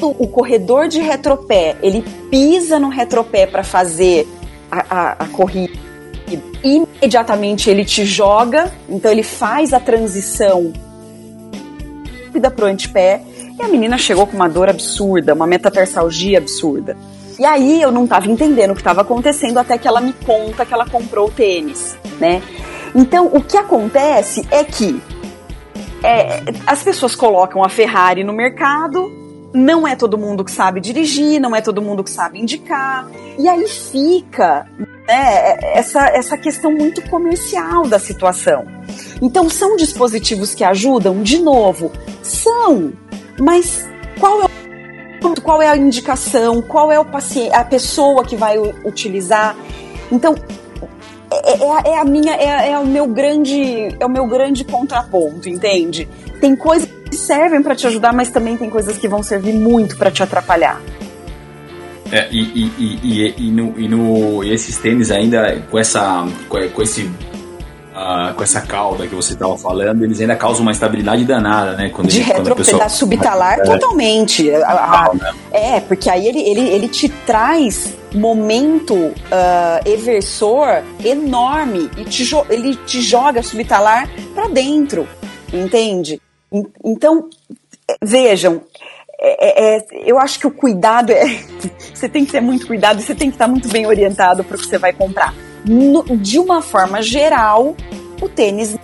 o 0.00 0.26
corredor 0.28 0.88
de 0.88 1.00
retropé 1.00 1.76
ele 1.82 2.02
pisa 2.30 2.78
no 2.78 2.88
retropé 2.88 3.46
para 3.46 3.64
fazer 3.64 4.26
a, 4.70 4.78
a, 4.78 5.12
a 5.12 5.28
corrida 5.28 5.87
imediatamente 6.62 7.70
ele 7.70 7.84
te 7.84 8.04
joga, 8.04 8.72
então 8.88 9.10
ele 9.10 9.22
faz 9.22 9.72
a 9.72 9.80
transição 9.80 10.72
rápida 12.24 12.50
pro 12.50 12.66
antepé 12.66 13.22
e 13.58 13.62
a 13.62 13.68
menina 13.68 13.98
chegou 13.98 14.26
com 14.26 14.36
uma 14.36 14.48
dor 14.48 14.68
absurda, 14.68 15.34
uma 15.34 15.46
metatarsalgia 15.46 16.38
absurda. 16.38 16.96
E 17.38 17.44
aí 17.44 17.80
eu 17.80 17.92
não 17.92 18.04
estava 18.04 18.28
entendendo 18.28 18.72
o 18.72 18.74
que 18.74 18.80
estava 18.80 19.02
acontecendo 19.02 19.58
até 19.58 19.78
que 19.78 19.86
ela 19.86 20.00
me 20.00 20.12
conta 20.12 20.66
que 20.66 20.74
ela 20.74 20.88
comprou 20.88 21.28
o 21.28 21.30
tênis, 21.30 21.96
né? 22.20 22.42
Então 22.94 23.26
o 23.32 23.40
que 23.42 23.56
acontece 23.56 24.46
é 24.50 24.64
que 24.64 25.00
é, 26.02 26.42
as 26.66 26.82
pessoas 26.82 27.14
colocam 27.14 27.62
a 27.62 27.68
Ferrari 27.68 28.24
no 28.24 28.32
mercado, 28.32 29.12
não 29.52 29.86
é 29.86 29.96
todo 29.96 30.18
mundo 30.18 30.44
que 30.44 30.50
sabe 30.50 30.80
dirigir, 30.80 31.40
não 31.40 31.54
é 31.54 31.60
todo 31.60 31.80
mundo 31.80 32.04
que 32.04 32.10
sabe 32.10 32.40
indicar, 32.40 33.10
e 33.38 33.48
aí 33.48 33.66
fica 33.66 34.66
né, 35.06 35.58
essa, 35.74 36.06
essa 36.08 36.36
questão 36.36 36.72
muito 36.72 37.02
comercial 37.08 37.86
da 37.86 37.98
situação. 37.98 38.66
Então, 39.20 39.48
são 39.48 39.76
dispositivos 39.76 40.54
que 40.54 40.64
ajudam? 40.64 41.22
De 41.22 41.38
novo, 41.38 41.92
são, 42.22 42.92
mas 43.38 43.86
qual 44.18 44.42
é 44.42 44.44
o 44.44 44.48
qual 45.42 45.60
é 45.60 45.68
a 45.68 45.76
indicação, 45.76 46.62
qual 46.62 46.92
é 46.92 46.98
o 46.98 47.04
paciente, 47.04 47.52
a 47.52 47.64
pessoa 47.64 48.24
que 48.24 48.36
vai 48.36 48.56
utilizar. 48.84 49.56
Então, 50.12 50.34
é, 51.30 51.90
é 51.90 51.92
é 51.92 52.00
a 52.00 52.04
minha, 52.04 52.34
é, 52.34 52.72
é 52.72 52.78
o 52.78 52.86
meu 52.86 53.06
grande, 53.06 53.94
é 53.98 54.06
o 54.06 54.08
meu 54.08 54.26
grande 54.26 54.64
contraponto, 54.64 55.48
entende? 55.48 56.08
Tem 56.40 56.56
coisas 56.56 56.88
que 57.08 57.16
servem 57.16 57.62
para 57.62 57.74
te 57.74 57.86
ajudar, 57.86 58.12
mas 58.12 58.30
também 58.30 58.56
tem 58.56 58.70
coisas 58.70 58.96
que 58.96 59.08
vão 59.08 59.22
servir 59.22 59.54
muito 59.54 59.96
para 59.96 60.10
te 60.10 60.22
atrapalhar. 60.22 60.80
É, 62.10 62.26
e, 62.30 62.40
e, 62.40 62.98
e, 63.02 63.34
e, 63.36 63.50
no, 63.50 63.78
e 63.78 63.86
no 63.86 64.44
esses 64.44 64.78
tênis 64.78 65.10
ainda 65.10 65.62
com 65.70 65.78
essa 65.78 66.26
com 66.48 66.82
esse 66.82 67.10
ah, 68.00 68.32
com 68.36 68.42
essa 68.44 68.60
cauda 68.60 69.06
que 69.08 69.14
você 69.14 69.32
estava 69.32 69.58
falando, 69.58 70.04
eles 70.04 70.20
ainda 70.20 70.36
causam 70.36 70.62
uma 70.62 70.70
estabilidade 70.70 71.24
danada, 71.24 71.72
né? 71.72 71.88
Quando, 71.90 72.08
De 72.08 72.20
pessoa 72.20 72.36
retroceder 72.38 72.90
subtalar 72.90 73.60
totalmente. 73.64 74.48
A- 74.54 75.10
a- 75.10 75.34
é, 75.50 75.80
porque 75.80 76.08
aí 76.08 76.26
ele, 76.28 76.40
ele, 76.40 76.60
ele 76.68 76.88
te 76.88 77.08
traz 77.08 77.94
momento 78.14 79.12
ah, 79.32 79.80
eversor 79.84 80.82
enorme 81.04 81.90
e 81.96 82.04
te 82.04 82.22
ele 82.48 82.76
te 82.86 83.00
joga 83.02 83.42
subtalar 83.42 84.08
pra 84.34 84.46
dentro, 84.48 85.08
entende? 85.52 86.20
En- 86.52 86.66
Então, 86.84 87.28
é, 87.90 87.96
vejam, 88.02 88.62
é- 89.20 89.74
é- 89.74 89.76
é- 89.78 89.86
eu 90.06 90.18
acho 90.18 90.38
que 90.38 90.46
o 90.46 90.50
cuidado 90.52 91.10
é. 91.10 91.24
Você 91.92 92.08
tem 92.08 92.24
que 92.24 92.30
ter 92.30 92.40
muito 92.40 92.64
cuidado 92.66 93.00
e 93.00 93.02
você 93.02 93.12
tem 93.12 93.28
que 93.28 93.34
estar 93.34 93.48
muito 93.48 93.68
bem 93.68 93.84
orientado 93.84 94.44
para 94.44 94.56
o 94.56 94.58
que 94.60 94.66
você 94.66 94.78
vai 94.78 94.92
comprar. 94.92 95.34
No- 95.64 96.04
de 96.16 96.38
uma 96.38 96.62
forma 96.62 97.02
geral, 97.02 97.76
o 98.20 98.28
tênis 98.28 98.76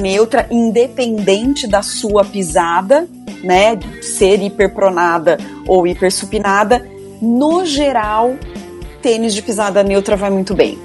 neutra, 0.00 0.46
independente 0.50 1.66
da 1.66 1.82
sua 1.82 2.24
pisada, 2.24 3.08
né, 3.42 3.78
ser 4.02 4.40
hiperpronada 4.42 5.38
ou 5.66 5.86
hipersupinada, 5.86 6.86
no 7.20 7.64
geral, 7.64 8.36
tênis 9.02 9.34
de 9.34 9.42
pisada 9.42 9.82
neutra 9.82 10.16
vai 10.16 10.30
muito 10.30 10.54
bem. 10.54 10.78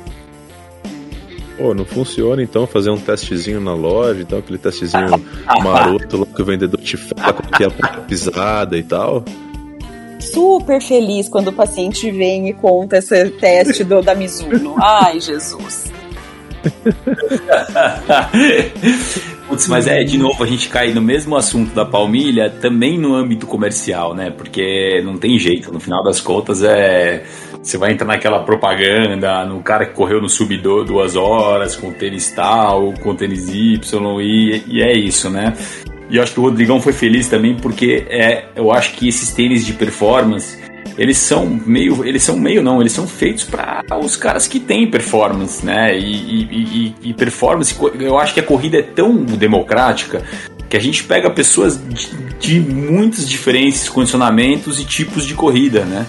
Pô, 1.58 1.74
não 1.74 1.86
funciona 1.86 2.44
então 2.44 2.68
fazer 2.68 2.90
um 2.90 2.98
testezinho 2.98 3.62
na 3.62 3.74
loja, 3.74 4.22
então 4.22 4.40
aquele 4.40 4.58
testezinho 4.58 5.08
maroto 5.64 6.18
lá 6.18 6.26
que 6.26 6.42
o 6.42 6.46
vendedor 6.46 6.82
te 6.82 6.98
fala 6.98 7.32
como 7.34 7.50
que 7.50 7.64
é 7.64 7.68
a 7.68 7.98
pisada 8.02 8.78
e 8.78 8.84
tal. 8.84 9.24
Super 10.20 10.82
feliz 10.82 11.30
quando 11.30 11.50
o 11.50 11.54
paciente 11.54 12.10
vem 12.12 12.50
e 12.50 12.54
conta 12.54 12.98
esse 12.98 13.30
teste 13.32 13.84
do, 13.84 14.02
da 14.02 14.16
Mizuno. 14.16 14.76
Ai, 14.82 15.20
Jesus. 15.20 15.92
Putz, 19.48 19.68
mas 19.68 19.86
é, 19.86 20.04
de 20.04 20.18
novo, 20.18 20.44
a 20.44 20.48
gente 20.48 20.68
cai 20.70 20.92
no 20.92 21.02
mesmo 21.02 21.36
assunto 21.36 21.74
da 21.76 21.86
palmilha, 21.86 22.50
também 22.50 22.98
no 22.98 23.14
âmbito 23.14 23.46
comercial, 23.46 24.16
né? 24.16 24.32
Porque 24.32 25.02
não 25.04 25.18
tem 25.18 25.38
jeito, 25.38 25.72
no 25.72 25.80
final 25.80 26.04
das 26.04 26.20
contas 26.20 26.64
é. 26.64 27.24
Você 27.62 27.78
vai 27.78 27.92
entrar 27.92 28.08
naquela 28.08 28.44
propaganda, 28.44 29.44
no 29.46 29.62
cara 29.62 29.86
que 29.88 29.94
correu 29.94 30.22
no 30.22 30.30
sub 30.30 30.56
do- 30.58 30.84
duas 30.84 31.16
horas, 31.16 31.76
com 31.76 31.92
tênis 31.92 32.30
tal, 32.32 32.94
com 33.02 33.16
tênis 33.16 33.50
Y, 33.50 34.22
e, 34.22 34.64
e 34.68 34.82
é 34.84 34.96
isso, 34.96 35.30
né? 35.32 35.54
E 36.10 36.18
eu 36.18 36.24
acho 36.24 36.34
que 36.34 36.40
o 36.40 36.44
Rodrigão 36.44 36.80
foi 36.80 36.94
feliz 36.94 37.28
também, 37.28 37.56
porque 37.56 38.06
é, 38.10 38.46
eu 38.56 38.72
acho 38.72 38.94
que 38.94 39.08
esses 39.08 39.32
tênis 39.32 39.66
de 39.66 39.74
performance, 39.74 40.58
eles 40.98 41.18
são 41.18 41.46
meio. 41.66 42.06
Eles 42.06 42.24
são 42.24 42.38
meio 42.38 42.62
não, 42.62 42.80
eles 42.80 42.92
são 42.94 43.08
feitos 43.08 43.44
para 43.44 43.84
os 44.00 44.16
caras 44.16 44.48
que 44.48 44.60
têm 44.60 44.90
performance, 44.90 45.66
né? 45.66 45.98
E, 45.98 46.04
e- 46.04 46.96
e- 47.04 47.10
e 47.10 47.14
performance, 47.14 47.76
eu 48.00 48.18
acho 48.20 48.34
que 48.34 48.40
a 48.40 48.44
corrida 48.44 48.78
é 48.78 48.82
tão 48.84 49.16
democrática 49.24 50.24
que 50.70 50.78
a 50.78 50.80
gente 50.80 51.04
pega 51.04 51.30
pessoas 51.30 51.80
de, 51.90 52.10
de 52.40 52.60
muitos 52.60 53.28
diferentes 53.28 53.88
condicionamentos 53.90 54.80
e 54.80 54.86
tipos 54.86 55.26
de 55.26 55.34
corrida, 55.34 55.86
né? 55.86 56.06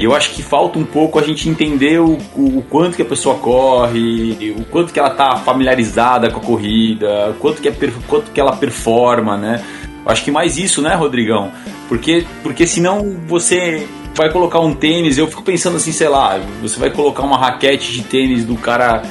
Eu 0.00 0.14
acho 0.14 0.30
que 0.30 0.42
falta 0.42 0.78
um 0.78 0.84
pouco 0.84 1.18
a 1.18 1.22
gente 1.22 1.46
entender 1.46 2.00
o, 2.00 2.16
o, 2.34 2.64
quanto 2.70 2.96
que 2.96 3.02
a 3.02 3.04
pessoa 3.04 3.34
corre, 3.34 4.50
o 4.56 4.64
quanto 4.64 4.94
que 4.94 4.98
ela 4.98 5.10
tá 5.10 5.36
familiarizada 5.36 6.30
com 6.30 6.40
a 6.40 6.42
corrida, 6.42 7.36
quanto 7.38 7.60
que, 7.60 7.68
é, 7.68 7.74
quanto 8.08 8.30
que 8.30 8.40
ela 8.40 8.56
performa, 8.56 9.36
né? 9.36 9.62
Eu 10.02 10.10
acho 10.10 10.24
que 10.24 10.30
mais 10.30 10.56
isso, 10.56 10.80
né, 10.80 10.94
Rodrigão? 10.94 11.52
Porque, 11.86 12.24
porque 12.42 12.66
senão 12.66 13.18
você 13.26 13.86
vai 14.14 14.32
colocar 14.32 14.60
um 14.60 14.74
tênis, 14.74 15.18
eu 15.18 15.26
fico 15.26 15.42
pensando 15.42 15.76
assim, 15.76 15.92
sei 15.92 16.08
lá, 16.08 16.40
você 16.62 16.80
vai 16.80 16.90
colocar 16.90 17.22
uma 17.22 17.36
raquete 17.36 17.92
de 17.92 18.02
tênis 18.02 18.46
do 18.46 18.56
cara 18.56 19.02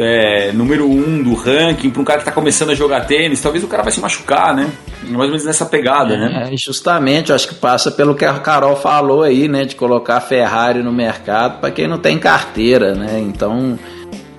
é, 0.00 0.52
número 0.52 0.88
um 0.88 1.22
do 1.22 1.34
ranking 1.34 1.90
para 1.90 2.00
um 2.00 2.04
cara 2.04 2.18
que 2.20 2.24
tá 2.24 2.32
começando 2.32 2.70
a 2.70 2.74
jogar 2.74 3.06
tênis, 3.06 3.40
talvez 3.40 3.62
o 3.62 3.68
cara 3.68 3.82
vai 3.82 3.92
se 3.92 4.00
machucar, 4.00 4.54
né? 4.54 4.70
Mais 5.02 5.16
ou 5.16 5.28
menos 5.28 5.44
nessa 5.44 5.66
pegada, 5.66 6.16
né? 6.16 6.48
É, 6.50 6.56
justamente, 6.56 7.30
eu 7.30 7.36
acho 7.36 7.48
que 7.48 7.54
passa 7.54 7.90
pelo 7.90 8.14
que 8.14 8.24
a 8.24 8.38
Carol 8.38 8.76
falou 8.76 9.22
aí, 9.22 9.48
né, 9.48 9.64
de 9.64 9.76
colocar 9.76 10.20
Ferrari 10.20 10.82
no 10.82 10.92
mercado 10.92 11.60
para 11.60 11.70
quem 11.70 11.86
não 11.86 11.98
tem 11.98 12.18
carteira, 12.18 12.94
né? 12.94 13.20
Então, 13.20 13.78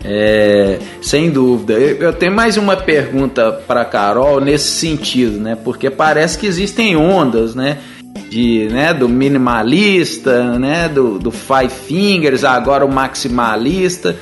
é, 0.04 0.80
sem 1.02 1.30
dúvida. 1.30 1.74
Eu, 1.74 1.98
eu 1.98 2.14
tenho 2.14 2.32
mais 2.32 2.58
uma 2.58 2.76
pergunta 2.76 3.52
para 3.68 3.86
Carol 3.86 4.40
nesse 4.40 4.72
sentido, 4.72 5.40
né? 5.40 5.56
Porque 5.64 5.90
parece 5.90 6.38
que 6.38 6.48
existem 6.48 6.96
ondas, 6.96 7.54
né? 7.56 7.78
De, 8.30 8.70
né, 8.72 8.94
do 8.94 9.10
minimalista, 9.10 10.58
né, 10.58 10.88
do, 10.88 11.20
do 11.20 11.32
five 11.32 11.70
fingers, 11.70 12.44
agora 12.44 12.86
o 12.86 12.92
maximalista. 12.92 14.16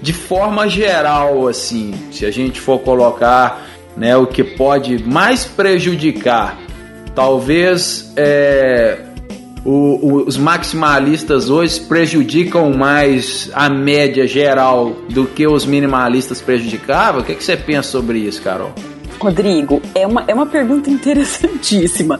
De 0.00 0.12
forma 0.12 0.68
geral, 0.68 1.48
assim, 1.48 1.92
se 2.12 2.24
a 2.24 2.30
gente 2.30 2.60
for 2.60 2.78
colocar 2.80 3.66
né, 3.96 4.16
o 4.16 4.26
que 4.26 4.44
pode 4.44 5.02
mais 5.04 5.44
prejudicar, 5.44 6.58
talvez 7.14 8.12
é, 8.16 8.98
o- 9.64 9.98
o- 10.12 10.26
os 10.28 10.36
maximalistas 10.36 11.50
hoje 11.50 11.80
prejudicam 11.80 12.72
mais 12.72 13.50
a 13.52 13.68
média 13.68 14.26
geral 14.28 14.92
do 15.08 15.24
que 15.24 15.46
os 15.46 15.64
minimalistas 15.66 16.40
prejudicavam. 16.40 17.22
O 17.22 17.24
que, 17.24 17.34
que 17.34 17.42
você 17.42 17.56
pensa 17.56 17.90
sobre 17.90 18.18
isso, 18.18 18.40
Carol? 18.42 18.72
Rodrigo, 19.18 19.80
é 19.94 20.06
uma, 20.06 20.24
é 20.26 20.34
uma 20.34 20.46
pergunta 20.46 20.90
interessantíssima. 20.90 22.18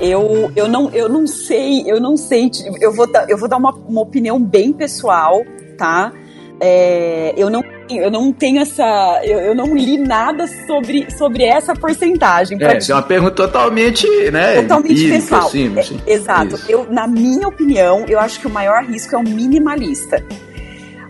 Eu, 0.00 0.50
eu, 0.56 0.68
não, 0.68 0.90
eu 0.90 1.08
não 1.08 1.26
sei, 1.26 1.82
eu 1.86 2.00
não 2.00 2.16
sei, 2.16 2.50
eu 2.80 2.92
vou 2.94 3.10
dar, 3.10 3.28
eu 3.28 3.36
vou 3.36 3.48
dar 3.48 3.56
uma, 3.56 3.72
uma 3.72 4.00
opinião 4.00 4.40
bem 4.40 4.72
pessoal, 4.72 5.44
tá? 5.76 6.12
é, 6.60 7.34
eu 7.36 7.48
não 7.48 7.62
eu 7.88 8.10
não 8.10 8.30
tenho 8.32 8.60
essa. 8.60 9.20
Eu, 9.24 9.38
eu, 9.38 9.54
não 9.54 9.74
li 9.74 9.96
nada 9.96 10.46
sobre, 10.66 11.10
sobre 11.16 11.42
essa 11.42 11.74
porcentagem. 11.74 12.58
É, 12.60 12.78
é 12.90 12.94
uma 12.94 13.02
pergunta 13.02 13.34
totalmente, 13.34 14.06
né? 14.30 14.60
Totalmente 14.60 14.92
empírica, 14.92 15.14
pessoal. 15.14 15.46
Assim, 15.46 15.78
assim. 15.78 16.00
É, 16.06 16.12
exato. 16.12 16.60
Eu, 16.68 16.86
na 16.90 17.06
minha 17.06 17.48
opinião, 17.48 18.04
eu 18.06 18.18
acho 18.18 18.40
que 18.40 18.46
o 18.46 18.50
maior 18.50 18.84
risco 18.84 19.14
é 19.14 19.18
o 19.18 19.22
minimalista. 19.22 20.22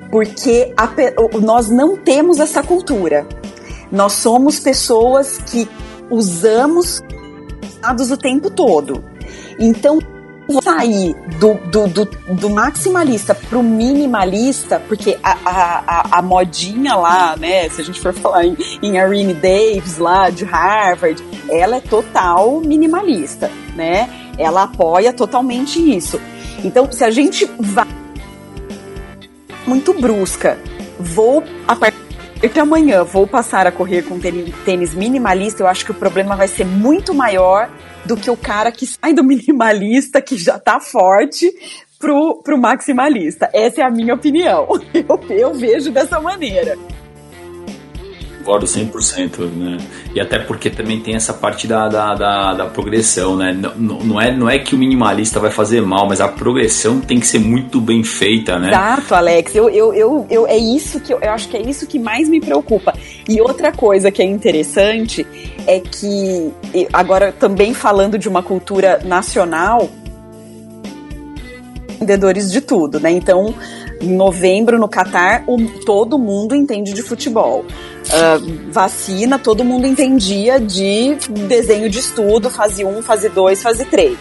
Porque 0.08 0.72
a, 0.76 0.88
nós 1.40 1.68
não 1.68 1.96
temos 1.96 2.38
essa 2.38 2.62
cultura. 2.62 3.26
Nós 3.90 4.12
somos 4.12 4.60
pessoas 4.60 5.38
que 5.38 5.68
usamos 6.10 7.02
dados 7.80 8.10
o 8.10 8.16
tempo 8.16 8.50
todo. 8.50 9.04
Então, 9.58 9.98
sair 10.62 11.14
do, 11.38 11.54
do, 11.70 11.86
do, 11.88 12.04
do 12.34 12.50
maximalista 12.50 13.34
pro 13.34 13.62
minimalista, 13.62 14.80
porque 14.88 15.18
a, 15.22 15.36
a, 15.44 16.18
a, 16.18 16.22
modinha 16.22 16.94
lá, 16.94 17.36
né, 17.36 17.68
se 17.68 17.82
a 17.82 17.84
gente 17.84 18.00
for 18.00 18.14
falar 18.14 18.46
em, 18.46 18.56
em 18.82 18.96
Irene 18.96 19.34
Davis 19.34 19.98
lá 19.98 20.30
de 20.30 20.44
Harvard, 20.44 21.22
ela 21.50 21.76
é 21.76 21.80
total 21.80 22.60
minimalista, 22.60 23.50
né? 23.74 24.08
Ela 24.38 24.62
apoia 24.64 25.12
totalmente 25.12 25.78
isso. 25.78 26.20
Então, 26.64 26.90
se 26.90 27.04
a 27.04 27.10
gente 27.10 27.44
vai 27.58 27.86
muito 29.66 29.92
brusca, 29.92 30.58
vou 30.98 31.44
a 31.66 31.76
partir 31.76 32.07
de 32.46 32.60
amanhã 32.60 33.02
vou 33.02 33.26
passar 33.26 33.66
a 33.66 33.72
correr 33.72 34.02
com 34.02 34.20
tênis 34.64 34.94
minimalista, 34.94 35.62
eu 35.62 35.66
acho 35.66 35.84
que 35.84 35.90
o 35.90 35.94
problema 35.94 36.36
vai 36.36 36.46
ser 36.46 36.64
muito 36.64 37.12
maior 37.12 37.68
do 38.04 38.16
que 38.16 38.30
o 38.30 38.36
cara 38.36 38.70
que 38.70 38.86
sai 38.86 39.12
do 39.12 39.24
minimalista, 39.24 40.22
que 40.22 40.36
já 40.36 40.58
tá 40.58 40.78
forte, 40.78 41.52
pro, 41.98 42.40
pro 42.42 42.56
maximalista. 42.56 43.50
Essa 43.52 43.80
é 43.80 43.84
a 43.84 43.90
minha 43.90 44.14
opinião. 44.14 44.68
Eu, 44.94 45.20
eu 45.30 45.54
vejo 45.54 45.90
dessa 45.90 46.20
maneira 46.20 46.76
concordo 48.48 48.64
100%, 48.64 49.40
né? 49.50 49.76
E 50.14 50.20
até 50.20 50.38
porque 50.38 50.70
também 50.70 50.98
tem 51.00 51.14
essa 51.14 51.34
parte 51.34 51.66
da, 51.66 51.86
da, 51.86 52.14
da, 52.14 52.54
da 52.54 52.64
progressão, 52.64 53.36
né? 53.36 53.52
Não, 53.52 53.98
não, 53.98 54.20
é, 54.20 54.34
não 54.34 54.48
é 54.48 54.58
que 54.58 54.74
o 54.74 54.78
minimalista 54.78 55.38
vai 55.38 55.50
fazer 55.50 55.82
mal, 55.82 56.08
mas 56.08 56.18
a 56.18 56.28
progressão 56.28 56.98
tem 56.98 57.20
que 57.20 57.26
ser 57.26 57.40
muito 57.40 57.78
bem 57.78 58.02
feita, 58.02 58.58
né? 58.58 58.70
Exato, 58.70 59.14
Alex. 59.14 59.54
Eu, 59.54 59.68
eu, 59.68 59.92
eu, 59.92 60.26
eu, 60.30 60.46
é 60.46 60.56
isso 60.56 60.98
que 61.00 61.12
eu, 61.12 61.18
eu 61.20 61.30
acho 61.30 61.48
que 61.50 61.58
é 61.58 61.60
isso 61.60 61.86
que 61.86 61.98
mais 61.98 62.26
me 62.26 62.40
preocupa. 62.40 62.94
E 63.28 63.38
outra 63.38 63.70
coisa 63.70 64.10
que 64.10 64.22
é 64.22 64.24
interessante 64.24 65.26
é 65.66 65.80
que, 65.80 66.50
agora 66.90 67.30
também 67.30 67.74
falando 67.74 68.18
de 68.18 68.28
uma 68.28 68.42
cultura 68.42 69.00
nacional, 69.04 69.90
vendedores 71.98 72.50
de 72.50 72.62
tudo, 72.62 72.98
né? 72.98 73.10
Então, 73.10 73.54
em 74.00 74.14
novembro 74.14 74.78
no 74.78 74.88
Catar, 74.88 75.44
o, 75.46 75.58
todo 75.84 76.18
mundo 76.18 76.54
entende 76.54 76.92
de 76.92 77.02
futebol. 77.02 77.64
Uh, 77.64 78.70
vacina, 78.70 79.38
todo 79.38 79.64
mundo 79.64 79.86
entendia 79.86 80.58
de 80.58 81.16
desenho 81.46 81.90
de 81.90 81.98
estudo, 81.98 82.48
fase 82.48 82.84
1, 82.84 83.02
fase 83.02 83.28
2, 83.28 83.62
fase 83.62 83.84
3. 83.84 84.16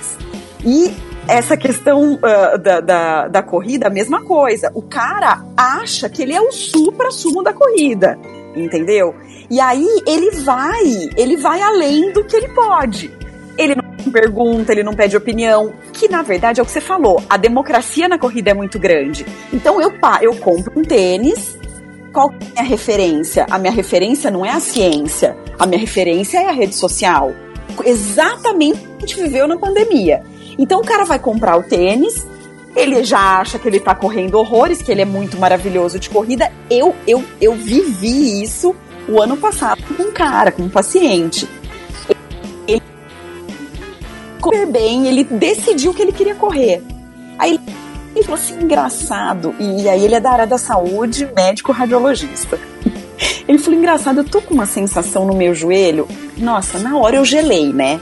E 0.65 0.93
essa 1.27 1.55
questão 1.55 2.15
uh, 2.15 2.57
da, 2.57 2.79
da, 2.79 3.27
da, 3.27 3.43
corrida, 3.43 3.87
a 3.87 3.89
mesma 3.89 4.21
coisa. 4.23 4.71
O 4.73 4.81
cara 4.81 5.43
acha 5.55 6.09
que 6.09 6.21
ele 6.21 6.33
é 6.33 6.41
o 6.41 6.51
supra-sumo 6.51 7.43
da 7.43 7.53
corrida, 7.53 8.17
entendeu? 8.55 9.15
E 9.49 9.59
aí 9.59 9.87
ele 10.05 10.31
vai, 10.31 11.09
ele 11.15 11.37
vai 11.37 11.61
além 11.61 12.11
do 12.11 12.23
que 12.23 12.35
ele 12.35 12.49
pode. 12.49 13.16
Pergunta, 14.11 14.71
ele 14.71 14.83
não 14.83 14.93
pede 14.93 15.15
opinião, 15.15 15.73
que 15.93 16.07
na 16.07 16.21
verdade 16.21 16.59
é 16.59 16.63
o 16.63 16.65
que 16.65 16.71
você 16.71 16.81
falou. 16.81 17.23
A 17.29 17.37
democracia 17.37 18.07
na 18.07 18.17
corrida 18.17 18.51
é 18.51 18.53
muito 18.53 18.79
grande. 18.79 19.25
Então 19.51 19.81
eu, 19.81 19.91
pá, 19.99 20.19
eu 20.21 20.35
compro 20.35 20.71
um 20.75 20.83
tênis, 20.83 21.57
qual 22.11 22.31
é 22.31 22.33
a 22.33 22.63
minha 22.63 22.63
referência? 22.63 23.45
A 23.49 23.57
minha 23.57 23.71
referência 23.71 24.31
não 24.31 24.45
é 24.45 24.51
a 24.51 24.59
ciência, 24.59 25.37
a 25.59 25.65
minha 25.65 25.79
referência 25.79 26.39
é 26.39 26.47
a 26.47 26.51
rede 26.51 26.75
social. 26.75 27.33
Exatamente 27.85 28.79
o 28.79 28.97
que 28.97 29.05
a 29.05 29.07
gente 29.07 29.21
viveu 29.21 29.47
na 29.47 29.57
pandemia. 29.57 30.23
Então 30.57 30.79
o 30.79 30.83
cara 30.83 31.05
vai 31.05 31.19
comprar 31.19 31.57
o 31.57 31.63
tênis, 31.63 32.25
ele 32.75 33.03
já 33.03 33.39
acha 33.39 33.57
que 33.59 33.67
ele 33.67 33.79
tá 33.79 33.93
correndo 33.93 34.35
horrores, 34.35 34.81
que 34.81 34.91
ele 34.91 35.01
é 35.01 35.05
muito 35.05 35.37
maravilhoso 35.37 35.99
de 35.99 36.09
corrida. 36.09 36.51
Eu, 36.69 36.95
eu, 37.07 37.23
eu 37.41 37.53
vivi 37.53 38.41
isso 38.43 38.75
o 39.07 39.21
ano 39.21 39.37
passado 39.37 39.81
com 39.95 40.03
um 40.03 40.11
cara, 40.11 40.51
com 40.51 40.63
um 40.63 40.69
paciente 40.69 41.47
super 44.41 44.65
bem, 44.67 45.07
ele 45.07 45.23
decidiu 45.23 45.93
que 45.93 46.01
ele 46.01 46.11
queria 46.11 46.35
correr. 46.35 46.81
Aí 47.37 47.59
ele 48.15 48.23
falou 48.23 48.39
assim, 48.39 48.55
engraçado. 48.55 49.53
E 49.59 49.87
aí 49.87 50.03
ele 50.03 50.15
é 50.15 50.19
da 50.19 50.31
área 50.31 50.47
da 50.47 50.57
saúde, 50.57 51.29
médico 51.35 51.71
radiologista. 51.71 52.59
Ele 53.47 53.57
falou, 53.57 53.79
engraçado, 53.79 54.19
eu 54.19 54.25
tô 54.25 54.41
com 54.41 54.53
uma 54.53 54.65
sensação 54.65 55.25
no 55.25 55.33
meu 55.33 55.55
joelho. 55.55 56.07
Nossa, 56.37 56.79
na 56.79 56.97
hora 56.97 57.15
eu 57.15 57.25
gelei, 57.25 57.71
né? 57.71 57.99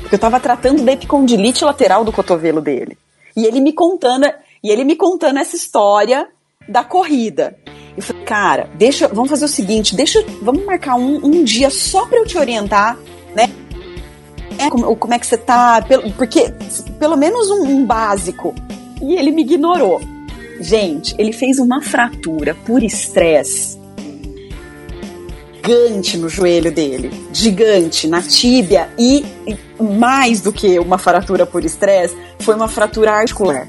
Porque 0.00 0.14
eu 0.14 0.18
tava 0.18 0.40
tratando 0.40 0.82
da 0.82 0.92
epicondilite 0.92 1.64
lateral 1.64 2.04
do 2.04 2.12
cotovelo 2.12 2.60
dele. 2.60 2.96
E 3.36 3.44
ele 3.44 3.60
me 3.60 3.72
contando, 3.72 4.24
e 4.64 4.70
ele 4.70 4.84
me 4.84 4.96
contando 4.96 5.38
essa 5.38 5.54
história 5.54 6.26
da 6.68 6.82
corrida. 6.82 7.58
Eu 7.96 8.02
falei, 8.02 8.22
cara, 8.24 8.70
deixa, 8.74 9.08
vamos 9.08 9.30
fazer 9.30 9.44
o 9.44 9.48
seguinte, 9.48 9.94
deixa, 9.94 10.24
vamos 10.40 10.64
marcar 10.64 10.96
um, 10.96 11.20
um 11.24 11.44
dia 11.44 11.70
só 11.70 12.06
para 12.06 12.18
eu 12.18 12.26
te 12.26 12.38
orientar, 12.38 12.96
né? 13.34 13.50
É, 14.58 14.70
como, 14.70 14.96
como 14.96 15.14
é 15.14 15.18
que 15.18 15.26
você 15.26 15.36
tá, 15.36 15.84
porque 16.16 16.52
pelo 16.98 17.16
menos 17.16 17.50
um, 17.50 17.64
um 17.64 17.86
básico. 17.86 18.54
E 19.00 19.14
ele 19.14 19.30
me 19.30 19.42
ignorou. 19.42 20.00
Gente, 20.60 21.14
ele 21.18 21.32
fez 21.32 21.58
uma 21.58 21.82
fratura 21.82 22.54
por 22.54 22.82
estresse 22.82 23.78
gigante 25.66 26.16
no 26.16 26.28
joelho 26.28 26.70
dele, 26.70 27.10
gigante 27.32 28.06
na 28.06 28.22
tíbia 28.22 28.88
e, 28.96 29.26
e 29.46 29.82
mais 29.82 30.40
do 30.40 30.52
que 30.52 30.78
uma 30.78 30.96
fratura 30.96 31.44
por 31.44 31.64
estresse, 31.64 32.16
foi 32.38 32.54
uma 32.54 32.68
fratura 32.68 33.10
articular. 33.12 33.66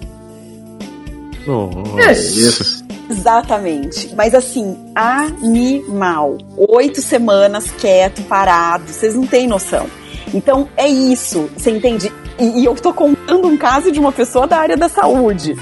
Nossa. 1.46 2.02
É 2.02 2.12
isso. 2.12 2.86
Exatamente. 3.10 4.14
Mas 4.16 4.36
assim, 4.36 4.78
animal. 4.94 6.38
Oito 6.56 7.02
semanas 7.02 7.72
quieto, 7.72 8.22
parado. 8.24 8.92
Vocês 8.92 9.16
não 9.16 9.26
têm 9.26 9.48
noção. 9.48 9.88
Então 10.34 10.68
é 10.76 10.88
isso, 10.88 11.50
você 11.56 11.72
entende? 11.72 12.12
E, 12.40 12.62
e 12.62 12.66
eu 12.66 12.74
estou 12.74 12.94
contando 12.94 13.48
um 13.48 13.58
caso 13.58 13.92
de 13.92 14.00
uma 14.00 14.12
pessoa 14.12 14.46
da 14.48 14.58
área 14.58 14.78
da 14.78 14.90
saúde. 14.90 15.56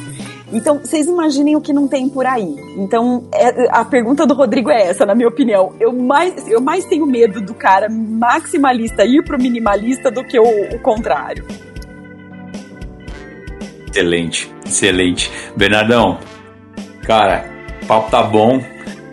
Então, 0.51 0.79
vocês 0.79 1.07
imaginem 1.07 1.55
o 1.55 1.61
que 1.61 1.73
não 1.73 1.87
tem 1.87 2.07
por 2.07 2.25
aí. 2.25 2.55
Então, 2.77 3.27
é, 3.33 3.67
a 3.71 3.83
pergunta 3.83 4.25
do 4.27 4.33
Rodrigo 4.33 4.69
é 4.69 4.87
essa, 4.87 5.05
na 5.05 5.15
minha 5.15 5.27
opinião. 5.27 5.73
Eu 5.79 5.91
mais, 5.91 6.47
eu 6.47 6.61
mais 6.61 6.85
tenho 6.85 7.05
medo 7.05 7.41
do 7.41 7.53
cara 7.53 7.89
maximalista 7.89 9.03
ir 9.03 9.23
pro 9.23 9.37
minimalista 9.37 10.11
do 10.11 10.23
que 10.23 10.39
o, 10.39 10.75
o 10.75 10.79
contrário. 10.79 11.45
Excelente, 13.89 14.53
excelente. 14.65 15.31
Bernardão, 15.55 16.19
cara, 17.03 17.49
papo 17.87 18.11
tá 18.11 18.21
bom. 18.23 18.61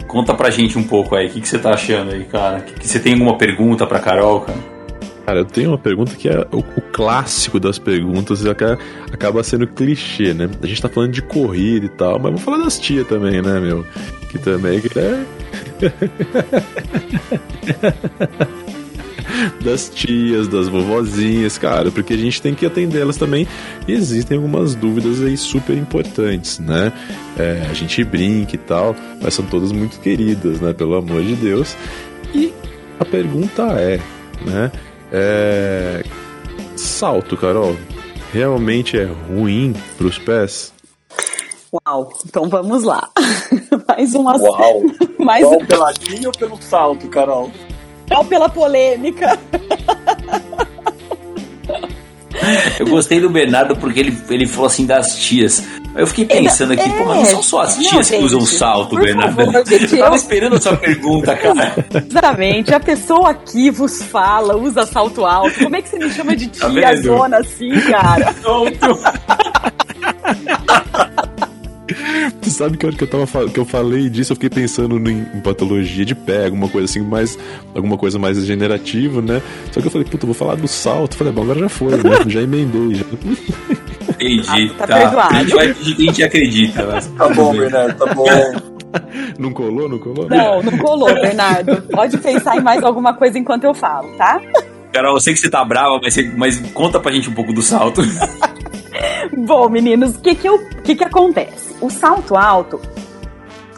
Conta 0.07 0.35
pra 0.35 0.51
gente 0.51 0.79
um 0.79 0.85
pouco 0.85 1.17
aí, 1.17 1.27
o 1.27 1.31
que, 1.31 1.41
que 1.41 1.49
você 1.49 1.59
tá 1.59 1.71
achando 1.71 2.13
aí, 2.13 2.25
cara? 2.25 2.61
Que, 2.61 2.75
que 2.75 2.87
você 2.87 3.01
tem 3.01 3.15
alguma 3.15 3.39
pergunta 3.39 3.87
pra 3.87 3.99
Carol, 3.99 4.43
cara? 4.43 4.59
Cara, 5.25 5.41
eu 5.41 5.45
tenho 5.45 5.71
uma 5.71 5.79
pergunta 5.79 6.17
que 6.17 6.29
é 6.29 6.47
o, 6.51 6.59
o 6.59 6.83
clássico 6.93 7.61
das 7.61 7.79
perguntas 7.79 8.45
e 8.45 8.51
acaba 8.51 9.43
sendo 9.43 9.67
clichê, 9.67 10.35
né? 10.35 10.51
A 10.61 10.67
gente 10.67 10.83
tá 10.83 10.89
falando 10.89 11.13
de 11.13 11.23
corrida 11.23 11.87
e 11.87 11.89
tal, 11.89 12.15
mas 12.15 12.25
vamos 12.25 12.43
falar 12.43 12.59
das 12.59 12.79
tias 12.79 13.07
também, 13.07 13.41
né, 13.41 13.61
meu? 13.61 13.87
Que 14.29 14.39
também 14.39 14.81
que 14.81 14.99
é. 14.99 15.25
das 19.63 19.89
tias, 19.89 20.49
das 20.49 20.69
vovozinhas, 20.69 21.57
cara, 21.57 21.91
porque 21.91 22.15
a 22.15 22.17
gente 22.17 22.43
tem 22.43 22.55
que 22.55 22.67
atendê-las 22.67 23.17
também. 23.17 23.47
E 23.87 23.93
existem 23.93 24.37
algumas 24.37 24.75
dúvidas 24.75 25.23
aí 25.23 25.37
super 25.37 25.77
importantes, 25.77 26.59
né? 26.59 26.93
É, 27.39 27.67
a 27.71 27.75
gente 27.75 28.03
brinca 28.05 28.57
e 28.57 28.59
tal, 28.59 28.97
mas 29.21 29.35
são 29.35 29.45
todas 29.47 29.73
muito 29.73 29.99
queridas, 30.01 30.61
né? 30.61 30.73
Pelo 30.73 30.97
amor 30.97 31.23
de 31.23 31.35
Deus. 31.35 31.77
E 32.35 32.53
a 32.99 33.05
pergunta 33.05 33.63
é, 33.79 34.01
né? 34.45 34.71
É... 35.13 36.03
Salto, 36.75 37.37
Carol, 37.37 37.77
realmente 38.33 38.99
é 38.99 39.05
ruim 39.05 39.75
para 39.99 40.07
os 40.07 40.19
pés? 40.19 40.73
Uau, 41.73 42.13
então 42.27 42.49
vamos 42.49 42.83
lá. 42.83 43.09
Mais 43.89 44.15
uma. 44.15 44.37
Uau! 44.37 44.83
Mais 45.21 45.45
Uau, 45.45 45.61
um... 45.61 45.67
pela 45.67 45.93
linha 46.09 46.29
ou 46.29 46.33
pelo 46.33 46.61
salto, 46.61 47.09
Carol? 47.09 47.51
Uau, 48.11 48.25
pela 48.25 48.49
polêmica. 48.49 49.39
Eu 52.79 52.87
gostei 52.87 53.21
do 53.21 53.31
Bernardo 53.31 53.77
porque 53.77 54.01
ele, 54.01 54.19
ele 54.29 54.47
falou 54.47 54.67
assim 54.67 54.87
das 54.87 55.17
tias. 55.17 55.63
Eu 55.95 56.07
fiquei 56.07 56.25
pensando 56.25 56.73
aqui, 56.73 56.83
é, 56.83 56.89
pô, 56.89 57.05
mas 57.05 57.19
não 57.19 57.25
são 57.27 57.43
só 57.43 57.61
as 57.63 57.77
tias 57.77 58.11
não, 58.11 58.19
que 58.19 58.25
usam 58.25 58.41
salto, 58.47 58.97
Bernardo. 58.97 59.37
Favor, 59.37 59.55
eu 59.55 59.99
tava 59.99 60.17
esperando 60.17 60.57
a 60.57 60.61
sua 60.61 60.77
pergunta, 60.77 61.37
cara. 61.37 61.75
Exatamente, 62.09 62.75
a 62.75 62.81
pessoa 62.81 63.31
aqui 63.31 63.71
vos 63.71 64.03
fala, 64.03 64.57
usa 64.57 64.87
salto 64.87 65.25
alto. 65.25 65.59
Como 65.63 65.77
é 65.77 65.83
que 65.83 65.89
você 65.89 65.99
me 65.99 66.11
chama 66.11 66.35
de 66.35 66.47
tia 66.49 66.81
tá 66.81 66.97
zona 66.97 67.39
assim, 67.39 67.71
cara? 67.81 68.35
Pronto. 68.41 68.99
Você 72.41 72.51
sabe 72.51 72.77
que 72.77 72.85
a 72.85 72.89
hora 72.89 72.97
que 72.97 73.05
eu, 73.05 73.09
tava, 73.09 73.49
que 73.49 73.59
eu 73.59 73.65
falei 73.65 74.09
disso, 74.11 74.33
eu 74.33 74.37
fiquei 74.37 74.51
pensando 74.51 74.97
em, 75.11 75.27
em 75.35 75.41
patologia 75.41 76.05
de 76.05 76.15
pé, 76.15 76.47
alguma 76.47 76.69
coisa 76.69 76.85
assim, 76.87 77.01
mais, 77.03 77.39
alguma 77.75 77.97
coisa 77.97 78.19
mais 78.19 78.37
degenerativa, 78.39 79.21
né? 79.23 79.41
Só 79.71 79.81
que 79.81 79.87
eu 79.87 79.91
falei, 79.91 80.07
puta, 80.07 80.27
vou 80.27 80.35
falar 80.35 80.57
do 80.57 80.69
salto. 80.69 81.17
Falei, 81.17 81.33
bom, 81.33 81.43
agora 81.43 81.61
já 81.61 81.69
foi, 81.69 81.91
né? 81.93 82.01
Já 82.27 82.41
emendei, 82.43 82.95
já. 82.95 83.05
Entendi, 84.11 84.73
Ah, 84.79 84.79
tá 84.79 84.87
tá. 84.87 85.29
A 85.29 85.35
gente 85.43 85.55
vai 85.55 85.71
a 85.71 85.73
gente 85.75 86.23
acredita. 86.23 86.87
Mas... 86.87 87.07
Tá 87.09 87.29
bom, 87.29 87.53
Bernardo, 87.53 87.97
tá 87.99 88.15
bom. 88.15 88.27
Não 89.39 89.53
colou, 89.53 89.89
não 89.89 89.99
colou? 89.99 90.29
Não, 90.29 90.63
não 90.63 90.77
colou, 90.79 91.13
Bernardo. 91.15 91.81
Pode 91.91 92.19
pensar 92.19 92.57
em 92.57 92.61
mais 92.61 92.83
alguma 92.85 93.15
coisa 93.15 93.39
enquanto 93.39 93.65
eu 93.65 93.73
falo, 93.75 94.09
tá? 94.19 94.41
Carol, 94.93 95.15
eu 95.17 95.21
sei 95.21 95.33
que 95.33 95.41
você 95.41 95.49
tá 95.49 95.65
brava, 95.65 95.99
mas, 96.03 96.13
você- 96.13 96.31
mas 96.37 96.59
conta 96.73 97.01
pra 97.01 97.11
gente 97.13 97.31
um 97.31 97.33
pouco 97.35 97.53
do 97.55 97.63
salto. 97.63 98.03
Bom, 99.37 99.69
meninos, 99.69 100.17
o 100.17 100.21
que 100.21 100.35
que, 100.35 100.49
que 100.85 100.95
que 100.97 101.05
acontece? 101.05 101.75
O 101.81 101.91
salto 101.91 102.37
alto 102.37 102.81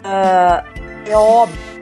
ah, 0.02 0.64
é 1.06 1.16
óbvio 1.16 1.74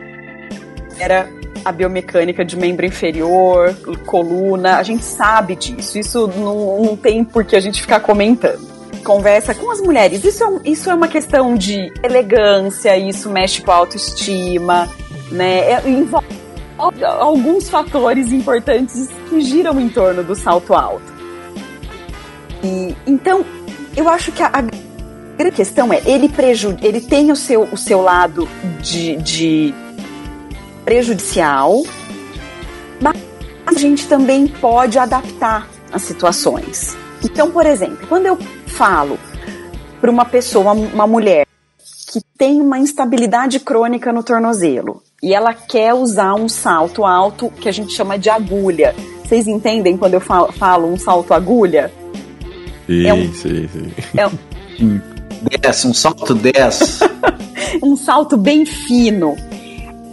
era 0.99 1.29
a 1.65 1.73
biomecânica 1.73 2.45
de 2.45 2.57
membro 2.57 2.85
inferior, 2.87 3.75
coluna, 4.07 4.77
a 4.77 4.83
gente 4.83 5.05
sabe 5.05 5.55
disso. 5.57 5.99
Isso 5.99 6.27
não, 6.29 6.83
não 6.83 6.97
tem 6.97 7.25
por 7.25 7.45
que 7.45 7.57
a 7.57 7.61
gente 7.61 7.81
ficar 7.81 8.01
comentando. 8.01 8.61
Conversa 9.05 9.55
com 9.55 9.71
as 9.71 9.81
mulheres. 9.81 10.25
Isso 10.25 10.43
é, 10.45 10.47
um- 10.47 10.61
isso 10.65 10.91
é 10.91 10.95
uma 10.95 11.09
questão 11.09 11.55
de 11.55 11.93
elegância, 12.03 12.97
isso 12.97 13.31
mexe 13.31 13.63
com 13.63 13.71
a 13.71 13.77
autoestima, 13.77 14.89
né? 15.31 15.73
É- 15.73 15.89
envolve 15.89 16.27
alguns 17.05 17.69
fatores 17.69 18.33
importantes 18.33 19.09
que 19.29 19.41
giram 19.41 19.79
em 19.81 19.89
torno 19.89 20.23
do 20.23 20.35
salto 20.35 20.75
alto. 20.75 21.12
E, 22.63 22.95
então, 23.07 23.45
eu 23.97 24.09
acho 24.09 24.33
que 24.33 24.43
a, 24.43 24.47
a 24.47 24.63
grande 25.37 25.57
questão 25.57 25.93
é, 25.93 26.01
ele, 26.05 26.31
ele 26.83 27.01
tem 27.01 27.31
o 27.31 27.37
seu, 27.37 27.63
o 27.65 27.77
seu 27.77 28.01
lado 28.01 28.49
de, 28.81 29.17
de 29.17 29.75
prejudicial, 30.85 31.83
mas 33.01 33.17
a 33.67 33.73
gente 33.79 34.07
também 34.07 34.47
pode 34.47 34.99
adaptar 34.99 35.69
as 35.93 36.03
situações. 36.03 36.97
Então, 37.25 37.51
por 37.51 37.67
exemplo, 37.67 38.07
quando 38.09 38.27
eu 38.27 38.39
falo 38.67 39.19
para 40.01 40.11
uma 40.11 40.25
pessoa, 40.25 40.73
uma, 40.73 40.87
uma 40.89 41.07
mulher, 41.07 41.47
que 42.13 42.21
tem 42.37 42.61
uma 42.61 42.79
instabilidade 42.79 43.59
crônica 43.59 44.13
no 44.13 44.23
tornozelo 44.23 45.03
e 45.23 45.35
ela 45.35 45.55
quer 45.55 45.95
usar 45.95 46.35
um 46.35 46.49
salto 46.49 47.07
alto 47.07 47.49
que 47.49 47.69
a 47.69 47.73
gente 47.73 47.93
chama 47.95 48.19
de 48.19 48.29
agulha. 48.29 48.95
Vocês 49.25 49.47
entendem 49.47 49.97
quando 49.97 50.15
eu 50.15 50.21
falo, 50.21 50.53
falo 50.53 50.89
um 50.89 50.99
salto 50.99 51.33
agulha? 51.33 51.91
Sim, 52.93 53.07
É 53.07 53.15
um- 53.15 53.33
sim, 53.33 53.69
sim. 53.69 53.93
É 54.17 54.27
um, 54.27 55.01
Desce, 55.61 55.87
um 55.87 55.95
salto 55.95 56.35
10. 56.35 57.01
um 57.83 57.97
salto 57.97 58.37
bem 58.37 58.67
fino. 58.67 59.35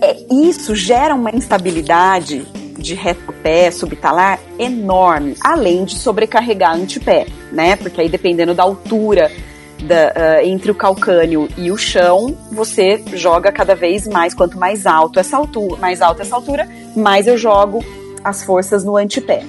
É, 0.02 0.16
isso 0.32 0.74
gera 0.74 1.14
uma 1.14 1.30
instabilidade 1.32 2.48
de 2.78 2.96
retropé 2.96 3.70
subtalar 3.70 4.40
enorme, 4.58 5.36
além 5.42 5.84
de 5.84 5.96
sobrecarregar 5.96 6.74
antepé, 6.74 7.28
né? 7.52 7.76
Porque 7.76 8.00
aí 8.00 8.08
dependendo 8.08 8.54
da 8.54 8.64
altura 8.64 9.30
da, 9.84 10.14
ah, 10.16 10.44
entre 10.46 10.72
o 10.72 10.76
calcânio 10.76 11.50
e 11.58 11.70
o 11.72 11.78
chão, 11.78 12.36
você 12.52 13.04
joga 13.14 13.52
cada 13.52 13.76
vez 13.76 14.08
mais. 14.08 14.34
Quanto 14.34 14.58
mais 14.58 14.86
alto 14.86 15.20
essa 15.20 15.36
altura, 15.36 15.78
mais 15.78 16.02
alta 16.02 16.22
essa 16.22 16.36
altura, 16.36 16.68
mais 16.96 17.28
eu 17.28 17.38
jogo 17.38 17.84
as 18.24 18.44
forças 18.44 18.86
no 18.86 18.96
antepé. 18.96 19.44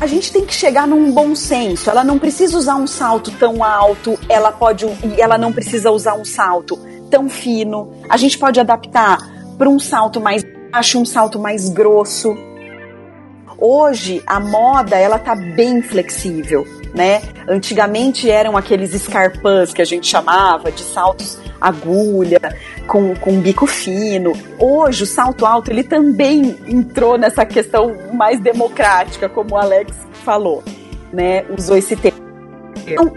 A 0.00 0.06
gente 0.06 0.32
tem 0.32 0.44
que 0.44 0.54
chegar 0.54 0.86
num 0.86 1.10
bom 1.12 1.34
senso. 1.34 1.90
Ela 1.90 2.04
não 2.04 2.18
precisa 2.18 2.56
usar 2.56 2.76
um 2.76 2.86
salto 2.86 3.30
tão 3.32 3.64
alto, 3.64 4.18
ela 4.28 4.52
pode 4.52 4.86
e 4.86 5.20
ela 5.20 5.36
não 5.36 5.52
precisa 5.52 5.90
usar 5.90 6.14
um 6.14 6.24
salto 6.24 6.78
tão 7.10 7.28
fino. 7.28 7.92
A 8.08 8.16
gente 8.16 8.38
pode 8.38 8.60
adaptar 8.60 9.18
para 9.56 9.68
um 9.68 9.78
salto 9.78 10.20
mais 10.20 10.44
baixo, 10.70 11.00
um 11.00 11.04
salto 11.04 11.38
mais 11.38 11.68
grosso. 11.68 12.36
Hoje 13.58 14.22
a 14.24 14.38
moda 14.38 14.96
ela 14.96 15.18
tá 15.18 15.34
bem 15.34 15.82
flexível, 15.82 16.64
né? 16.94 17.22
Antigamente 17.48 18.30
eram 18.30 18.56
aqueles 18.56 18.94
escarpãs 18.94 19.72
que 19.72 19.82
a 19.82 19.84
gente 19.84 20.06
chamava 20.06 20.70
de 20.70 20.82
saltos 20.82 21.38
agulha 21.60 22.40
com, 22.86 23.14
com 23.16 23.40
bico 23.40 23.66
fino. 23.66 24.32
Hoje 24.58 25.02
o 25.02 25.06
salto 25.06 25.44
alto 25.44 25.70
ele 25.70 25.82
também 25.82 26.56
entrou 26.66 27.18
nessa 27.18 27.44
questão 27.44 27.96
mais 28.12 28.40
democrática, 28.40 29.28
como 29.28 29.54
o 29.54 29.58
Alex 29.58 29.92
falou, 30.24 30.62
né? 31.12 31.44
Usou 31.56 31.76
esse 31.76 31.96
termo. 31.96 32.18
Então, 32.86 33.12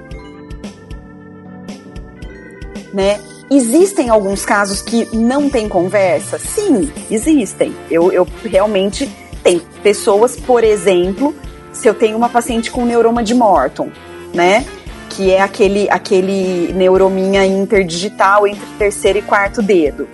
né? 2.93 3.19
Existem 3.53 4.09
alguns 4.09 4.45
casos 4.45 4.81
que 4.81 5.13
não 5.13 5.49
tem 5.49 5.67
conversa? 5.67 6.39
Sim, 6.39 6.89
existem. 7.11 7.75
Eu, 7.89 8.09
eu 8.09 8.25
realmente 8.45 9.11
tem 9.43 9.59
pessoas, 9.83 10.37
por 10.37 10.63
exemplo, 10.63 11.35
se 11.71 11.87
eu 11.87 11.93
tenho 11.93 12.17
uma 12.17 12.29
paciente 12.29 12.71
com 12.71 12.85
neuroma 12.85 13.23
de 13.23 13.33
Morton, 13.33 13.89
né? 14.33 14.65
Que 15.09 15.31
é 15.31 15.41
aquele, 15.41 15.89
aquele 15.89 16.71
neurominha 16.73 17.45
interdigital 17.45 18.47
entre 18.47 18.65
terceiro 18.77 19.19
e 19.19 19.21
quarto 19.21 19.61
dedo. 19.61 20.07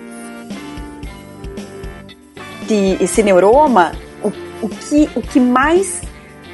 E 2.70 2.98
esse 3.00 3.24
neuroma, 3.24 3.94
o, 4.24 4.28
o, 4.66 4.70
que, 4.70 5.10
o 5.16 5.22
que 5.22 5.40
mais 5.40 6.02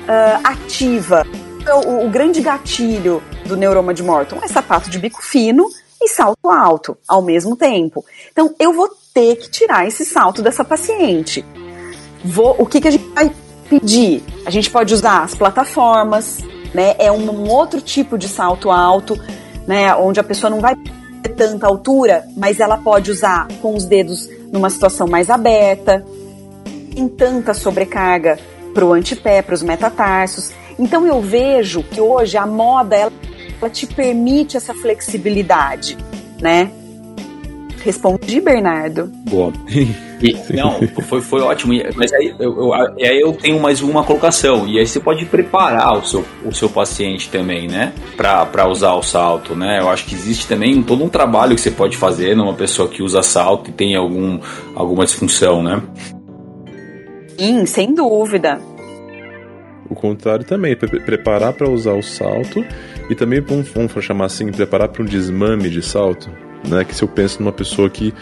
ah, 0.07 0.41
ativa 0.43 1.25
o, 1.71 2.05
o 2.05 2.09
grande 2.09 2.41
gatilho 2.41 3.23
do 3.45 3.55
neuroma 3.55 3.93
de 3.93 4.03
Morton 4.03 4.39
é 4.43 4.47
sapato 4.47 4.89
de 4.89 4.99
bico 4.99 5.21
fino 5.23 5.69
e 6.01 6.09
salto 6.09 6.49
alto 6.49 6.97
ao 7.07 7.21
mesmo 7.21 7.55
tempo. 7.55 8.03
Então 8.31 8.53
eu 8.59 8.73
vou 8.73 8.89
ter 9.13 9.37
que 9.37 9.49
tirar 9.49 9.87
esse 9.87 10.03
salto 10.05 10.41
dessa 10.41 10.65
paciente. 10.65 11.45
Vou, 12.23 12.55
o 12.57 12.65
que, 12.65 12.81
que 12.81 12.87
a 12.87 12.91
gente 12.91 13.05
vai 13.09 13.31
pedir? 13.80 14.24
A 14.45 14.49
gente 14.49 14.69
pode 14.69 14.93
usar 14.93 15.24
as 15.24 15.36
plataformas, 15.36 16.39
né? 16.74 16.95
É 16.99 17.11
um, 17.11 17.49
outro 17.49 17.82
tipo 17.82 18.17
de 18.17 18.28
salto 18.28 18.71
alto, 18.71 19.19
né? 19.67 19.93
Onde 19.95 20.19
a 20.19 20.24
pessoa 20.24 20.49
não 20.49 20.59
vai 20.59 20.76
ter 20.76 21.30
tanta 21.30 21.67
altura, 21.67 22.26
mas 22.36 22.59
ela 22.59 22.78
pode 22.78 23.11
usar 23.11 23.47
com 23.61 23.76
os 23.76 23.86
dedos 23.86 24.30
numa 24.51 24.69
situação 24.69 25.07
mais 25.07 25.30
aberta, 25.30 26.05
sem 26.93 27.07
tanta 27.07 27.53
sobrecarga 27.53 28.38
para 28.74 28.86
o 28.86 28.93
antepé, 28.93 29.41
para 29.41 29.55
os 29.55 29.63
metatarsos. 29.63 30.51
Então 30.78 31.05
eu 31.05 31.21
vejo 31.21 31.84
que 31.84 32.01
hoje 32.01 32.38
a 32.38 32.45
moda 32.45 32.95
ela, 32.95 33.13
ela 33.61 33.69
te 33.69 33.86
permite 33.86 34.57
essa 34.57 34.74
flexibilidade, 34.74 35.97
né? 36.41 36.71
Respondi, 37.84 38.39
Bernardo. 38.39 39.11
Boa. 39.29 39.51
E- 40.21 40.36
não, 40.55 40.79
foi, 41.03 41.21
foi 41.21 41.41
ótimo. 41.41 41.73
Mas 41.97 42.13
aí 42.13 42.34
eu, 42.39 42.55
eu- 42.57 42.73
aí 42.73 43.19
eu 43.19 43.34
tenho 43.34 43.59
mais 43.59 43.81
uma 43.81 44.03
colocação. 44.05 44.65
E 44.67 44.79
aí 44.79 44.88
você 44.88 44.99
pode 45.01 45.25
preparar 45.25 45.97
o 45.97 46.05
seu, 46.05 46.23
o 46.45 46.53
seu 46.53 46.69
paciente 46.69 47.27
também, 47.29 47.67
né? 47.67 47.91
Pra, 48.15 48.45
pra 48.45 48.65
usar 48.69 48.93
o 48.93 49.03
salto, 49.03 49.53
né? 49.53 49.79
Eu 49.81 49.89
acho 49.89 50.05
que 50.05 50.15
existe 50.15 50.47
também 50.47 50.81
todo 50.81 51.03
um 51.03 51.09
trabalho 51.09 51.55
que 51.55 51.61
você 51.61 51.71
pode 51.71 51.97
fazer 51.97 52.38
numa 52.38 52.53
pessoa 52.53 52.88
que 52.88 53.03
usa 53.03 53.21
salto 53.21 53.69
e 53.69 53.73
tem 53.73 53.97
algum, 53.97 54.39
alguma 54.75 55.03
disfunção, 55.03 55.61
né? 55.61 55.81
Sim, 57.38 57.65
sem 57.65 57.93
dúvida. 57.93 58.59
O 59.89 59.95
contrário 59.95 60.45
também, 60.45 60.75
pre- 60.75 61.01
preparar 61.01 61.51
para 61.53 61.69
usar 61.69 61.93
o 61.93 62.01
salto 62.01 62.63
e 63.09 63.15
também 63.15 63.41
vamos, 63.41 63.67
vamos 63.69 63.91
chamar 64.03 64.25
assim, 64.25 64.49
preparar 64.51 64.88
para 64.88 65.03
um 65.03 65.05
desmame 65.05 65.69
de 65.69 65.81
salto, 65.81 66.29
né? 66.68 66.84
Que 66.84 66.95
se 66.95 67.03
eu 67.03 67.07
penso 67.07 67.39
numa 67.39 67.51
pessoa 67.51 67.89
que 67.89 68.14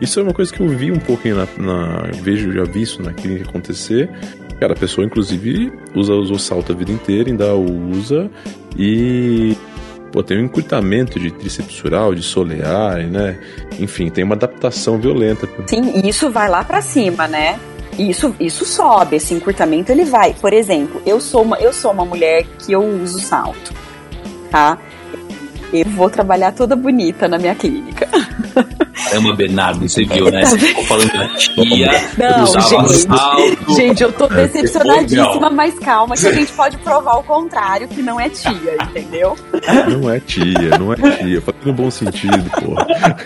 isso 0.00 0.18
é 0.20 0.22
uma 0.22 0.32
coisa 0.32 0.52
que 0.52 0.60
eu 0.60 0.68
vi 0.68 0.90
um 0.90 0.98
pouquinho 0.98 1.36
na, 1.36 1.46
na 1.58 2.02
vejo 2.22 2.52
já 2.52 2.64
vi 2.64 2.82
isso 2.82 3.02
na 3.02 3.12
clínica 3.12 3.48
acontecer. 3.48 4.10
Cara, 4.58 4.74
a 4.74 4.76
pessoa 4.76 5.06
inclusive 5.06 5.72
usa, 5.94 6.12
o 6.12 6.38
salto 6.38 6.72
a 6.72 6.74
vida 6.74 6.92
inteira, 6.92 7.30
ainda 7.30 7.54
usa 7.54 8.30
e 8.76 9.56
pô, 10.12 10.22
tem 10.22 10.38
um 10.38 10.44
encurtamento 10.44 11.18
de 11.18 11.30
tríceps 11.30 11.74
sural, 11.74 12.14
de 12.14 12.22
solear, 12.22 13.06
né? 13.08 13.38
Enfim, 13.78 14.10
tem 14.10 14.22
uma 14.22 14.34
adaptação 14.34 14.98
violenta. 14.98 15.48
Sim, 15.66 15.92
e 15.94 16.08
isso 16.08 16.30
vai 16.30 16.48
lá 16.48 16.62
pra 16.62 16.82
cima, 16.82 17.26
né? 17.26 17.58
Isso, 17.98 18.34
isso 18.38 18.64
sobe, 18.64 19.16
esse 19.16 19.34
encurtamento 19.34 19.90
ele 19.90 20.04
vai. 20.04 20.34
Por 20.34 20.52
exemplo, 20.52 21.00
eu 21.04 21.20
sou 21.20 21.42
uma, 21.42 21.58
eu 21.58 21.72
sou 21.72 21.90
uma 21.90 22.04
mulher 22.04 22.44
que 22.58 22.72
eu 22.72 22.82
uso 22.82 23.20
salto, 23.20 23.72
tá? 24.50 24.78
Eu 25.72 25.84
vou 25.90 26.10
trabalhar 26.10 26.52
toda 26.52 26.74
bonita 26.74 27.28
na 27.28 27.38
minha 27.38 27.54
clínica. 27.54 28.08
Caramba, 29.08 29.34
Bernardo, 29.34 29.88
você 29.88 30.04
viu, 30.04 30.30
né? 30.30 30.44
Você 30.44 30.58
ficou 30.60 30.84
falando 30.84 31.12
da 31.12 31.28
tia, 31.36 31.90
Não, 32.18 32.46
gente. 32.46 32.94
salto. 32.98 33.74
Gente, 33.74 34.02
eu 34.02 34.12
tô 34.12 34.26
decepcionadíssima, 34.26 35.32
Depois, 35.32 35.52
mas 35.52 35.78
calma 35.78 36.16
que 36.16 36.26
a 36.26 36.32
gente 36.32 36.52
pode 36.52 36.76
provar 36.78 37.18
o 37.18 37.22
contrário, 37.22 37.88
que 37.88 38.02
não 38.02 38.20
é 38.20 38.28
tia, 38.28 38.76
entendeu? 38.82 39.36
Não 39.88 40.10
é 40.10 40.20
tia, 40.20 40.78
não 40.78 40.92
é 40.92 40.96
tia. 40.96 41.40
Fala 41.40 41.58
no 41.64 41.72
bom 41.72 41.90
sentido, 41.90 42.50
porra. 42.50 43.16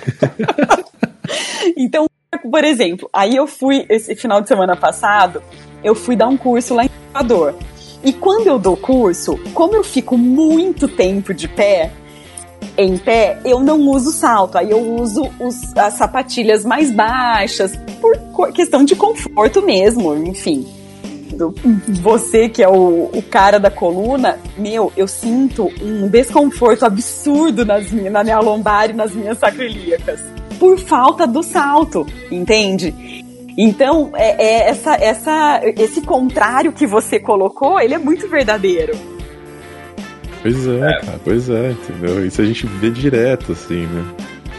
Então, 1.76 2.07
por 2.51 2.64
exemplo, 2.64 3.09
aí 3.12 3.34
eu 3.36 3.47
fui, 3.47 3.86
esse 3.88 4.14
final 4.14 4.40
de 4.40 4.49
semana 4.49 4.76
passado, 4.76 5.42
eu 5.82 5.95
fui 5.95 6.14
dar 6.14 6.28
um 6.28 6.36
curso 6.36 6.74
lá 6.74 6.84
em 6.84 6.90
Salvador. 7.12 7.55
E 8.05 8.12
quando 8.12 8.47
eu 8.47 8.59
dou 8.59 8.76
curso, 8.76 9.38
como 9.55 9.74
eu 9.74 9.82
fico 9.82 10.18
muito 10.18 10.86
tempo 10.86 11.32
de 11.32 11.49
pé, 11.49 11.90
em 12.77 12.97
pé, 12.97 13.39
eu 13.45 13.61
não 13.61 13.81
uso 13.89 14.11
salto. 14.11 14.59
Aí 14.59 14.71
eu 14.71 14.81
uso 14.81 15.31
os, 15.39 15.77
as 15.77 15.95
sapatilhas 15.95 16.65
mais 16.65 16.91
baixas, 16.91 17.77
por 18.01 18.53
questão 18.53 18.85
de 18.85 18.97
conforto 18.97 19.62
mesmo, 19.62 20.15
enfim. 20.17 20.67
Do, 21.33 21.55
você 22.01 22.49
que 22.49 22.62
é 22.62 22.69
o, 22.69 23.11
o, 23.12 23.23
cara 23.23 23.59
da 23.59 23.71
coluna, 23.71 24.39
meu, 24.57 24.93
eu 24.97 25.09
sinto 25.09 25.69
um 25.83 26.07
desconforto 26.09 26.85
absurdo 26.85 27.65
nas 27.65 27.91
minha, 27.91 28.11
na 28.11 28.23
minha 28.23 28.39
lombar 28.39 28.91
e 28.91 28.93
nas 28.93 29.12
minhas 29.12 29.39
sacroiliacas. 29.39 30.21
Por 30.59 30.79
falta 30.79 31.27
do 31.27 31.43
salto, 31.43 32.07
entende? 32.31 32.95
Então, 33.57 34.12
é, 34.15 34.45
é 34.45 34.69
essa, 34.69 34.95
essa, 34.95 35.61
esse 35.77 36.01
contrário 36.03 36.73
que 36.73 36.87
você 36.87 37.19
colocou, 37.19 37.81
ele 37.81 37.95
é 37.95 37.99
muito 37.99 38.29
verdadeiro. 38.29 39.14
Pois 40.45 40.66
é, 40.66 40.76
é, 40.76 41.01
cara, 41.01 41.20
pois 41.24 41.49
é, 41.49 41.70
entendeu? 41.70 42.26
Isso 42.26 42.42
a 42.42 42.45
gente 42.45 42.66
vê 42.66 42.90
direto, 42.90 43.53
assim, 43.53 43.86
né? 43.86 44.05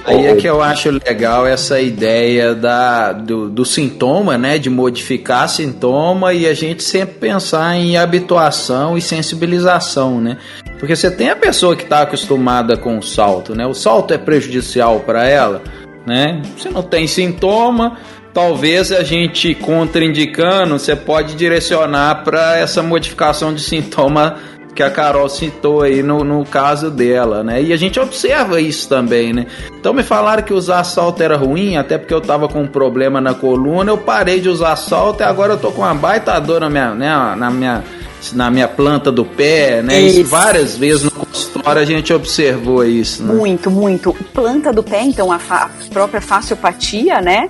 Aí 0.04 0.26
é 0.26 0.36
que 0.36 0.48
eu 0.48 0.60
acho 0.60 0.90
legal 0.90 1.46
essa 1.46 1.80
ideia 1.80 2.56
da, 2.56 3.12
do, 3.14 3.48
do, 3.52 3.64
sintoma, 3.64 4.36
né? 4.36 4.58
De 4.58 4.68
modificar 4.68 5.48
sintoma 5.48 6.34
e 6.34 6.48
a 6.48 6.56
gente 6.56 6.82
sempre 6.82 7.20
pensar 7.20 7.76
em 7.76 7.98
habituação 7.98 8.98
e 8.98 9.02
sensibilização, 9.02 10.20
né? 10.20 10.38
Porque 10.80 10.96
você 10.96 11.12
tem 11.12 11.30
a 11.30 11.36
pessoa 11.36 11.76
que 11.76 11.84
está 11.84 12.02
acostumada 12.02 12.76
com 12.76 12.98
o 12.98 13.04
salto, 13.04 13.54
né? 13.54 13.68
O 13.68 13.76
salto 13.76 14.12
é 14.12 14.18
prejudicial 14.18 15.02
para 15.02 15.28
ela, 15.28 15.62
né? 16.06 16.42
Você 16.58 16.70
não 16.70 16.82
tem 16.82 17.06
sintoma, 17.06 18.00
talvez 18.34 18.92
a 18.92 19.04
gente 19.04 19.54
contraindicando, 19.54 20.80
você 20.80 20.96
pode 20.96 21.36
direcionar 21.36 22.24
para 22.24 22.58
essa 22.58 22.82
modificação 22.82 23.54
de 23.54 23.62
sintoma 23.62 24.38
que 24.76 24.84
a 24.84 24.92
Carol 24.92 25.30
citou 25.30 25.82
aí 25.82 26.04
no, 26.04 26.22
no 26.26 26.44
caso 26.44 26.92
dela, 26.92 27.42
né? 27.44 27.64
E 27.64 27.72
a 27.72 27.78
gente 27.78 27.98
observa 27.98 28.60
isso 28.60 28.90
também, 28.90 29.32
né? 29.32 29.48
Então 29.80 29.94
me 29.94 30.04
falaram 30.04 30.44
que 30.44 30.54
usar 30.54 30.84
salto 30.84 31.24
era 31.24 31.38
ruim, 31.38 31.78
até 31.78 31.98
porque 31.98 32.14
eu 32.14 32.20
tava 32.20 32.50
com 32.50 32.62
um 32.62 32.68
problema 32.68 33.22
na 33.22 33.34
coluna, 33.34 33.90
eu 33.92 33.98
parei 33.98 34.42
de 34.42 34.50
usar 34.50 34.76
salto 34.76 35.22
e 35.22 35.24
agora 35.24 35.54
eu 35.54 35.58
tô 35.58 35.72
com 35.72 35.82
uma 35.82 35.96
baita 35.96 36.38
dor 36.42 36.60
na 36.60 36.70
minha, 36.70 36.94
né, 36.94 37.36
na 37.38 37.50
minha, 37.50 37.84
na 38.34 38.52
minha 38.52 38.68
planta 38.68 39.10
do 39.10 39.24
pé, 39.24 39.82
né? 39.82 40.02
Isso. 40.02 40.30
várias 40.30 40.76
vezes 40.76 41.04
no 41.04 41.12
consultório 41.12 41.82
a 41.82 41.86
gente 41.86 42.14
observou 42.14 42.84
isso, 42.84 43.24
né? 43.24 43.34
Muito, 43.34 43.72
muito. 43.72 44.14
Planta 44.34 44.74
do 44.74 44.84
pé, 44.84 45.04
então 45.04 45.32
a, 45.32 45.40
a 45.50 45.70
própria 45.90 46.20
fasciopatia, 46.20 47.22
né? 47.22 47.50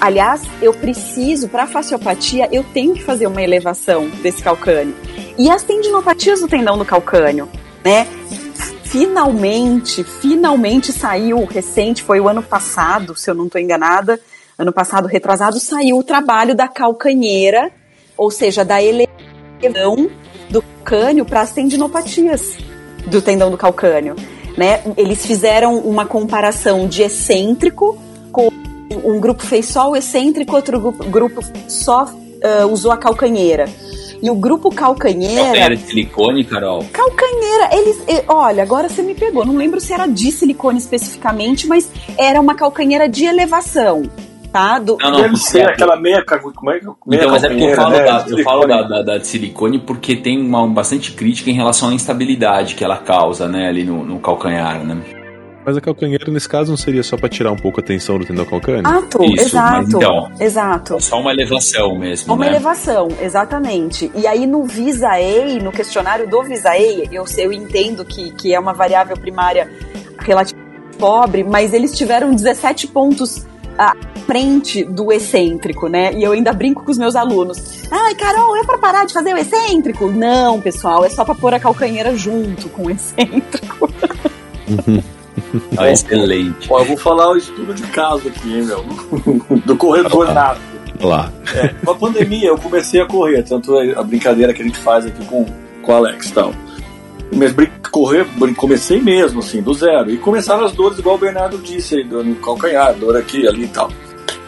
Aliás, 0.00 0.42
eu 0.62 0.72
preciso, 0.72 1.48
para 1.48 1.66
fasciopatia, 1.66 2.48
eu 2.50 2.64
tenho 2.64 2.94
que 2.94 3.02
fazer 3.02 3.26
uma 3.26 3.42
elevação 3.42 4.08
desse 4.22 4.42
calcânio. 4.42 4.94
E 5.36 5.50
as 5.50 5.62
tendinopatias 5.62 6.40
do 6.40 6.48
tendão 6.48 6.78
do 6.78 6.84
calcânio, 6.84 7.48
né? 7.84 8.06
Finalmente, 8.84 10.04
finalmente 10.04 10.92
saiu, 10.92 11.44
recente, 11.44 12.02
foi 12.02 12.20
o 12.20 12.28
ano 12.28 12.42
passado, 12.42 13.16
se 13.16 13.28
eu 13.28 13.34
não 13.34 13.46
estou 13.46 13.60
enganada, 13.60 14.20
ano 14.56 14.72
passado 14.72 15.08
retrasado, 15.08 15.58
saiu 15.58 15.98
o 15.98 16.02
trabalho 16.04 16.54
da 16.54 16.68
calcanheira, 16.68 17.72
ou 18.16 18.30
seja, 18.30 18.64
da 18.64 18.80
elevação 18.80 20.08
do 20.48 20.62
calcânio 20.62 21.24
para 21.24 21.40
as 21.40 21.52
tendinopatias 21.52 22.56
do 23.06 23.20
tendão 23.20 23.50
do 23.50 23.56
calcânio. 23.56 24.14
Né? 24.56 24.80
Eles 24.96 25.26
fizeram 25.26 25.78
uma 25.78 26.06
comparação 26.06 26.86
de 26.86 27.02
excêntrico 27.02 27.98
com 28.30 28.48
um 28.94 29.20
grupo 29.20 29.42
fez 29.42 29.66
só 29.66 29.90
o 29.90 29.96
excêntrico, 29.96 30.54
outro 30.54 30.92
grupo 30.92 31.40
só 31.68 32.04
uh, 32.04 32.66
usou 32.70 32.92
a 32.92 32.96
calcanheira. 32.96 33.66
E 34.22 34.30
o 34.30 34.34
grupo 34.34 34.70
calcanheira. 34.70 35.42
Calcanheira 35.42 35.76
de 35.76 35.82
silicone, 35.82 36.44
Carol? 36.44 36.82
Calcanheira, 36.90 37.68
eles. 37.72 38.02
Olha, 38.26 38.62
agora 38.62 38.88
você 38.88 39.02
me 39.02 39.14
pegou. 39.14 39.44
Não 39.44 39.54
lembro 39.54 39.78
se 39.80 39.92
era 39.92 40.06
de 40.06 40.32
silicone 40.32 40.78
especificamente, 40.78 41.66
mas 41.66 41.90
era 42.16 42.40
uma 42.40 42.54
calcanheira 42.54 43.06
de 43.06 43.26
elevação. 43.26 44.02
Tá? 44.50 44.78
Do, 44.78 44.96
não, 44.98 45.10
não, 45.10 45.20
Deve 45.20 45.36
ser 45.36 45.68
aquela 45.68 45.96
meia, 45.96 46.24
como 46.24 46.70
é, 46.70 46.74
meia 46.74 46.94
Então, 47.10 47.30
mas 47.32 47.42
é 47.42 47.48
porque 47.48 47.64
eu 47.64 47.74
falo, 47.74 47.90
né, 47.90 48.04
da, 48.04 48.24
eu 48.28 48.44
falo 48.44 48.66
da, 48.66 48.82
da, 48.82 49.02
da, 49.02 49.18
de 49.18 49.26
silicone 49.26 49.80
porque 49.80 50.14
tem 50.14 50.40
uma 50.40 50.64
bastante 50.68 51.10
crítica 51.10 51.50
em 51.50 51.54
relação 51.54 51.88
à 51.88 51.92
instabilidade 51.92 52.76
que 52.76 52.84
ela 52.84 52.96
causa, 52.96 53.48
né, 53.48 53.68
ali 53.68 53.84
no, 53.84 54.04
no 54.04 54.20
calcanhar, 54.20 54.82
né? 54.84 55.23
Mas 55.64 55.76
a 55.76 55.80
calcanheira, 55.80 56.30
nesse 56.30 56.48
caso, 56.48 56.70
não 56.70 56.76
seria 56.76 57.02
só 57.02 57.16
para 57.16 57.28
tirar 57.28 57.50
um 57.50 57.56
pouco 57.56 57.80
a 57.80 57.82
tensão 57.82 58.18
do 58.18 58.26
tendão 58.26 58.44
calcâneo? 58.44 58.80
Exato, 58.80 59.24
Isso, 59.24 59.46
exato. 59.46 59.96
Então, 59.96 60.32
exato. 60.38 61.00
Só 61.00 61.20
uma 61.20 61.32
elevação 61.32 61.98
mesmo. 61.98 62.34
Uma 62.34 62.44
né? 62.44 62.50
elevação, 62.50 63.08
exatamente. 63.20 64.10
E 64.14 64.26
aí 64.26 64.46
no 64.46 64.64
Visaei, 64.64 65.58
no 65.60 65.72
questionário 65.72 66.28
do 66.28 66.42
Visaei, 66.42 67.08
eu, 67.10 67.24
eu 67.38 67.52
entendo 67.52 68.04
que, 68.04 68.30
que 68.32 68.54
é 68.54 68.60
uma 68.60 68.74
variável 68.74 69.16
primária 69.16 69.70
relativamente 70.18 70.64
pobre, 70.98 71.42
mas 71.42 71.72
eles 71.72 71.96
tiveram 71.96 72.34
17 72.34 72.88
pontos 72.88 73.46
à 73.78 73.96
frente 74.26 74.84
do 74.84 75.12
excêntrico, 75.12 75.88
né? 75.88 76.12
E 76.14 76.22
eu 76.22 76.32
ainda 76.32 76.52
brinco 76.52 76.84
com 76.84 76.90
os 76.90 76.98
meus 76.98 77.16
alunos. 77.16 77.84
Ai, 77.90 78.14
Carol, 78.14 78.56
é 78.56 78.64
para 78.64 78.78
parar 78.78 79.04
de 79.04 79.12
fazer 79.12 79.34
o 79.34 79.38
excêntrico? 79.38 80.10
Não, 80.10 80.60
pessoal, 80.60 81.04
é 81.04 81.08
só 81.08 81.24
para 81.24 81.34
pôr 81.34 81.54
a 81.54 81.60
calcanheira 81.60 82.16
junto 82.16 82.68
com 82.68 82.84
o 82.84 82.90
excêntrico. 82.90 83.90
Uhum. 84.68 85.02
Ah, 85.76 85.90
excelente. 85.90 86.66
Ó, 86.70 86.80
eu 86.80 86.84
vou 86.84 86.96
falar 86.96 87.30
o 87.30 87.36
estudo 87.36 87.74
de 87.74 87.82
caso 87.84 88.28
aqui, 88.28 88.54
hein, 88.54 88.64
meu? 88.64 88.84
Do 89.64 89.76
corredor 89.76 90.32
nato. 90.32 90.60
Lá. 91.00 91.32
É, 91.54 91.68
com 91.68 91.90
a 91.90 91.94
pandemia 91.94 92.48
eu 92.48 92.58
comecei 92.58 93.00
a 93.00 93.06
correr, 93.06 93.42
tanto 93.42 93.76
a 93.76 94.02
brincadeira 94.02 94.54
que 94.54 94.62
a 94.62 94.64
gente 94.64 94.78
faz 94.78 95.04
aqui 95.06 95.24
com, 95.26 95.44
com 95.82 95.92
o 95.92 95.94
Alex 95.94 96.28
e 96.28 96.32
tal. 96.32 96.52
Mas 97.34 97.52
correr, 97.90 98.26
comecei 98.56 99.00
mesmo, 99.00 99.40
assim, 99.40 99.60
do 99.60 99.74
zero. 99.74 100.10
E 100.10 100.18
começaram 100.18 100.64
as 100.64 100.72
dores, 100.72 100.98
igual 100.98 101.16
o 101.16 101.18
Bernardo 101.18 101.58
disse 101.58 101.96
aí, 101.96 102.04
no 102.04 102.34
calcanhar, 102.36 102.94
dor 102.94 103.16
aqui, 103.16 103.46
ali 103.46 103.64
e 103.64 103.68
tal. 103.68 103.90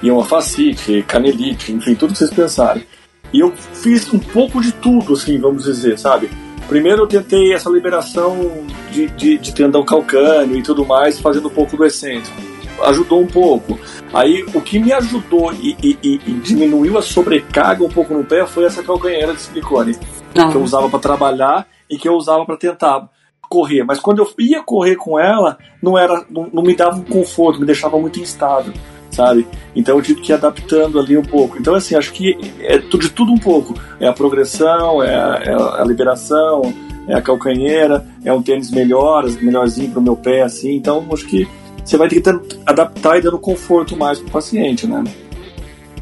E 0.03 0.11
uma 0.11 0.25
facite, 0.25 1.05
canelite, 1.07 1.73
enfim, 1.73 1.95
tudo 1.95 2.13
que 2.13 2.19
vocês 2.19 2.31
pensarem. 2.31 2.85
E 3.33 3.41
eu 3.41 3.53
fiz 3.57 4.13
um 4.13 4.19
pouco 4.19 4.61
de 4.61 4.73
tudo, 4.73 5.15
assim, 5.15 5.39
vamos 5.39 5.65
dizer, 5.65 5.99
sabe? 5.99 6.31
Primeiro 6.69 7.03
eu 7.03 7.07
tentei 7.07 7.53
essa 7.53 7.71
liberação 7.71 8.67
de, 8.91 9.07
de, 9.09 9.39
de 9.39 9.55
tendão 9.55 9.85
calcâneo 9.85 10.57
e 10.57 10.63
tudo 10.63 10.85
mais, 10.85 11.19
fazendo 11.21 11.49
um 11.49 11.51
pouco 11.51 11.77
do 11.77 11.85
excêntrico. 11.85 12.37
Ajudou 12.85 13.21
um 13.21 13.27
pouco. 13.27 13.79
Aí 14.13 14.45
o 14.55 14.61
que 14.61 14.79
me 14.79 14.93
ajudou 14.93 15.53
e, 15.55 15.77
e, 15.83 15.99
e, 16.03 16.21
e 16.27 16.33
diminuiu 16.35 16.99
a 16.99 17.03
sobrecarga 17.03 17.85
um 17.85 17.89
pouco 17.89 18.13
no 18.13 18.25
pé 18.25 18.45
foi 18.47 18.65
essa 18.65 18.83
calcanheira 18.83 19.33
de 19.33 19.41
silicone 19.41 19.97
ah. 20.37 20.49
que 20.49 20.57
eu 20.57 20.63
usava 20.63 20.89
para 20.89 20.99
trabalhar 20.99 21.67
e 21.89 21.97
que 21.97 22.09
eu 22.09 22.15
usava 22.15 22.45
para 22.45 22.57
tentar 22.57 23.09
correr. 23.49 23.85
Mas 23.85 24.01
quando 24.01 24.19
eu 24.19 24.29
ia 24.39 24.63
correr 24.63 24.97
com 24.97 25.19
ela, 25.19 25.57
não 25.83 25.97
era, 25.97 26.27
não, 26.29 26.51
não 26.53 26.63
me 26.63 26.75
dava 26.75 26.97
um 26.97 27.05
conforto, 27.05 27.61
me 27.61 27.67
deixava 27.67 27.99
muito 27.99 28.21
instável 28.21 28.73
sabe? 29.17 29.47
Então 29.75 29.97
eu 29.97 30.03
tive 30.03 30.21
que 30.21 30.31
ir 30.31 30.35
adaptando 30.35 31.01
ali 31.01 31.17
um 31.17 31.23
pouco. 31.23 31.59
Então, 31.59 31.75
assim, 31.75 31.95
acho 31.95 32.13
que 32.13 32.37
é 32.61 32.79
de 32.79 33.11
tudo 33.11 33.33
um 33.33 33.39
pouco. 33.39 33.75
É 33.99 34.07
a 34.07 34.13
progressão, 34.13 35.03
é 35.03 35.15
a, 35.15 35.41
é 35.43 35.81
a 35.81 35.85
liberação, 35.85 36.73
é 37.09 37.15
a 37.15 37.23
calcanheira, 37.23 38.07
é 38.25 38.33
um 38.33 38.43
tênis 38.43 38.71
melhor, 38.71 39.25
melhorzinho 39.41 39.91
para 39.91 40.01
o 40.01 40.03
meu 40.03 40.17
pé, 40.17 40.43
assim. 40.43 40.75
Então, 40.77 41.05
acho 41.11 41.27
que 41.27 41.49
você 41.83 41.97
vai 41.97 42.09
ter 42.09 42.21
que 42.21 42.29
adaptar 42.67 43.19
e 43.19 43.23
dando 43.23 43.39
conforto 43.39 43.97
mais 43.97 44.19
para 44.19 44.29
o 44.29 44.31
paciente, 44.31 44.87
né? 44.87 45.03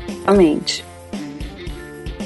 Exatamente. 0.09 0.85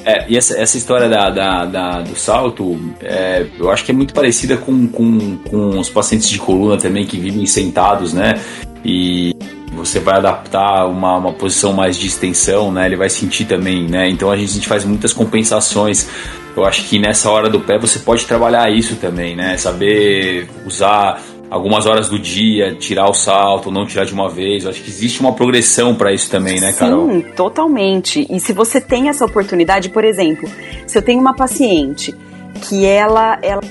É, 0.05 0.25
e 0.27 0.39
essa, 0.39 0.59
essa 0.59 0.79
história 0.79 1.07
da, 1.07 1.29
da, 1.29 1.67
da 1.67 2.01
do 2.01 2.17
salto, 2.17 2.81
é, 3.03 3.47
eu 3.59 3.71
acho 3.71 3.85
que 3.85 3.91
é 3.91 3.95
muito 3.95 4.15
parecida 4.15 4.57
com, 4.57 4.89
com, 4.89 5.37
com 5.37 5.79
os 5.79 5.91
pacientes 5.91 6.31
de 6.31 6.39
coluna 6.39 6.79
também 6.79 7.05
que 7.05 7.19
vivem 7.19 7.45
sentados, 7.45 8.15
né? 8.15 8.41
E 8.85 9.35
você 9.73 10.01
vai 10.01 10.17
adaptar 10.17 10.87
uma, 10.87 11.17
uma 11.17 11.33
posição 11.33 11.73
mais 11.73 11.97
de 11.97 12.07
extensão, 12.07 12.73
né? 12.73 12.87
Ele 12.87 12.97
vai 12.97 13.09
sentir 13.09 13.45
também, 13.45 13.89
né? 13.89 14.09
Então 14.09 14.31
a 14.31 14.37
gente, 14.37 14.51
a 14.51 14.55
gente 14.55 14.69
faz 14.69 14.85
muitas 14.85 15.13
compensações. 15.13 16.09
Eu 16.57 16.65
acho 16.65 16.89
que 16.89 16.99
nessa 16.99 17.31
hora 17.31 17.49
do 17.49 17.61
pé 17.61 17.79
você 17.79 17.99
pode 18.01 18.27
trabalhar 18.27 18.71
isso 18.71 18.97
também, 18.97 19.37
né? 19.37 19.57
Saber 19.57 20.49
usar 20.67 21.23
algumas 21.51 21.87
horas 21.87 22.09
do 22.09 22.19
dia, 22.19 22.75
tirar 22.75 23.09
o 23.09 23.15
salto, 23.15 23.71
não 23.71 23.87
tirar 23.87 24.05
de 24.05 24.13
uma 24.13 24.29
vez. 24.29 24.65
Eu 24.65 24.71
acho 24.71 24.83
que 24.83 24.91
existe 24.91 25.21
uma 25.21 25.33
progressão 25.33 25.95
para 25.95 26.13
isso 26.13 26.31
também, 26.31 26.61
né, 26.61 26.73
Carol? 26.73 27.09
Sim, 27.09 27.21
totalmente. 27.37 28.27
E 28.29 28.41
se 28.41 28.53
você 28.53 28.81
tem 28.81 29.09
essa 29.09 29.25
oportunidade, 29.25 29.89
por 29.89 30.05
exemplo, 30.05 30.49
se 30.87 30.99
eu 30.99 31.03
tenho 31.03 31.21
uma 31.21 31.35
paciente 31.35 32.15
que 32.63 32.85
ela, 32.85 33.39
ela, 33.43 33.63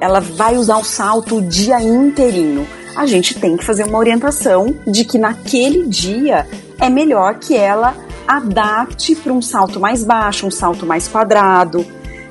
ela 0.00 0.20
vai 0.20 0.56
usar 0.56 0.78
o 0.78 0.84
salto 0.84 1.36
o 1.36 1.42
dia 1.42 1.80
inteirinho 1.80 2.66
a 2.96 3.04
gente 3.04 3.38
tem 3.38 3.56
que 3.56 3.64
fazer 3.64 3.84
uma 3.84 3.98
orientação 3.98 4.74
de 4.86 5.04
que 5.04 5.18
naquele 5.18 5.86
dia 5.86 6.46
é 6.80 6.88
melhor 6.88 7.34
que 7.34 7.54
ela 7.54 7.94
adapte 8.26 9.14
para 9.14 9.32
um 9.32 9.42
salto 9.42 9.78
mais 9.78 10.02
baixo, 10.02 10.46
um 10.46 10.50
salto 10.50 10.86
mais 10.86 11.06
quadrado, 11.06 11.86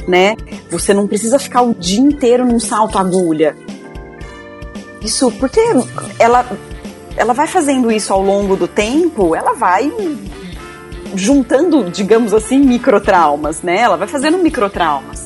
né? 0.07 0.35
Você 0.71 0.93
não 0.93 1.07
precisa 1.07 1.37
ficar 1.37 1.61
o 1.61 1.73
dia 1.73 2.01
inteiro 2.01 2.45
num 2.45 2.59
salto 2.59 2.97
agulha. 2.97 3.55
Isso 5.01 5.31
porque 5.33 5.61
ela 6.17 6.43
ela 7.15 7.33
vai 7.33 7.47
fazendo 7.47 7.91
isso 7.91 8.11
ao 8.11 8.21
longo 8.21 8.57
do 8.57 8.67
tempo, 8.67 9.35
ela 9.35 9.53
vai 9.53 9.89
juntando, 11.15 11.89
digamos 11.89 12.33
assim, 12.33 12.59
microtraumas, 12.59 13.61
né? 13.61 13.79
Ela 13.79 13.95
vai 13.95 14.07
fazendo 14.07 14.37
microtraumas. 14.39 15.25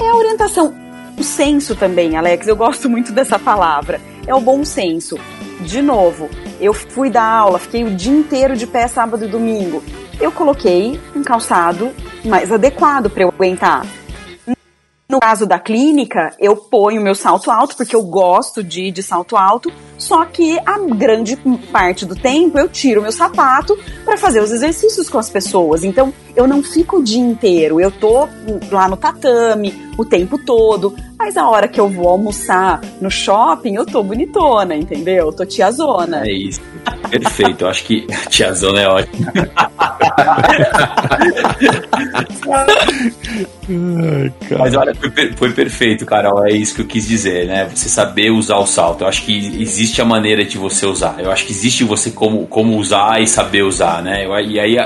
É 0.00 0.08
a 0.08 0.14
orientação 0.14 0.81
o 1.18 1.22
senso 1.22 1.76
também, 1.76 2.16
Alex. 2.16 2.46
Eu 2.46 2.56
gosto 2.56 2.88
muito 2.88 3.12
dessa 3.12 3.38
palavra. 3.38 4.00
É 4.26 4.34
o 4.34 4.40
bom 4.40 4.64
senso. 4.64 5.18
De 5.60 5.80
novo, 5.80 6.28
eu 6.60 6.72
fui 6.72 7.10
dar 7.10 7.24
aula, 7.24 7.58
fiquei 7.58 7.84
o 7.84 7.94
dia 7.94 8.12
inteiro 8.12 8.56
de 8.56 8.66
pé 8.66 8.88
sábado 8.88 9.24
e 9.24 9.28
domingo. 9.28 9.82
Eu 10.20 10.32
coloquei 10.32 11.00
um 11.14 11.22
calçado 11.22 11.92
mais 12.24 12.50
adequado 12.50 13.08
para 13.10 13.22
eu 13.22 13.28
aguentar. 13.28 13.86
No 15.08 15.20
caso 15.20 15.46
da 15.46 15.58
clínica, 15.58 16.34
eu 16.38 16.56
ponho 16.56 17.02
meu 17.02 17.14
salto 17.14 17.50
alto, 17.50 17.76
porque 17.76 17.94
eu 17.94 18.02
gosto 18.02 18.64
de, 18.64 18.90
de 18.90 19.02
salto 19.02 19.36
alto, 19.36 19.70
só 20.02 20.24
que 20.24 20.58
a 20.66 20.78
grande 20.80 21.36
parte 21.70 22.04
do 22.04 22.16
tempo 22.16 22.58
eu 22.58 22.68
tiro 22.68 23.00
meu 23.00 23.12
sapato 23.12 23.78
para 24.04 24.16
fazer 24.16 24.42
os 24.42 24.50
exercícios 24.50 25.08
com 25.08 25.16
as 25.16 25.30
pessoas. 25.30 25.84
Então, 25.84 26.12
eu 26.34 26.48
não 26.48 26.60
fico 26.60 26.96
o 26.96 27.04
dia 27.04 27.20
inteiro, 27.20 27.80
eu 27.80 27.90
tô 27.90 28.28
lá 28.70 28.88
no 28.88 28.96
tatame 28.96 29.72
o 29.96 30.04
tempo 30.04 30.38
todo, 30.38 30.92
mas 31.16 31.36
a 31.36 31.48
hora 31.48 31.68
que 31.68 31.78
eu 31.78 31.88
vou 31.88 32.08
almoçar 32.08 32.80
no 33.00 33.10
shopping, 33.10 33.76
eu 33.76 33.86
tô 33.86 34.02
bonitona, 34.02 34.74
entendeu? 34.74 35.26
Eu 35.26 35.32
tô 35.32 35.46
tiazona. 35.46 36.26
É 36.26 36.32
isso. 36.32 36.60
Perfeito, 37.08 37.64
eu 37.64 37.68
acho 37.68 37.84
que 37.84 38.04
tiazona 38.28 38.80
é 38.80 38.88
Mas 44.58 44.74
olha, 44.74 44.94
foi, 44.94 45.32
foi, 45.32 45.52
perfeito, 45.52 46.04
Carol. 46.04 46.46
É 46.46 46.52
isso 46.52 46.74
que 46.74 46.82
eu 46.82 46.86
quis 46.86 47.06
dizer, 47.06 47.46
né? 47.46 47.68
Você 47.72 47.88
saber 47.88 48.30
usar 48.30 48.56
o 48.56 48.66
salto. 48.66 49.02
Eu 49.02 49.08
acho 49.08 49.24
que 49.24 49.62
existe 49.62 50.02
a 50.02 50.04
maneira 50.04 50.44
de 50.44 50.58
você 50.58 50.86
usar. 50.86 51.16
Eu 51.18 51.30
acho 51.30 51.46
que 51.46 51.52
existe 51.52 51.84
você 51.84 52.10
como, 52.10 52.46
como 52.46 52.76
usar 52.76 53.22
e 53.22 53.26
saber 53.26 53.62
usar, 53.62 54.02
né? 54.02 54.26
E 54.46 54.58
aí, 54.60 54.76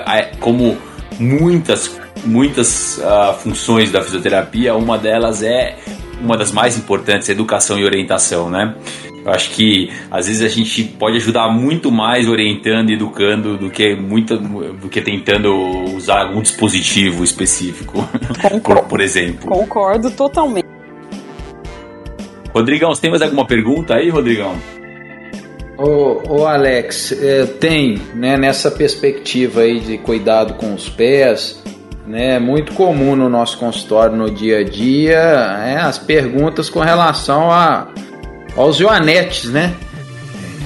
como 0.41 0.77
muitas, 1.19 1.99
muitas 2.25 2.99
uh, 2.99 3.35
funções 3.39 3.91
da 3.91 4.03
fisioterapia, 4.03 4.75
uma 4.75 4.99
delas 4.99 5.43
é 5.43 5.77
uma 6.21 6.37
das 6.37 6.51
mais 6.51 6.79
importantes, 6.79 7.29
educação 7.29 7.79
e 7.79 7.85
orientação, 7.85 8.49
né? 8.49 8.75
Eu 9.27 9.33
acho 9.33 9.51
que 9.51 9.91
às 10.09 10.29
vezes 10.29 10.41
a 10.41 10.49
gente 10.49 10.85
pode 10.85 11.17
ajudar 11.17 11.49
muito 11.49 11.91
mais 11.91 12.29
orientando 12.29 12.91
e 12.91 12.95
educando 12.95 13.59
do 13.59 13.69
que 13.69 13.97
muito, 13.97 14.39
do 14.39 14.89
que 14.89 15.01
tentando 15.01 15.53
usar 15.97 16.21
algum 16.21 16.41
dispositivo 16.41 17.25
específico, 17.25 18.09
por, 18.63 18.85
por, 18.85 19.01
exemplo. 19.01 19.51
Concordo 19.51 20.13
totalmente. 20.13 20.69
Rodrigão, 22.55 22.95
você 22.95 23.03
tem 23.03 23.11
mais 23.11 23.21
alguma 23.21 23.45
pergunta 23.45 23.97
aí, 23.97 24.09
Rodrigão? 24.11 24.55
Ô, 25.77 26.23
ô 26.29 26.47
Alex, 26.47 27.11
é, 27.21 27.47
tem, 27.47 28.01
né, 28.15 28.37
nessa 28.37 28.71
perspectiva 28.71 29.63
aí 29.63 29.81
de 29.81 29.99
cuidado 29.99 30.55
com 30.55 30.73
os 30.73 30.89
pés, 30.89 31.61
né, 32.07 32.37
é 32.37 32.39
muito 32.39 32.73
comum 32.75 33.17
no 33.17 33.29
nosso 33.29 33.59
consultório 33.59 34.17
no 34.17 34.31
dia 34.31 34.59
a 34.59 34.65
dia 34.65 35.19
é, 35.19 35.77
as 35.79 35.99
perguntas 35.99 36.71
com 36.71 36.79
relação 36.79 37.51
a 37.51 37.89
aos 38.57 38.77
joanetes, 38.77 39.51
né? 39.51 39.75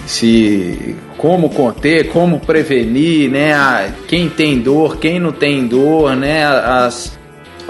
Se 0.07 0.97
como 1.17 1.51
conter, 1.51 2.09
como 2.09 2.41
prevenir, 2.41 3.31
né? 3.31 3.55
A, 3.55 3.91
quem 4.09 4.29
tem 4.29 4.59
dor, 4.59 4.97
quem 4.97 5.21
não 5.21 5.33
tem 5.33 5.67
dor, 5.67 6.17
né? 6.17 6.45
As, 6.47 7.19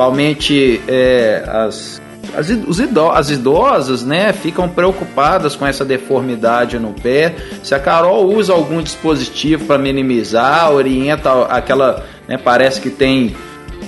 principalmente 0.01 0.81
é, 0.89 1.45
as, 1.47 2.01
as, 2.35 2.49
os 2.49 2.81
as 3.15 3.31
idosas, 3.31 4.03
né? 4.03 4.33
Ficam 4.33 4.69
preocupadas 4.69 5.55
com 5.55 5.67
essa 5.67 5.85
deformidade 5.85 6.79
no 6.79 6.93
pé. 6.93 7.35
Se 7.63 7.75
a 7.75 7.79
Carol 7.79 8.33
usa 8.33 8.53
algum 8.53 8.81
dispositivo 8.81 9.67
para 9.67 9.77
minimizar, 9.77 10.73
orienta 10.73 11.45
aquela, 11.47 12.07
né? 12.27 12.39
Parece 12.39 12.81
que 12.81 12.89
tem 12.89 13.37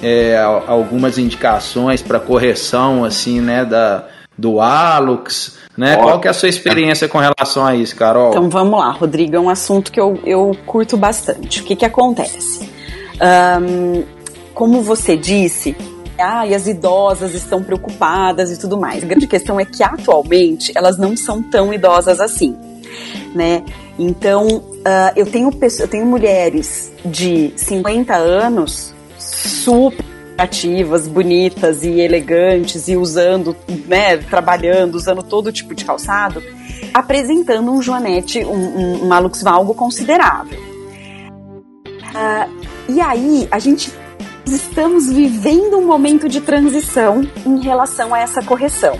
é, 0.02 0.38
algumas 0.66 1.16
indicações 1.16 2.02
para 2.02 2.20
correção, 2.20 3.04
assim, 3.04 3.40
né? 3.40 3.64
Da, 3.64 4.04
do 4.36 4.60
Alux 4.60 5.62
né? 5.76 5.96
Qual 5.96 6.20
que 6.20 6.28
é 6.28 6.30
a 6.30 6.34
sua 6.34 6.48
experiência 6.48 7.08
com 7.08 7.18
relação 7.18 7.64
a 7.64 7.74
isso, 7.74 7.96
Carol? 7.96 8.30
Então 8.30 8.50
vamos 8.50 8.78
lá, 8.78 8.90
Rodrigo, 8.90 9.36
é 9.36 9.40
um 9.40 9.48
assunto 9.48 9.90
que 9.90 9.98
eu, 9.98 10.18
eu 10.24 10.56
curto 10.66 10.96
bastante. 10.96 11.60
O 11.60 11.64
que, 11.64 11.74
que 11.74 11.84
acontece? 11.84 12.68
Um, 13.60 14.04
como 14.52 14.82
você 14.82 15.16
disse, 15.16 15.74
ah, 16.18 16.46
e 16.46 16.54
as 16.54 16.66
idosas 16.66 17.34
estão 17.34 17.62
preocupadas 17.62 18.52
e 18.52 18.58
tudo 18.58 18.78
mais. 18.78 19.02
A 19.02 19.06
grande 19.06 19.26
questão 19.26 19.58
é 19.58 19.64
que 19.64 19.82
atualmente 19.82 20.72
elas 20.74 20.98
não 20.98 21.16
são 21.16 21.42
tão 21.42 21.72
idosas 21.72 22.20
assim, 22.20 22.54
né? 23.34 23.64
Então, 23.98 24.46
uh, 24.46 25.12
eu, 25.16 25.24
tenho, 25.24 25.50
eu 25.80 25.88
tenho 25.88 26.04
mulheres 26.04 26.92
de 27.02 27.52
50 27.56 28.14
anos 28.14 28.92
super 29.18 30.11
ativas, 30.36 31.06
bonitas 31.06 31.84
e 31.84 32.00
elegantes 32.00 32.88
e 32.88 32.96
usando, 32.96 33.56
né, 33.86 34.16
trabalhando, 34.16 34.94
usando 34.94 35.22
todo 35.22 35.52
tipo 35.52 35.74
de 35.74 35.84
calçado, 35.84 36.42
apresentando 36.92 37.70
um 37.70 37.80
joanete, 37.80 38.44
um, 38.44 38.52
um, 38.52 39.02
um 39.04 39.06
Malux 39.06 39.42
Valgo 39.42 39.74
considerável. 39.74 40.58
Uh, 42.12 42.66
e 42.88 43.00
aí, 43.00 43.48
a 43.50 43.58
gente 43.58 43.92
estamos 44.44 45.10
vivendo 45.10 45.78
um 45.78 45.86
momento 45.86 46.28
de 46.28 46.40
transição 46.40 47.26
em 47.46 47.60
relação 47.60 48.12
a 48.12 48.18
essa 48.18 48.42
correção. 48.42 48.98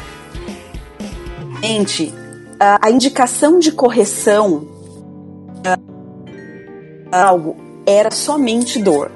Gente, 1.63 2.07
uh, 2.07 2.79
a 2.81 2.91
indicação 2.91 3.59
de 3.59 3.73
correção 3.73 4.69
uh, 5.67 5.93
algo 7.11 7.57
era 7.87 8.11
somente 8.11 8.81
dor 8.81 9.11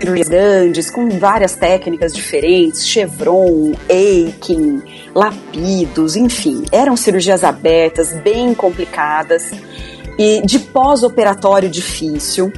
cirurgias 0.00 0.28
grandes, 0.28 0.90
com 0.90 1.08
várias 1.10 1.56
técnicas 1.56 2.14
diferentes, 2.14 2.86
chevron, 2.86 3.72
aching, 3.88 4.82
lapidos, 5.14 6.16
enfim. 6.16 6.64
Eram 6.70 6.96
cirurgias 6.96 7.44
abertas, 7.44 8.12
bem 8.12 8.54
complicadas 8.54 9.50
e 10.18 10.42
de 10.44 10.58
pós-operatório 10.58 11.68
difícil. 11.68 12.52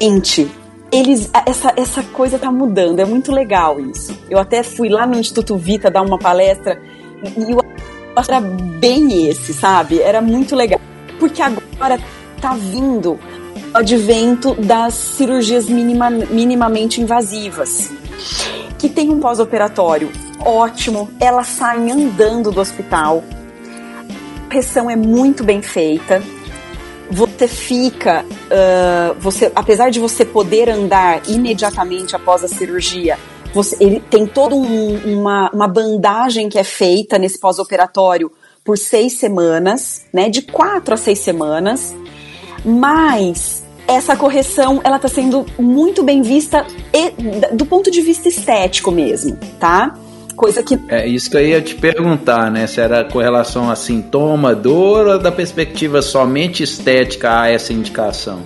Gente, 0.00 0.48
eles, 0.92 1.30
essa, 1.46 1.72
essa 1.76 2.02
coisa 2.02 2.38
tá 2.38 2.50
mudando, 2.50 3.00
é 3.00 3.04
muito 3.04 3.32
legal 3.32 3.80
isso. 3.80 4.16
Eu 4.30 4.38
até 4.38 4.62
fui 4.62 4.88
lá 4.88 5.06
no 5.06 5.18
Instituto 5.18 5.56
Vita 5.56 5.90
dar 5.90 6.02
uma 6.02 6.18
palestra 6.18 6.80
e 7.36 7.54
o 7.54 7.58
era 8.26 8.40
bem 8.40 9.28
esse, 9.28 9.54
sabe? 9.54 10.00
Era 10.00 10.20
muito 10.20 10.56
legal. 10.56 10.80
Porque 11.20 11.40
agora 11.40 11.98
tá 12.40 12.54
vindo 12.54 13.18
advento 13.74 14.54
das 14.54 14.94
cirurgias 14.94 15.68
minima, 15.68 16.10
minimamente 16.10 17.00
invasivas, 17.00 17.90
que 18.78 18.88
tem 18.88 19.10
um 19.10 19.20
pós-operatório 19.20 20.10
ótimo, 20.44 21.10
elas 21.20 21.48
saem 21.48 21.90
andando 21.90 22.50
do 22.50 22.60
hospital, 22.60 23.22
a 24.36 24.48
pressão 24.48 24.88
é 24.88 24.96
muito 24.96 25.44
bem 25.44 25.60
feita, 25.60 26.22
você 27.10 27.48
fica, 27.48 28.24
uh, 28.24 29.18
você, 29.18 29.50
apesar 29.54 29.90
de 29.90 29.98
você 29.98 30.24
poder 30.24 30.68
andar 30.68 31.22
imediatamente 31.28 32.14
após 32.14 32.44
a 32.44 32.48
cirurgia, 32.48 33.18
você, 33.54 33.76
ele 33.80 34.00
tem 34.00 34.26
toda 34.26 34.54
um, 34.54 35.18
uma, 35.18 35.50
uma 35.50 35.66
bandagem 35.66 36.48
que 36.48 36.58
é 36.58 36.64
feita 36.64 37.18
nesse 37.18 37.40
pós-operatório 37.40 38.30
por 38.62 38.76
seis 38.76 39.14
semanas, 39.14 40.04
né? 40.12 40.28
De 40.28 40.42
quatro 40.42 40.92
a 40.92 40.96
seis 40.96 41.20
semanas. 41.20 41.94
Mas 42.64 43.62
essa 43.86 44.14
correção 44.14 44.80
ela 44.84 44.96
está 44.96 45.08
sendo 45.08 45.46
muito 45.58 46.02
bem 46.02 46.20
vista 46.20 46.66
e, 46.92 47.54
do 47.54 47.64
ponto 47.64 47.90
de 47.90 48.02
vista 48.02 48.28
estético 48.28 48.90
mesmo, 48.90 49.36
tá? 49.58 49.94
Coisa 50.36 50.62
que. 50.62 50.78
É 50.88 51.06
isso 51.06 51.28
que 51.28 51.36
eu 51.36 51.44
ia 51.44 51.60
te 51.60 51.74
perguntar, 51.74 52.50
né? 52.50 52.66
Se 52.66 52.80
era 52.80 53.04
com 53.04 53.18
relação 53.18 53.68
a 53.70 53.74
sintoma, 53.74 54.54
dor 54.54 55.06
ou 55.08 55.18
da 55.18 55.32
perspectiva 55.32 56.00
somente 56.00 56.62
estética 56.62 57.40
a 57.40 57.50
essa 57.50 57.72
indicação? 57.72 58.40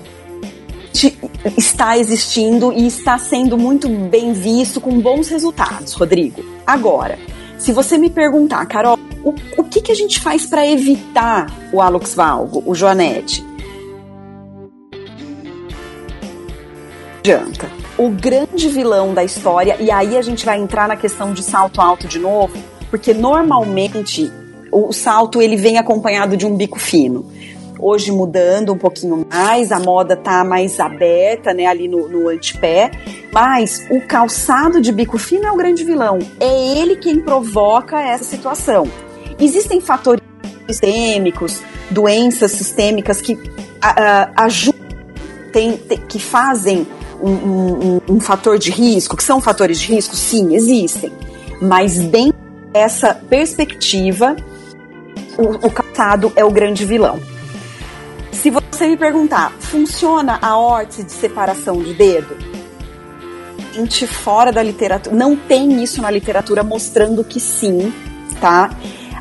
Está 1.57 1.99
existindo 1.99 2.73
e 2.73 2.87
está 2.87 3.19
sendo 3.19 3.59
muito 3.59 3.89
bem 3.89 4.33
visto 4.33 4.81
com 4.81 5.01
bons 5.01 5.29
resultados, 5.29 5.93
Rodrigo. 5.93 6.45
Agora, 6.67 7.19
se 7.59 7.73
você 7.73 7.99
me 7.99 8.09
perguntar, 8.09 8.65
Carol, 8.67 8.99
o, 9.25 9.35
o 9.59 9.65
que, 9.65 9.81
que 9.81 9.93
a 9.93 9.95
gente 9.95 10.21
faz 10.21 10.47
para 10.47 10.67
evitar 10.67 11.47
o 11.73 11.81
Alux 11.81 12.15
Valgo, 12.15 12.63
o 12.65 12.75
Joanete? 12.75 13.45
Adianta. 17.23 17.71
O 17.97 18.11
grande 18.11 18.69
vilão 18.69 19.15
da 19.15 19.23
história, 19.23 19.77
e 19.79 19.91
aí 19.91 20.17
a 20.17 20.23
gente 20.23 20.45
vai 20.45 20.59
entrar 20.59 20.89
na 20.89 20.97
questão 20.97 21.33
de 21.33 21.43
salto 21.43 21.81
alto 21.81 22.09
de 22.09 22.19
novo, 22.19 22.59
porque 22.91 23.15
normalmente 23.15 24.31
o 24.73 24.93
salto 24.93 25.41
ele 25.41 25.57
vem 25.57 25.79
acompanhado 25.79 26.37
de 26.37 26.45
um 26.45 26.57
bico 26.57 26.81
fino. 26.81 27.25
Hoje 27.79 28.11
mudando 28.13 28.73
um 28.73 28.79
pouquinho 28.79 29.27
mais, 29.31 29.71
a 29.73 29.79
moda 29.79 30.17
tá 30.17 30.45
mais 30.45 30.79
aberta, 30.79 31.53
né, 31.53 31.67
ali 31.67 31.89
no, 31.89 32.09
no 32.09 32.29
antepé, 32.29 32.91
mas 33.33 33.87
o 33.91 34.01
calçado 34.01 34.81
de 34.81 34.93
bico 34.93 35.19
fino 35.19 35.47
é 35.47 35.53
o 35.53 35.57
grande 35.57 35.85
vilão. 35.85 36.19
É 36.41 36.79
ele 36.79 36.97
quem 36.97 37.21
provoca 37.21 38.01
essa 38.01 38.25
situação. 38.25 38.89
Existem 39.39 39.81
fatores 39.81 40.23
sistêmicos, 40.67 41.61
doenças 41.91 42.53
sistêmicas 42.53 43.21
que 43.21 43.39
ajudam, 44.37 44.81
tem, 45.53 45.77
que 46.09 46.21
fazem 46.21 46.87
um, 47.29 48.01
um, 48.09 48.21
fator 48.21 48.59
de 48.59 48.71
risco, 48.71 49.17
que 49.17 49.23
são 49.23 49.41
fatores 49.41 49.79
de 49.79 49.93
risco? 49.93 50.17
Sim, 50.17 50.55
existem. 50.55 51.13
Mas 51.61 51.99
dentro 51.99 52.39
dessa 52.73 53.15
perspectiva, 53.15 54.37
o, 55.39 55.67
o 55.67 55.71
calçado 55.71 56.33
é 56.35 56.45
o 56.45 56.51
grande 56.51 56.85
vilão. 56.85 57.21
Se 58.33 58.51
você 58.51 58.89
me 58.89 58.97
perguntar, 58.97 59.53
funciona 59.61 60.39
a 60.43 60.59
órtese 60.59 61.05
de 61.05 61.13
separação 61.13 61.81
de 61.81 61.95
dedo? 61.95 62.37
Gente 63.73 64.07
fora 64.07 64.51
da 64.51 64.63
literatura, 64.63 65.15
não 65.15 65.37
tem 65.37 65.83
isso 65.83 66.03
na 66.03 66.11
literatura 66.11 66.63
mostrando 66.63 67.23
que 67.23 67.39
sim, 67.39 67.93
tá? 68.41 68.71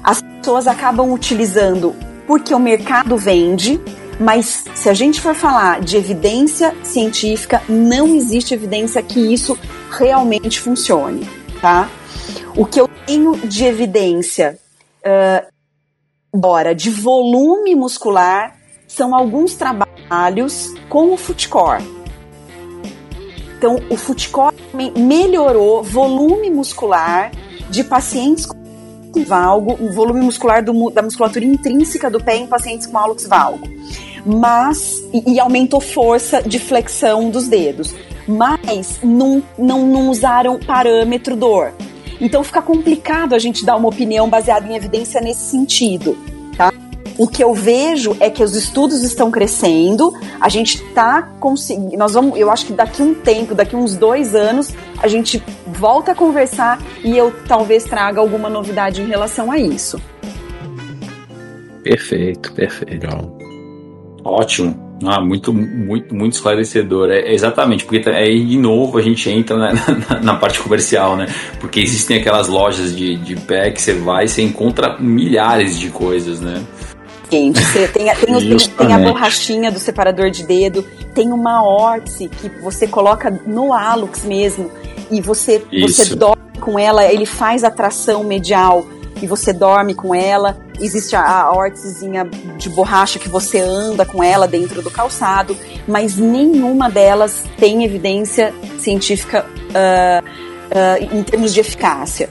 As 0.04 0.22
pessoas 0.22 0.68
acabam 0.68 1.14
utilizando 1.14 1.96
porque 2.26 2.54
o 2.54 2.60
mercado 2.60 3.16
vende, 3.16 3.80
mas 4.22 4.66
se 4.76 4.88
a 4.88 4.94
gente 4.94 5.20
for 5.20 5.34
falar 5.34 5.82
de 5.82 5.98
evidência 5.98 6.76
científica, 6.84 7.62
não 7.68 8.16
existe 8.16 8.54
evidência 8.54 9.02
que 9.02 9.20
isso 9.34 9.58
realmente 9.90 10.62
funcione, 10.62 11.28
tá? 11.60 11.90
O 12.56 12.64
que 12.66 12.80
eu 12.80 12.88
tenho 13.08 13.36
de 13.48 13.66
evidência, 13.66 14.60
uh, 15.00 15.48
embora 16.34 16.76
de 16.76 16.92
volume 16.92 17.74
muscular, 17.74 18.56
são 18.88 19.16
alguns 19.16 19.56
trabalhos 19.56 20.72
com 20.88 21.12
o 21.14 21.18
Footcore. 21.18 21.82
Então, 23.58 23.78
o 23.90 23.98
Footcore 23.98 24.56
melhorou 24.98 25.82
volume 25.82 26.52
muscular 26.52 27.32
de 27.72 27.84
pacientes 27.84 28.46
com 28.46 28.62
valgo, 29.26 29.74
o 29.80 29.92
volume 29.92 30.22
muscular 30.22 30.64
do, 30.64 30.90
da 30.90 31.02
musculatura 31.02 31.44
intrínseca 31.44 32.10
do 32.10 32.24
pé 32.24 32.38
em 32.38 32.48
pacientes 32.48 32.88
com 32.88 32.98
valgo. 33.28 33.68
Mas, 34.26 35.04
e, 35.14 35.34
e 35.34 35.40
aumentou 35.40 35.80
força 35.80 36.42
de 36.42 36.60
flexão 36.60 37.30
dos 37.30 37.48
dedos. 37.48 37.94
Mas 38.28 39.00
não, 39.04 39.44
não, 39.58 39.86
não 39.86 40.10
usaram 40.10 40.60
parâmetro 40.60 41.36
dor. 41.36 41.74
Então 42.20 42.44
fica 42.44 42.62
complicado 42.62 43.34
a 43.34 43.40
gente 43.40 43.66
dar 43.66 43.76
uma 43.76 43.90
opinião 43.90 44.30
baseada 44.30 44.68
em 44.68 44.76
evidência 44.76 45.20
nesse 45.20 45.50
sentido. 45.50 46.16
Tá? 46.56 46.72
O 47.18 47.28
que 47.28 47.44
eu 47.44 47.54
vejo 47.54 48.16
é 48.20 48.30
que 48.30 48.44
os 48.44 48.56
estudos 48.56 49.04
estão 49.04 49.32
crescendo, 49.32 50.14
a 50.40 50.48
gente 50.48 50.84
está 50.84 51.24
conseguindo. 51.40 51.98
Nós 51.98 52.14
vamos, 52.14 52.40
eu 52.40 52.52
acho 52.52 52.68
que 52.68 52.74
daqui 52.74 53.02
um 53.02 53.16
tempo, 53.16 53.56
daqui 53.56 53.76
uns 53.76 53.96
dois 53.96 54.36
anos, 54.36 54.74
a 55.02 55.08
gente 55.08 55.44
volta 55.66 56.12
a 56.12 56.16
conversar 56.16 56.80
e 57.04 57.18
eu 57.18 57.34
talvez 57.48 57.84
traga 57.84 58.20
alguma 58.20 58.50
novidade 58.50 59.02
em 59.02 59.08
relação 59.08 59.52
a 59.52 59.58
isso. 59.58 60.00
Perfeito, 61.84 62.54
perfeito. 62.54 62.92
Legal. 62.92 63.41
Ótimo. 64.24 64.92
Ah, 65.04 65.20
muito, 65.20 65.52
muito, 65.52 66.14
muito 66.14 66.34
esclarecedor. 66.34 67.10
É, 67.10 67.34
exatamente, 67.34 67.86
porque 67.86 68.00
tá, 68.00 68.12
aí 68.12 68.46
de 68.46 68.58
novo 68.58 68.98
a 68.98 69.02
gente 69.02 69.30
entra 69.30 69.58
na, 69.58 69.74
na, 70.10 70.20
na, 70.22 70.36
parte 70.36 70.60
comercial, 70.60 71.16
né? 71.16 71.28
Porque 71.60 71.80
existem 71.80 72.18
aquelas 72.18 72.48
lojas 72.48 72.96
de, 72.96 73.16
de 73.16 73.36
pé 73.36 73.72
que 73.72 73.82
você 73.82 73.94
vai 73.94 74.26
e 74.26 74.28
você 74.28 74.44
encontra 74.44 74.98
milhares 75.00 75.80
de 75.80 75.90
coisas, 75.90 76.40
né? 76.40 76.64
Gente, 77.32 77.64
você 77.64 77.88
tem, 77.88 78.08
tem, 78.14 78.40
tem, 78.40 78.58
tem, 78.58 78.94
a 78.94 79.00
borrachinha 79.00 79.72
do 79.72 79.80
separador 79.80 80.30
de 80.30 80.44
dedo, 80.44 80.84
tem 81.16 81.32
uma 81.32 81.64
órtese 81.64 82.28
que 82.28 82.50
você 82.62 82.86
coloca 82.86 83.32
no 83.48 83.74
hálux 83.74 84.26
mesmo 84.26 84.70
e 85.10 85.22
você, 85.22 85.64
você 85.82 86.14
dorme 86.14 86.60
com 86.60 86.78
ela, 86.78 87.06
ele 87.06 87.26
faz 87.26 87.64
a 87.64 87.72
tração 87.72 88.26
medial 88.26 88.86
e 89.22 89.28
você 89.28 89.54
dorme 89.54 89.94
com 89.94 90.14
ela. 90.14 90.58
Existe 90.80 91.16
a, 91.16 91.24
a 91.24 91.52
órtesezinha 91.52 92.26
de 92.58 92.70
borracha 92.70 93.20
que 93.20 93.30
você 93.30 93.60
anda 93.60 94.06
com 94.06 94.24
ela 94.24 94.48
dentro 94.48 94.82
do 94.82 94.90
calçado, 94.90 95.56
mas 95.88 96.18
nenhuma 96.18 96.90
delas 96.90 97.44
tem 97.58 97.84
evidência 97.84 98.54
científica 98.80 99.46
uh, 99.46 100.26
uh, 100.26 101.18
em 101.18 101.24
termos 101.24 101.54
de 101.54 101.60
eficácia. 101.60 102.30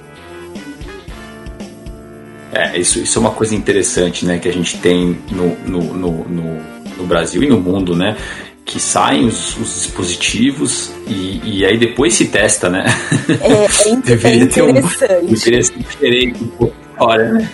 É, 2.52 2.76
isso, 2.76 2.98
isso 2.98 3.18
é 3.18 3.20
uma 3.20 3.30
coisa 3.30 3.54
interessante, 3.54 4.26
né, 4.26 4.38
que 4.38 4.48
a 4.48 4.52
gente 4.52 4.76
tem 4.78 5.16
no, 5.30 5.56
no, 5.64 5.94
no, 5.94 6.28
no, 6.28 6.62
no 6.96 7.06
Brasil 7.06 7.44
e 7.44 7.46
no 7.46 7.60
mundo, 7.60 7.94
né? 7.94 8.16
Que 8.64 8.78
saem 8.78 9.26
os, 9.26 9.56
os 9.56 9.82
dispositivos 9.82 10.90
e, 11.06 11.40
e, 11.44 11.64
aí 11.64 11.76
depois 11.76 12.14
se 12.14 12.28
testa, 12.28 12.68
né? 12.68 12.84
É, 13.40 13.64
é, 13.64 13.96
Deveria 14.04 14.42
é 14.42 14.44
interessante. 14.44 14.98
Ter 14.98 15.14
um, 15.14 15.76
um 15.76 15.78
diferente 15.78 16.44
um 16.44 16.48
pouco 16.48 16.74
fora, 16.96 17.32
né? 17.32 17.50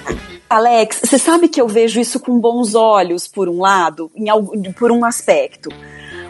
Alex, 0.48 1.00
você 1.04 1.18
sabe 1.18 1.48
que 1.48 1.60
eu 1.60 1.66
vejo 1.66 2.00
isso 2.00 2.20
com 2.20 2.38
bons 2.38 2.74
olhos, 2.74 3.26
por 3.26 3.48
um 3.48 3.60
lado, 3.60 4.10
em, 4.14 4.72
por 4.72 4.92
um 4.92 5.04
aspecto. 5.04 5.70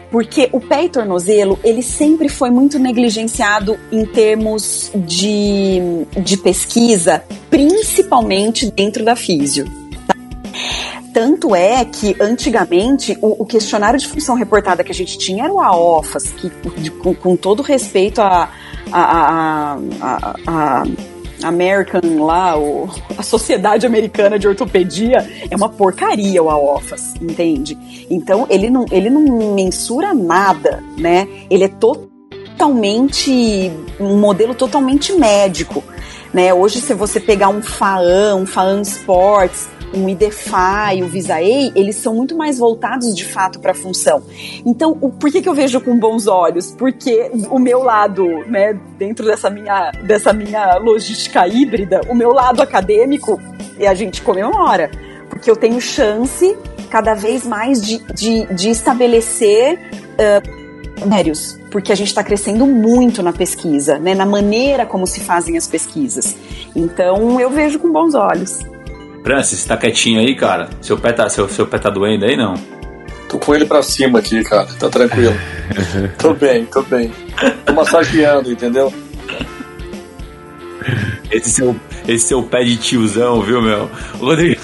Porque 0.09 0.49
o 0.53 0.59
pé 0.59 0.85
e 0.85 0.89
tornozelo, 0.89 1.59
ele 1.63 1.83
sempre 1.83 2.29
foi 2.29 2.49
muito 2.49 2.79
negligenciado 2.79 3.77
em 3.91 4.05
termos 4.05 4.89
de, 4.95 6.05
de 6.23 6.37
pesquisa, 6.37 7.23
principalmente 7.49 8.71
dentro 8.71 9.03
da 9.03 9.15
físio. 9.15 9.65
Tanto 11.17 11.55
é 11.55 11.83
que, 11.83 12.15
antigamente, 12.21 13.17
o, 13.19 13.41
o, 13.41 13.45
questionário 13.47 13.99
de 13.99 14.07
função 14.07 14.35
reportada 14.35 14.83
que 14.83 14.91
a 14.91 14.93
gente 14.93 15.17
tinha 15.17 15.45
era 15.45 15.51
o 15.51 15.59
AOFAS, 15.59 16.25
que, 16.25 16.47
de, 16.79 16.91
com, 16.91 17.15
com, 17.15 17.35
todo 17.35 17.63
respeito 17.63 18.21
a, 18.21 18.51
a, 18.91 19.79
a, 19.99 20.23
a 20.45 20.83
American 21.43 22.23
lá, 22.23 22.55
o, 22.55 22.87
a 23.17 23.23
Sociedade 23.23 23.83
Americana 23.83 24.37
de 24.37 24.47
Ortopedia, 24.47 25.27
é 25.49 25.55
uma 25.55 25.69
porcaria 25.69 26.43
o 26.43 26.51
AOFAS, 26.51 27.15
entende? 27.19 27.75
Então, 28.11 28.45
ele 28.47 28.69
não, 28.69 28.85
ele 28.91 29.09
não 29.09 29.55
mensura 29.55 30.13
nada, 30.13 30.83
né? 30.99 31.27
Ele 31.49 31.63
é 31.63 31.67
totalmente, 31.67 33.31
um 33.99 34.19
modelo 34.19 34.53
totalmente 34.53 35.13
médico, 35.13 35.83
né? 36.31 36.53
Hoje, 36.53 36.79
se 36.79 36.93
você 36.93 37.19
pegar 37.19 37.49
um 37.49 37.63
FAAN, 37.63 38.35
um 38.35 38.45
FAAN 38.45 38.81
Sports, 38.81 39.67
um 39.93 40.07
IDEFI, 40.09 41.01
o 41.03 41.07
Visaei, 41.07 41.71
eles 41.75 41.95
são 41.95 42.13
muito 42.13 42.35
mais 42.35 42.57
voltados 42.57 43.15
de 43.15 43.25
fato 43.25 43.59
para 43.59 43.71
a 43.71 43.75
função. 43.75 44.23
Então, 44.65 44.97
o, 45.01 45.09
por 45.09 45.31
que, 45.31 45.41
que 45.41 45.49
eu 45.49 45.53
vejo 45.53 45.79
com 45.81 45.97
bons 45.97 46.27
olhos? 46.27 46.71
Porque 46.71 47.31
o 47.49 47.59
meu 47.59 47.83
lado, 47.83 48.25
né, 48.47 48.77
dentro 48.97 49.25
dessa 49.25 49.49
minha, 49.49 49.91
dessa 50.03 50.33
minha 50.33 50.77
logística 50.77 51.47
híbrida, 51.47 52.01
o 52.09 52.15
meu 52.15 52.31
lado 52.31 52.61
acadêmico, 52.61 53.39
e 53.79 53.85
a 53.85 53.93
gente 53.93 54.21
comemora, 54.21 54.91
porque 55.29 55.49
eu 55.49 55.55
tenho 55.55 55.79
chance 55.79 56.55
cada 56.89 57.13
vez 57.13 57.45
mais 57.45 57.81
de, 57.81 57.99
de, 58.13 58.45
de 58.53 58.69
estabelecer 58.69 59.79
uh, 60.13 60.67
porque 61.69 61.91
a 61.91 61.95
gente 61.95 62.07
está 62.07 62.23
crescendo 62.23 62.65
muito 62.65 63.21
na 63.21 63.31
pesquisa, 63.31 63.99
né, 63.99 64.15
na 64.15 64.25
maneira 64.25 64.83
como 64.85 65.05
se 65.05 65.19
fazem 65.19 65.55
as 65.55 65.67
pesquisas. 65.67 66.35
Então, 66.75 67.39
eu 67.39 67.51
vejo 67.51 67.77
com 67.77 67.91
bons 67.91 68.15
olhos. 68.15 68.61
Francis, 69.27 69.65
tá 69.65 69.75
quietinho 69.75 70.21
aí, 70.21 70.33
cara? 70.33 70.69
Seu 70.79 70.97
pé 70.97 71.11
tá, 71.11 71.27
seu, 71.27 71.49
seu 71.49 71.67
pé 71.67 71.77
tá 71.77 71.89
doendo 71.89 72.23
aí, 72.23 72.37
não? 72.37 72.53
Tô 73.27 73.37
com 73.37 73.53
ele 73.53 73.65
pra 73.65 73.83
cima 73.83 74.19
aqui, 74.19 74.41
cara. 74.41 74.69
Tá 74.79 74.87
tranquilo. 74.87 75.35
tô 76.17 76.33
bem, 76.33 76.63
tô 76.63 76.81
bem. 76.83 77.11
Tô 77.65 77.73
massageando, 77.73 78.49
entendeu? 78.49 78.93
Esse 81.29 81.49
seu, 81.49 81.75
esse 82.07 82.25
seu 82.25 82.41
pé 82.41 82.63
de 82.63 82.77
tiozão, 82.77 83.41
viu, 83.41 83.61
meu? 83.61 83.91
Rodrigo. 84.17 84.61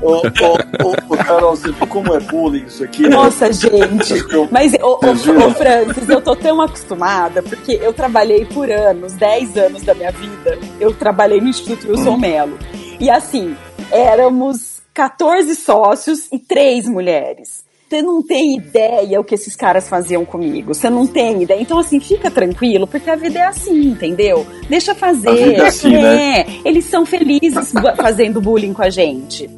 ô, 0.00 0.22
ô, 0.22 0.94
ô, 1.10 1.16
Carol, 1.18 1.54
você 1.54 1.70
viu 1.70 1.86
como 1.86 2.14
é 2.14 2.20
bullying 2.20 2.64
isso 2.64 2.82
aqui? 2.82 3.02
Né? 3.02 3.10
Nossa, 3.10 3.52
gente. 3.52 4.24
Mas, 4.50 4.72
ô, 4.80 4.98
ô, 5.04 5.46
ô, 5.46 5.50
Francis, 5.50 6.08
eu 6.08 6.22
tô 6.22 6.34
tão 6.34 6.62
acostumada, 6.62 7.42
porque 7.42 7.72
eu 7.72 7.92
trabalhei 7.92 8.46
por 8.46 8.70
anos, 8.70 9.12
10 9.12 9.58
anos 9.58 9.82
da 9.82 9.92
minha 9.92 10.12
vida, 10.12 10.58
eu 10.80 10.94
trabalhei 10.94 11.42
no 11.42 11.48
Instituto 11.48 11.90
Wilson 11.90 12.16
Melo. 12.16 12.58
E 13.02 13.10
assim, 13.10 13.56
éramos 13.90 14.80
14 14.94 15.56
sócios 15.56 16.28
e 16.32 16.38
três 16.38 16.86
mulheres. 16.86 17.64
Você 17.88 18.00
não 18.00 18.22
tem 18.22 18.56
ideia 18.56 19.20
o 19.20 19.24
que 19.24 19.34
esses 19.34 19.56
caras 19.56 19.88
faziam 19.88 20.24
comigo. 20.24 20.72
Você 20.72 20.88
não 20.88 21.04
tem 21.04 21.42
ideia. 21.42 21.60
Então, 21.60 21.80
assim, 21.80 21.98
fica 21.98 22.30
tranquilo, 22.30 22.86
porque 22.86 23.10
a 23.10 23.16
vida 23.16 23.40
é 23.40 23.42
assim, 23.42 23.88
entendeu? 23.88 24.46
Deixa 24.68 24.94
fazer. 24.94 25.30
A 25.30 25.34
vida 25.34 25.62
é, 25.64 25.66
assim, 25.66 25.96
é. 25.96 26.00
Né? 26.00 26.44
Eles 26.64 26.84
são 26.84 27.04
felizes 27.04 27.72
fazendo 28.00 28.40
bullying 28.40 28.72
com 28.72 28.82
a 28.82 28.88
gente. 28.88 29.50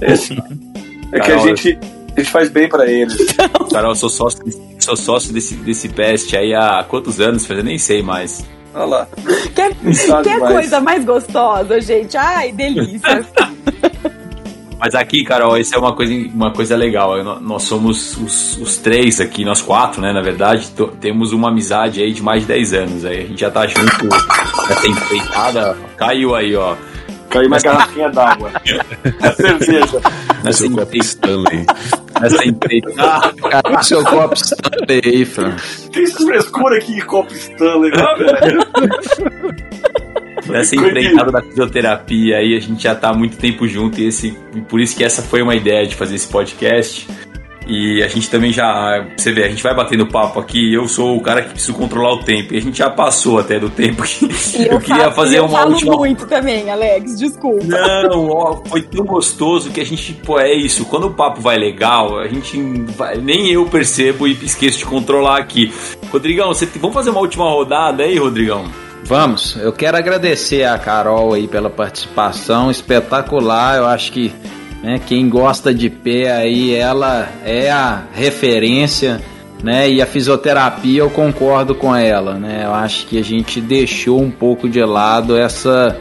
É, 0.00 1.16
é 1.16 1.20
que 1.20 1.32
a 1.32 1.38
gente, 1.38 1.76
a 2.16 2.20
gente 2.20 2.30
faz 2.30 2.48
bem 2.48 2.68
para 2.68 2.88
eles. 2.88 3.16
Carol, 3.72 3.90
eu 3.90 3.96
sou 3.96 4.08
sócio, 4.08 4.44
sou 4.78 4.96
sócio 4.96 5.32
desse, 5.32 5.56
desse 5.56 5.88
PEST 5.88 6.36
aí 6.36 6.54
há 6.54 6.84
quantos 6.88 7.20
anos? 7.20 7.50
Eu 7.50 7.64
nem 7.64 7.78
sei 7.78 8.00
mais. 8.00 8.46
Olha 8.76 8.84
lá. 8.84 9.08
Quer, 9.54 9.74
quer 10.22 10.38
coisa 10.38 10.80
mais 10.80 11.04
gostosa, 11.04 11.80
gente? 11.80 12.16
Ai, 12.16 12.52
delícia. 12.52 13.24
Mas 14.78 14.94
aqui, 14.94 15.24
Carol, 15.24 15.56
isso 15.56 15.74
é 15.74 15.78
uma 15.78 15.94
coisa, 15.94 16.12
uma 16.34 16.52
coisa 16.52 16.76
legal. 16.76 17.40
Nós 17.40 17.62
somos 17.62 18.14
os, 18.18 18.58
os 18.58 18.76
três 18.76 19.20
aqui, 19.22 19.42
nós 19.42 19.62
quatro, 19.62 20.02
né? 20.02 20.12
Na 20.12 20.20
verdade, 20.20 20.70
temos 21.00 21.32
uma 21.32 21.48
amizade 21.48 22.02
aí 22.02 22.12
de 22.12 22.22
mais 22.22 22.42
de 22.42 22.48
10 22.48 22.74
anos. 22.74 23.04
Aí 23.06 23.22
a 23.22 23.26
gente 23.26 23.40
já 23.40 23.50
tá 23.50 23.66
junto, 23.66 24.06
já 24.68 24.76
tem 24.76 24.94
feitada. 24.94 25.76
Caiu 25.96 26.34
aí, 26.34 26.54
ó. 26.54 26.76
Caiu 27.30 27.48
uma 27.48 27.58
garrafinha 27.58 28.10
d'água. 28.10 28.52
a 29.22 29.32
cerveja. 29.32 30.00
Nós 30.44 30.58
tem, 30.58 30.70
Essa 32.22 32.44
empreitada. 32.46 33.34
Cara, 33.50 33.82
seu 33.82 34.04
copo 34.04 34.34
Stanley 34.34 35.00
aí, 35.04 35.24
Fran. 35.24 35.56
Tem 35.92 36.04
essa 36.04 36.24
frescura 36.24 36.76
aqui 36.78 36.92
em 36.92 37.00
copo 37.04 37.32
Stanley, 37.32 37.90
né, 37.90 38.14
velho? 38.18 38.60
Nessa 40.48 40.76
empreitada 40.76 41.32
da 41.32 41.42
fisioterapia 41.42 42.36
aí, 42.38 42.56
a 42.56 42.60
gente 42.60 42.82
já 42.82 42.94
tá 42.94 43.10
há 43.10 43.14
muito 43.14 43.36
tempo 43.36 43.66
junto 43.66 44.00
e, 44.00 44.06
esse, 44.06 44.36
e 44.54 44.60
por 44.60 44.80
isso 44.80 44.96
que 44.96 45.02
essa 45.02 45.20
foi 45.20 45.42
uma 45.42 45.54
ideia 45.54 45.86
de 45.86 45.96
fazer 45.96 46.14
esse 46.14 46.28
podcast. 46.28 47.08
E 47.68 48.00
a 48.02 48.06
gente 48.08 48.30
também 48.30 48.52
já. 48.52 49.04
Você 49.16 49.32
vê, 49.32 49.44
a 49.44 49.48
gente 49.48 49.62
vai 49.62 49.74
batendo 49.74 50.06
papo 50.06 50.38
aqui. 50.38 50.72
Eu 50.72 50.86
sou 50.86 51.16
o 51.16 51.20
cara 51.20 51.42
que 51.42 51.50
preciso 51.50 51.74
controlar 51.74 52.14
o 52.14 52.18
tempo. 52.22 52.54
E 52.54 52.58
a 52.58 52.60
gente 52.60 52.78
já 52.78 52.88
passou 52.88 53.40
até 53.40 53.58
do 53.58 53.68
tempo 53.68 54.04
que 54.04 54.24
E 54.56 54.66
eu, 54.68 54.78
queria 54.80 55.02
falo- 55.04 55.12
fazer 55.14 55.38
eu 55.38 55.46
uma 55.46 55.58
falo 55.58 55.72
última. 55.72 55.96
muito 55.96 56.26
também, 56.26 56.70
Alex, 56.70 57.18
desculpa. 57.18 57.64
Não, 57.64 58.28
ó, 58.30 58.56
foi 58.66 58.82
tão 58.82 59.04
gostoso 59.04 59.70
que 59.70 59.80
a 59.80 59.84
gente, 59.84 60.12
pô, 60.12 60.38
é 60.38 60.52
isso. 60.54 60.84
Quando 60.84 61.08
o 61.08 61.10
papo 61.14 61.40
vai 61.40 61.56
legal, 61.58 62.18
a 62.20 62.28
gente 62.28 62.56
vai- 62.96 63.16
nem 63.16 63.50
eu 63.50 63.64
percebo 63.66 64.28
e 64.28 64.32
esqueço 64.32 64.78
de 64.78 64.84
controlar 64.86 65.38
aqui. 65.38 65.72
Rodrigão, 66.12 66.48
você, 66.48 66.66
vamos 66.66 66.94
fazer 66.94 67.10
uma 67.10 67.20
última 67.20 67.50
rodada 67.50 68.04
aí, 68.04 68.16
Rodrigão? 68.16 68.64
Vamos, 69.02 69.56
eu 69.56 69.72
quero 69.72 69.96
agradecer 69.96 70.64
a 70.64 70.78
Carol 70.78 71.32
aí 71.34 71.46
pela 71.48 71.70
participação 71.70 72.70
espetacular. 72.70 73.76
Eu 73.78 73.86
acho 73.86 74.10
que 74.12 74.32
né, 74.86 75.00
quem 75.04 75.28
gosta 75.28 75.74
de 75.74 75.90
pé 75.90 76.30
aí, 76.30 76.72
ela 76.72 77.28
é 77.44 77.68
a 77.68 78.04
referência, 78.14 79.20
né? 79.60 79.90
E 79.90 80.00
a 80.00 80.06
fisioterapia 80.06 81.00
eu 81.00 81.10
concordo 81.10 81.74
com 81.74 81.92
ela, 81.92 82.34
né? 82.34 82.62
Eu 82.64 82.72
acho 82.72 83.04
que 83.08 83.18
a 83.18 83.24
gente 83.24 83.60
deixou 83.60 84.22
um 84.22 84.30
pouco 84.30 84.68
de 84.68 84.80
lado 84.84 85.36
essa 85.36 85.98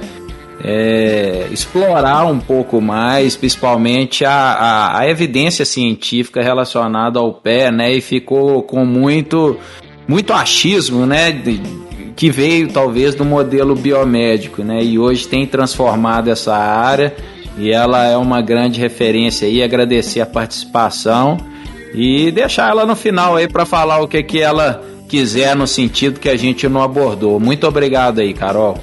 é, 0.63 1.47
explorar 1.51 2.27
um 2.27 2.37
pouco 2.37 2.79
mais, 2.79 3.35
principalmente 3.35 4.23
a, 4.23 4.31
a, 4.31 4.99
a 4.99 5.09
evidência 5.09 5.65
científica 5.65 6.43
relacionada 6.43 7.17
ao 7.17 7.33
pé, 7.33 7.71
né? 7.71 7.91
E 7.91 8.01
ficou 8.01 8.61
com 8.61 8.85
muito 8.85 9.57
muito 10.07 10.31
achismo, 10.31 11.07
né? 11.07 11.31
de- 11.31 11.59
que 12.15 12.29
veio 12.29 12.67
talvez 12.67 13.15
do 13.15 13.25
modelo 13.25 13.75
biomédico, 13.75 14.63
né? 14.63 14.83
E 14.83 14.99
hoje 14.99 15.27
tem 15.27 15.43
transformado 15.47 16.29
essa 16.29 16.55
área 16.55 17.15
e 17.57 17.71
ela 17.71 18.05
é 18.05 18.17
uma 18.17 18.41
grande 18.41 18.79
referência 18.79 19.47
aí. 19.47 19.63
Agradecer 19.63 20.21
a 20.21 20.25
participação 20.25 21.37
e 21.93 22.31
deixar 22.31 22.69
ela 22.69 22.85
no 22.85 22.95
final 22.95 23.35
aí 23.35 23.47
para 23.47 23.65
falar 23.65 24.01
o 24.01 24.07
que 24.07 24.21
que 24.23 24.41
ela 24.41 24.83
quiser 25.07 25.55
no 25.55 25.65
sentido 25.65 26.19
que 26.19 26.29
a 26.29 26.35
gente 26.35 26.67
não 26.67 26.81
abordou. 26.81 27.39
Muito 27.39 27.65
obrigado 27.67 28.19
aí, 28.19 28.33
Carol. 28.33 28.77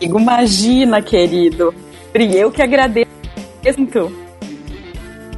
Imagina, 0.00 1.00
querido. 1.00 1.74
Eu 2.14 2.50
que 2.50 2.62
agradeço. 2.62 3.08
muito. 3.78 4.12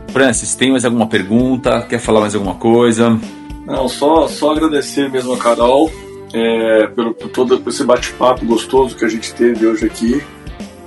Francis, 0.09 0.55
tem 0.55 0.71
mais 0.71 0.85
alguma 0.85 1.07
pergunta? 1.07 1.83
Quer 1.83 1.99
falar 1.99 2.21
mais 2.21 2.35
alguma 2.35 2.55
coisa? 2.55 3.19
Não, 3.67 3.89
só, 3.89 4.27
só 4.29 4.53
agradecer 4.53 5.11
mesmo 5.11 5.33
a 5.33 5.39
Carol 5.39 5.91
é, 6.35 6.87
pelo, 6.89 7.15
por 7.15 7.31
todo 7.31 7.63
esse 7.69 7.85
bate-papo 7.85 8.45
gostoso 8.45 8.97
que 8.97 9.05
a 9.05 9.09
gente 9.09 9.33
teve 9.35 9.67
hoje 9.67 9.87
aqui 9.87 10.23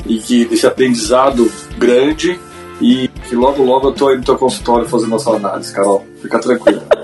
e 0.06 0.18
que 0.20 0.46
desse 0.46 0.66
aprendizado 0.68 1.52
grande 1.78 2.40
e 2.82 3.08
que 3.28 3.36
logo 3.36 3.64
logo 3.64 3.88
eu 3.90 3.94
tô 3.94 4.08
aí 4.10 4.18
no 4.18 4.24
teu 4.24 4.38
consultório 4.38 4.88
fazendo 4.88 5.10
nossa 5.10 5.32
análise, 5.32 5.74
Carol. 5.74 6.06
Fica 6.22 6.40
tranquilo. 6.40 6.82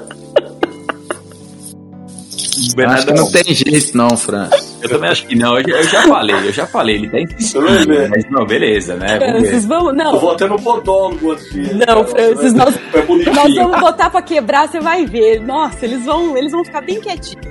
Acho 2.88 3.06
que 3.08 3.14
não 3.14 3.30
tem 3.32 3.44
jeito 3.54 3.98
não, 3.98 4.16
Francis. 4.16 4.78
Eu 4.82 4.90
também 4.90 5.10
acho 5.10 5.26
que 5.28 5.36
não. 5.36 5.58
Eu, 5.58 5.64
já- 5.68 5.78
eu 5.78 5.84
já 5.84 6.02
falei, 6.04 6.36
eu 6.36 6.54
já 6.54 6.66
falei. 6.68 6.96
Ele 6.96 7.10
tá 7.10 7.20
insistindo. 7.20 7.66
Mas 8.10 8.26
não, 8.32 8.46
beleza, 8.46 8.96
né? 8.96 9.20
Vamos. 9.20 9.40
Francis, 9.42 9.66
vamos. 9.66 9.88
Eu 9.90 9.94
Não, 9.96 10.20
vou 10.20 10.32
até 10.32 10.48
no 10.48 10.62
podólogo 10.62 11.36
de. 11.36 11.74
Não, 11.86 12.06
Francis, 12.06 12.54
nós- 12.54 12.76
É 12.94 13.30
nós 13.34 13.56
vamos 13.56 13.80
botar 13.80 14.10
pra 14.10 14.22
quebrar, 14.22 14.70
você 14.70 14.80
vai 14.80 15.06
ver. 15.06 15.42
Nossa, 15.42 15.84
eles 15.86 16.06
vão, 16.06 16.38
eles 16.38 16.52
vão 16.52 16.64
ficar 16.64 16.82
bem 16.82 17.02
quietinhos. 17.02 17.46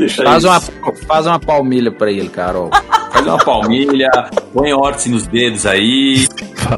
Deixa 0.00 0.24
Faz 0.24 0.42
isso. 0.42 0.72
uma, 0.82 0.94
faz 1.06 1.26
uma 1.26 1.38
palmilha 1.38 1.92
para 1.92 2.10
ele, 2.10 2.30
Carol. 2.30 2.70
Faz 3.12 3.26
uma 3.26 3.38
palmilha, 3.38 4.08
põe 4.54 4.72
órtice 4.72 5.10
nos 5.10 5.26
dedos 5.26 5.66
aí, 5.66 6.26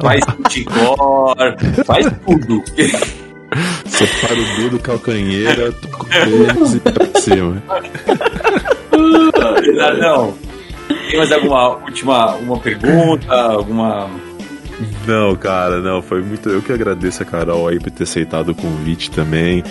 faz 0.01 0.25
cuticor, 0.25 1.35
faz 1.85 2.05
tudo. 2.25 2.61
Separa 3.85 4.33
o 4.33 4.57
dedo, 4.57 4.79
calcanheira, 4.79 5.71
toca 5.71 6.03
o 6.03 6.09
dedo 6.09 6.75
e 6.75 6.79
pra 6.79 7.21
cima. 7.21 7.63
Não. 9.99 10.33
Tem 11.07 11.17
mais 11.17 11.31
alguma 11.31 11.77
última 11.77 12.35
uma 12.35 12.57
pergunta? 12.57 13.31
Alguma. 13.31 14.09
Não, 15.07 15.35
cara, 15.35 15.79
não, 15.79 16.01
foi 16.01 16.21
muito. 16.21 16.49
Eu 16.49 16.61
que 16.61 16.73
agradeço 16.73 17.23
a 17.23 17.25
Carol 17.25 17.67
aí 17.69 17.79
por 17.79 17.91
ter 17.91 18.03
aceitado 18.03 18.49
o 18.49 18.55
convite 18.55 19.11
também. 19.11 19.63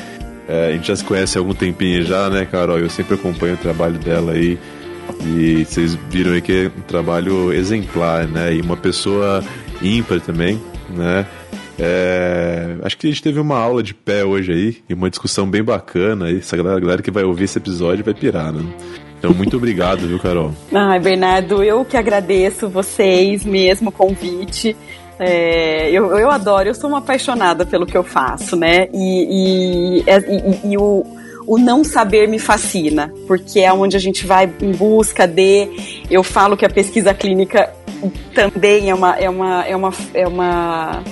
É, 0.53 0.67
a 0.67 0.73
gente 0.73 0.87
já 0.87 0.95
se 0.95 1.03
conhece 1.03 1.39
há 1.39 1.41
algum 1.41 1.55
tempinho 1.55 2.03
já, 2.03 2.29
né, 2.29 2.45
Carol? 2.45 2.79
Eu 2.79 2.91
sempre 2.91 3.15
acompanho 3.15 3.55
o 3.55 3.57
trabalho 3.57 3.99
dela 3.99 4.33
aí. 4.33 4.59
E 5.25 5.65
vocês 5.65 5.95
viram 6.11 6.33
aí 6.33 6.43
que 6.43 6.53
é 6.53 6.67
um 6.67 6.83
trabalho 6.83 7.51
exemplar, 7.55 8.29
né? 8.29 8.55
E 8.55 8.61
uma 8.61 8.77
pessoa 8.77 9.43
ímpar 9.81 10.21
também, 10.21 10.61
né? 10.91 11.27
É, 11.79 12.77
acho 12.83 12.99
que 12.99 13.07
a 13.07 13.11
gente 13.11 13.23
teve 13.23 13.41
uma 13.41 13.57
aula 13.57 13.83
de 13.83 13.95
pé 13.95 14.27
hoje 14.27 14.53
aí 14.53 14.77
e 14.91 14.93
uma 14.93 15.09
discussão 15.09 15.49
bem 15.49 15.63
bacana. 15.63 16.27
aí. 16.27 16.37
Essa 16.37 16.55
galera, 16.55 16.79
galera 16.79 17.03
que 17.03 17.11
vai 17.11 17.25
ouvir 17.25 17.45
esse 17.45 17.57
episódio 17.57 18.05
vai 18.05 18.13
pirar, 18.13 18.53
né? 18.53 18.63
Então, 19.19 19.33
muito 19.33 19.57
obrigado, 19.57 20.07
viu, 20.07 20.19
Carol? 20.19 20.53
Ai, 20.71 21.01
Bernardo, 21.01 21.63
eu 21.63 21.83
que 21.83 21.97
agradeço 21.97 22.69
vocês 22.69 23.43
mesmo 23.43 23.89
o 23.89 23.93
convite. 23.93 24.77
É, 25.25 25.89
eu, 25.91 26.19
eu 26.19 26.31
adoro, 26.31 26.69
eu 26.69 26.75
sou 26.75 26.91
uma 26.91 26.99
apaixonada 26.99 27.65
pelo 27.65 27.87
que 27.87 27.97
eu 27.97 28.03
faço, 28.03 28.57
né? 28.57 28.89
E, 28.93 30.01
e, 30.01 30.05
e- 30.11 30.73
e 30.73 30.77
o, 30.77 31.07
o 31.47 31.59
não 31.59 31.85
saber 31.85 32.27
me 32.29 32.41
fascina, 32.41 33.13
porque 33.29 33.61
é 33.61 33.73
onde 33.73 33.97
a 33.97 34.01
gente 34.01 34.27
vai 34.27 34.53
em 34.61 34.73
busca 34.73 35.27
de. 35.27 35.69
Eu 36.11 36.25
falo 36.25 36.57
que 36.57 36.67
a 36.67 36.71
pesquisa 36.71 37.15
clínica 37.15 37.73
também 38.35 38.91
é 38.91 38.95
uma, 38.95 39.17
é 39.17 39.31
uma, 39.31 39.65
é 39.65 39.77
uma, 39.77 39.93
é 40.13 40.27
uma, 40.27 41.03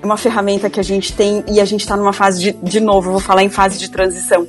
é 0.00 0.06
uma 0.06 0.16
ferramenta 0.16 0.70
que 0.70 0.80
a 0.80 0.84
gente 0.84 1.12
tem 1.12 1.44
e 1.46 1.60
a 1.60 1.64
gente 1.66 1.80
está 1.80 1.94
numa 1.94 2.14
fase 2.14 2.40
de, 2.40 2.52
de 2.52 2.80
novo, 2.80 3.10
vou 3.10 3.20
falar 3.20 3.42
em 3.42 3.50
fase 3.50 3.78
de 3.78 3.90
transição. 3.90 4.48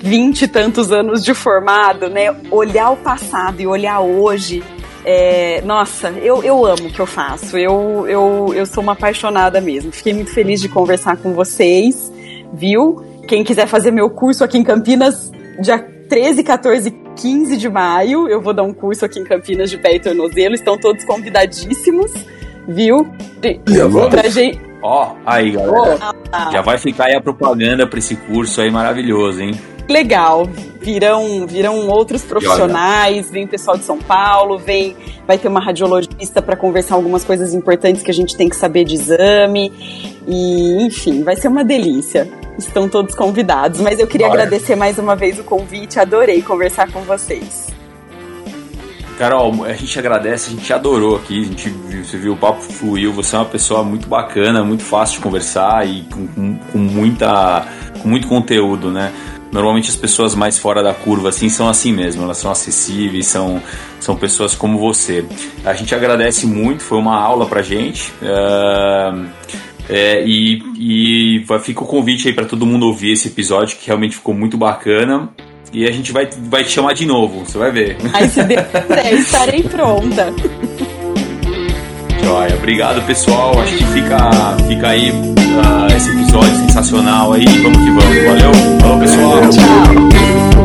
Vinte 0.00 0.42
e 0.42 0.48
tantos 0.48 0.92
anos 0.92 1.22
de 1.24 1.34
formado, 1.34 2.08
né? 2.08 2.34
Olhar 2.50 2.90
o 2.90 2.96
passado 2.96 3.60
e 3.60 3.66
olhar 3.66 4.00
hoje 4.00 4.62
é, 5.06 5.62
nossa, 5.64 6.10
eu, 6.10 6.42
eu 6.42 6.66
amo 6.66 6.88
o 6.88 6.92
que 6.92 7.00
eu 7.00 7.06
faço. 7.06 7.56
Eu, 7.56 8.04
eu, 8.08 8.52
eu 8.54 8.66
sou 8.66 8.82
uma 8.82 8.92
apaixonada 8.92 9.60
mesmo. 9.60 9.92
Fiquei 9.92 10.12
muito 10.12 10.32
feliz 10.32 10.60
de 10.60 10.68
conversar 10.68 11.16
com 11.16 11.32
vocês, 11.32 12.12
viu? 12.52 13.02
Quem 13.28 13.42
quiser 13.44 13.66
fazer 13.68 13.90
meu 13.92 14.10
curso 14.10 14.42
aqui 14.44 14.58
em 14.58 14.64
Campinas, 14.64 15.30
dia 15.60 15.78
13, 16.08 16.42
14 16.44 16.88
e 16.88 17.06
15 17.20 17.56
de 17.56 17.68
maio, 17.68 18.28
eu 18.28 18.40
vou 18.40 18.52
dar 18.52 18.62
um 18.64 18.72
curso 18.74 19.04
aqui 19.04 19.18
em 19.20 19.24
Campinas 19.24 19.70
de 19.70 19.78
pé 19.78 19.94
e 19.94 20.00
tornozelo. 20.00 20.54
Estão 20.54 20.76
todos 20.76 21.04
convidadíssimos, 21.04 22.12
viu? 22.68 23.08
De- 23.40 23.60
Pra 24.10 24.28
gente. 24.28 24.60
Ó, 24.82 25.14
aí, 25.24 25.52
galera. 25.52 25.98
Já 26.52 26.60
vai 26.62 26.78
ficar 26.78 27.06
aí 27.06 27.14
a 27.16 27.20
propaganda 27.20 27.86
pra 27.86 27.98
esse 27.98 28.14
curso 28.14 28.60
aí 28.60 28.70
maravilhoso, 28.70 29.40
hein? 29.40 29.52
Legal. 29.88 30.48
Virão, 30.80 31.46
virão 31.46 31.88
outros 31.88 32.22
profissionais, 32.22 33.28
vem 33.30 33.46
pessoal 33.46 33.76
de 33.76 33.84
São 33.84 33.98
Paulo, 33.98 34.56
vem, 34.56 34.96
vai 35.26 35.36
ter 35.36 35.48
uma 35.48 35.58
radiologista 35.60 36.40
para 36.40 36.54
conversar 36.54 36.94
algumas 36.94 37.24
coisas 37.24 37.52
importantes 37.54 38.02
que 38.02 38.10
a 38.10 38.14
gente 38.14 38.36
tem 38.36 38.48
que 38.48 38.54
saber 38.56 38.84
de 38.84 38.94
exame. 38.94 39.72
E, 40.28 40.84
enfim, 40.86 41.22
vai 41.24 41.36
ser 41.36 41.48
uma 41.48 41.64
delícia. 41.64 42.28
Estão 42.58 42.88
todos 42.88 43.14
convidados, 43.14 43.80
mas 43.80 43.98
eu 43.98 44.06
queria 44.06 44.28
Olha. 44.28 44.42
agradecer 44.44 44.76
mais 44.76 44.98
uma 44.98 45.14
vez 45.16 45.38
o 45.38 45.44
convite, 45.44 45.98
adorei 45.98 46.40
conversar 46.40 46.90
com 46.90 47.00
vocês. 47.02 47.66
Carol, 49.18 49.64
a 49.64 49.72
gente 49.72 49.98
agradece, 49.98 50.50
a 50.50 50.54
gente 50.54 50.70
adorou 50.72 51.16
aqui, 51.16 51.40
a 51.40 51.44
gente 51.44 51.70
você 52.04 52.18
viu, 52.18 52.34
o 52.34 52.36
papo 52.36 52.60
fluiu, 52.60 53.12
você 53.14 53.34
é 53.34 53.38
uma 53.38 53.46
pessoa 53.46 53.82
muito 53.82 54.06
bacana, 54.06 54.62
muito 54.62 54.82
fácil 54.82 55.16
de 55.16 55.22
conversar 55.22 55.86
e 55.88 56.02
com, 56.12 56.26
com- 56.26 56.58
com 56.70 56.78
muita, 56.78 57.66
com 58.02 58.08
muito 58.08 58.28
conteúdo, 58.28 58.90
né? 58.90 59.10
Normalmente 59.52 59.88
as 59.88 59.96
pessoas 59.96 60.34
mais 60.34 60.58
fora 60.58 60.82
da 60.82 60.92
curva 60.92 61.28
assim 61.28 61.48
são 61.48 61.68
assim 61.68 61.92
mesmo, 61.92 62.22
elas 62.22 62.38
são 62.38 62.50
acessíveis, 62.50 63.26
são, 63.26 63.62
são 64.00 64.16
pessoas 64.16 64.54
como 64.54 64.78
você. 64.78 65.24
A 65.64 65.72
gente 65.74 65.94
agradece 65.94 66.46
muito, 66.46 66.82
foi 66.82 66.98
uma 66.98 67.16
aula 67.18 67.46
pra 67.46 67.62
gente. 67.62 68.12
ah, 68.22 69.24
é, 69.88 70.24
e, 70.26 70.62
e 70.78 71.44
fica 71.62 71.82
o 71.82 71.86
convite 71.86 72.28
aí 72.28 72.34
pra 72.34 72.44
todo 72.44 72.66
mundo 72.66 72.86
ouvir 72.86 73.12
esse 73.12 73.28
episódio 73.28 73.76
que 73.76 73.86
realmente 73.86 74.16
ficou 74.16 74.34
muito 74.34 74.56
bacana. 74.56 75.28
E 75.72 75.86
a 75.86 75.90
gente 75.90 76.12
vai, 76.12 76.28
vai 76.48 76.64
te 76.64 76.70
chamar 76.70 76.94
de 76.94 77.04
novo, 77.04 77.44
você 77.44 77.58
vai 77.58 77.70
ver. 77.70 77.96
Aí, 78.12 78.28
se 78.28 78.40
quiser, 78.42 79.12
estarei 79.12 79.62
pronta. 79.62 80.32
Joia, 82.26 82.56
obrigado 82.56 83.00
pessoal. 83.06 83.56
Acho 83.60 83.76
que 83.76 83.84
fica, 83.84 84.18
fica 84.66 84.88
aí 84.88 85.12
ah, 85.64 85.86
esse 85.96 86.10
episódio 86.10 86.56
sensacional 86.56 87.32
aí. 87.32 87.44
Vamos 87.44 87.78
que 87.78 87.90
vamos. 87.90 88.24
Valeu, 88.24 88.80
falou 88.80 88.98
pessoal. 88.98 89.48
Tchau. 89.48 90.55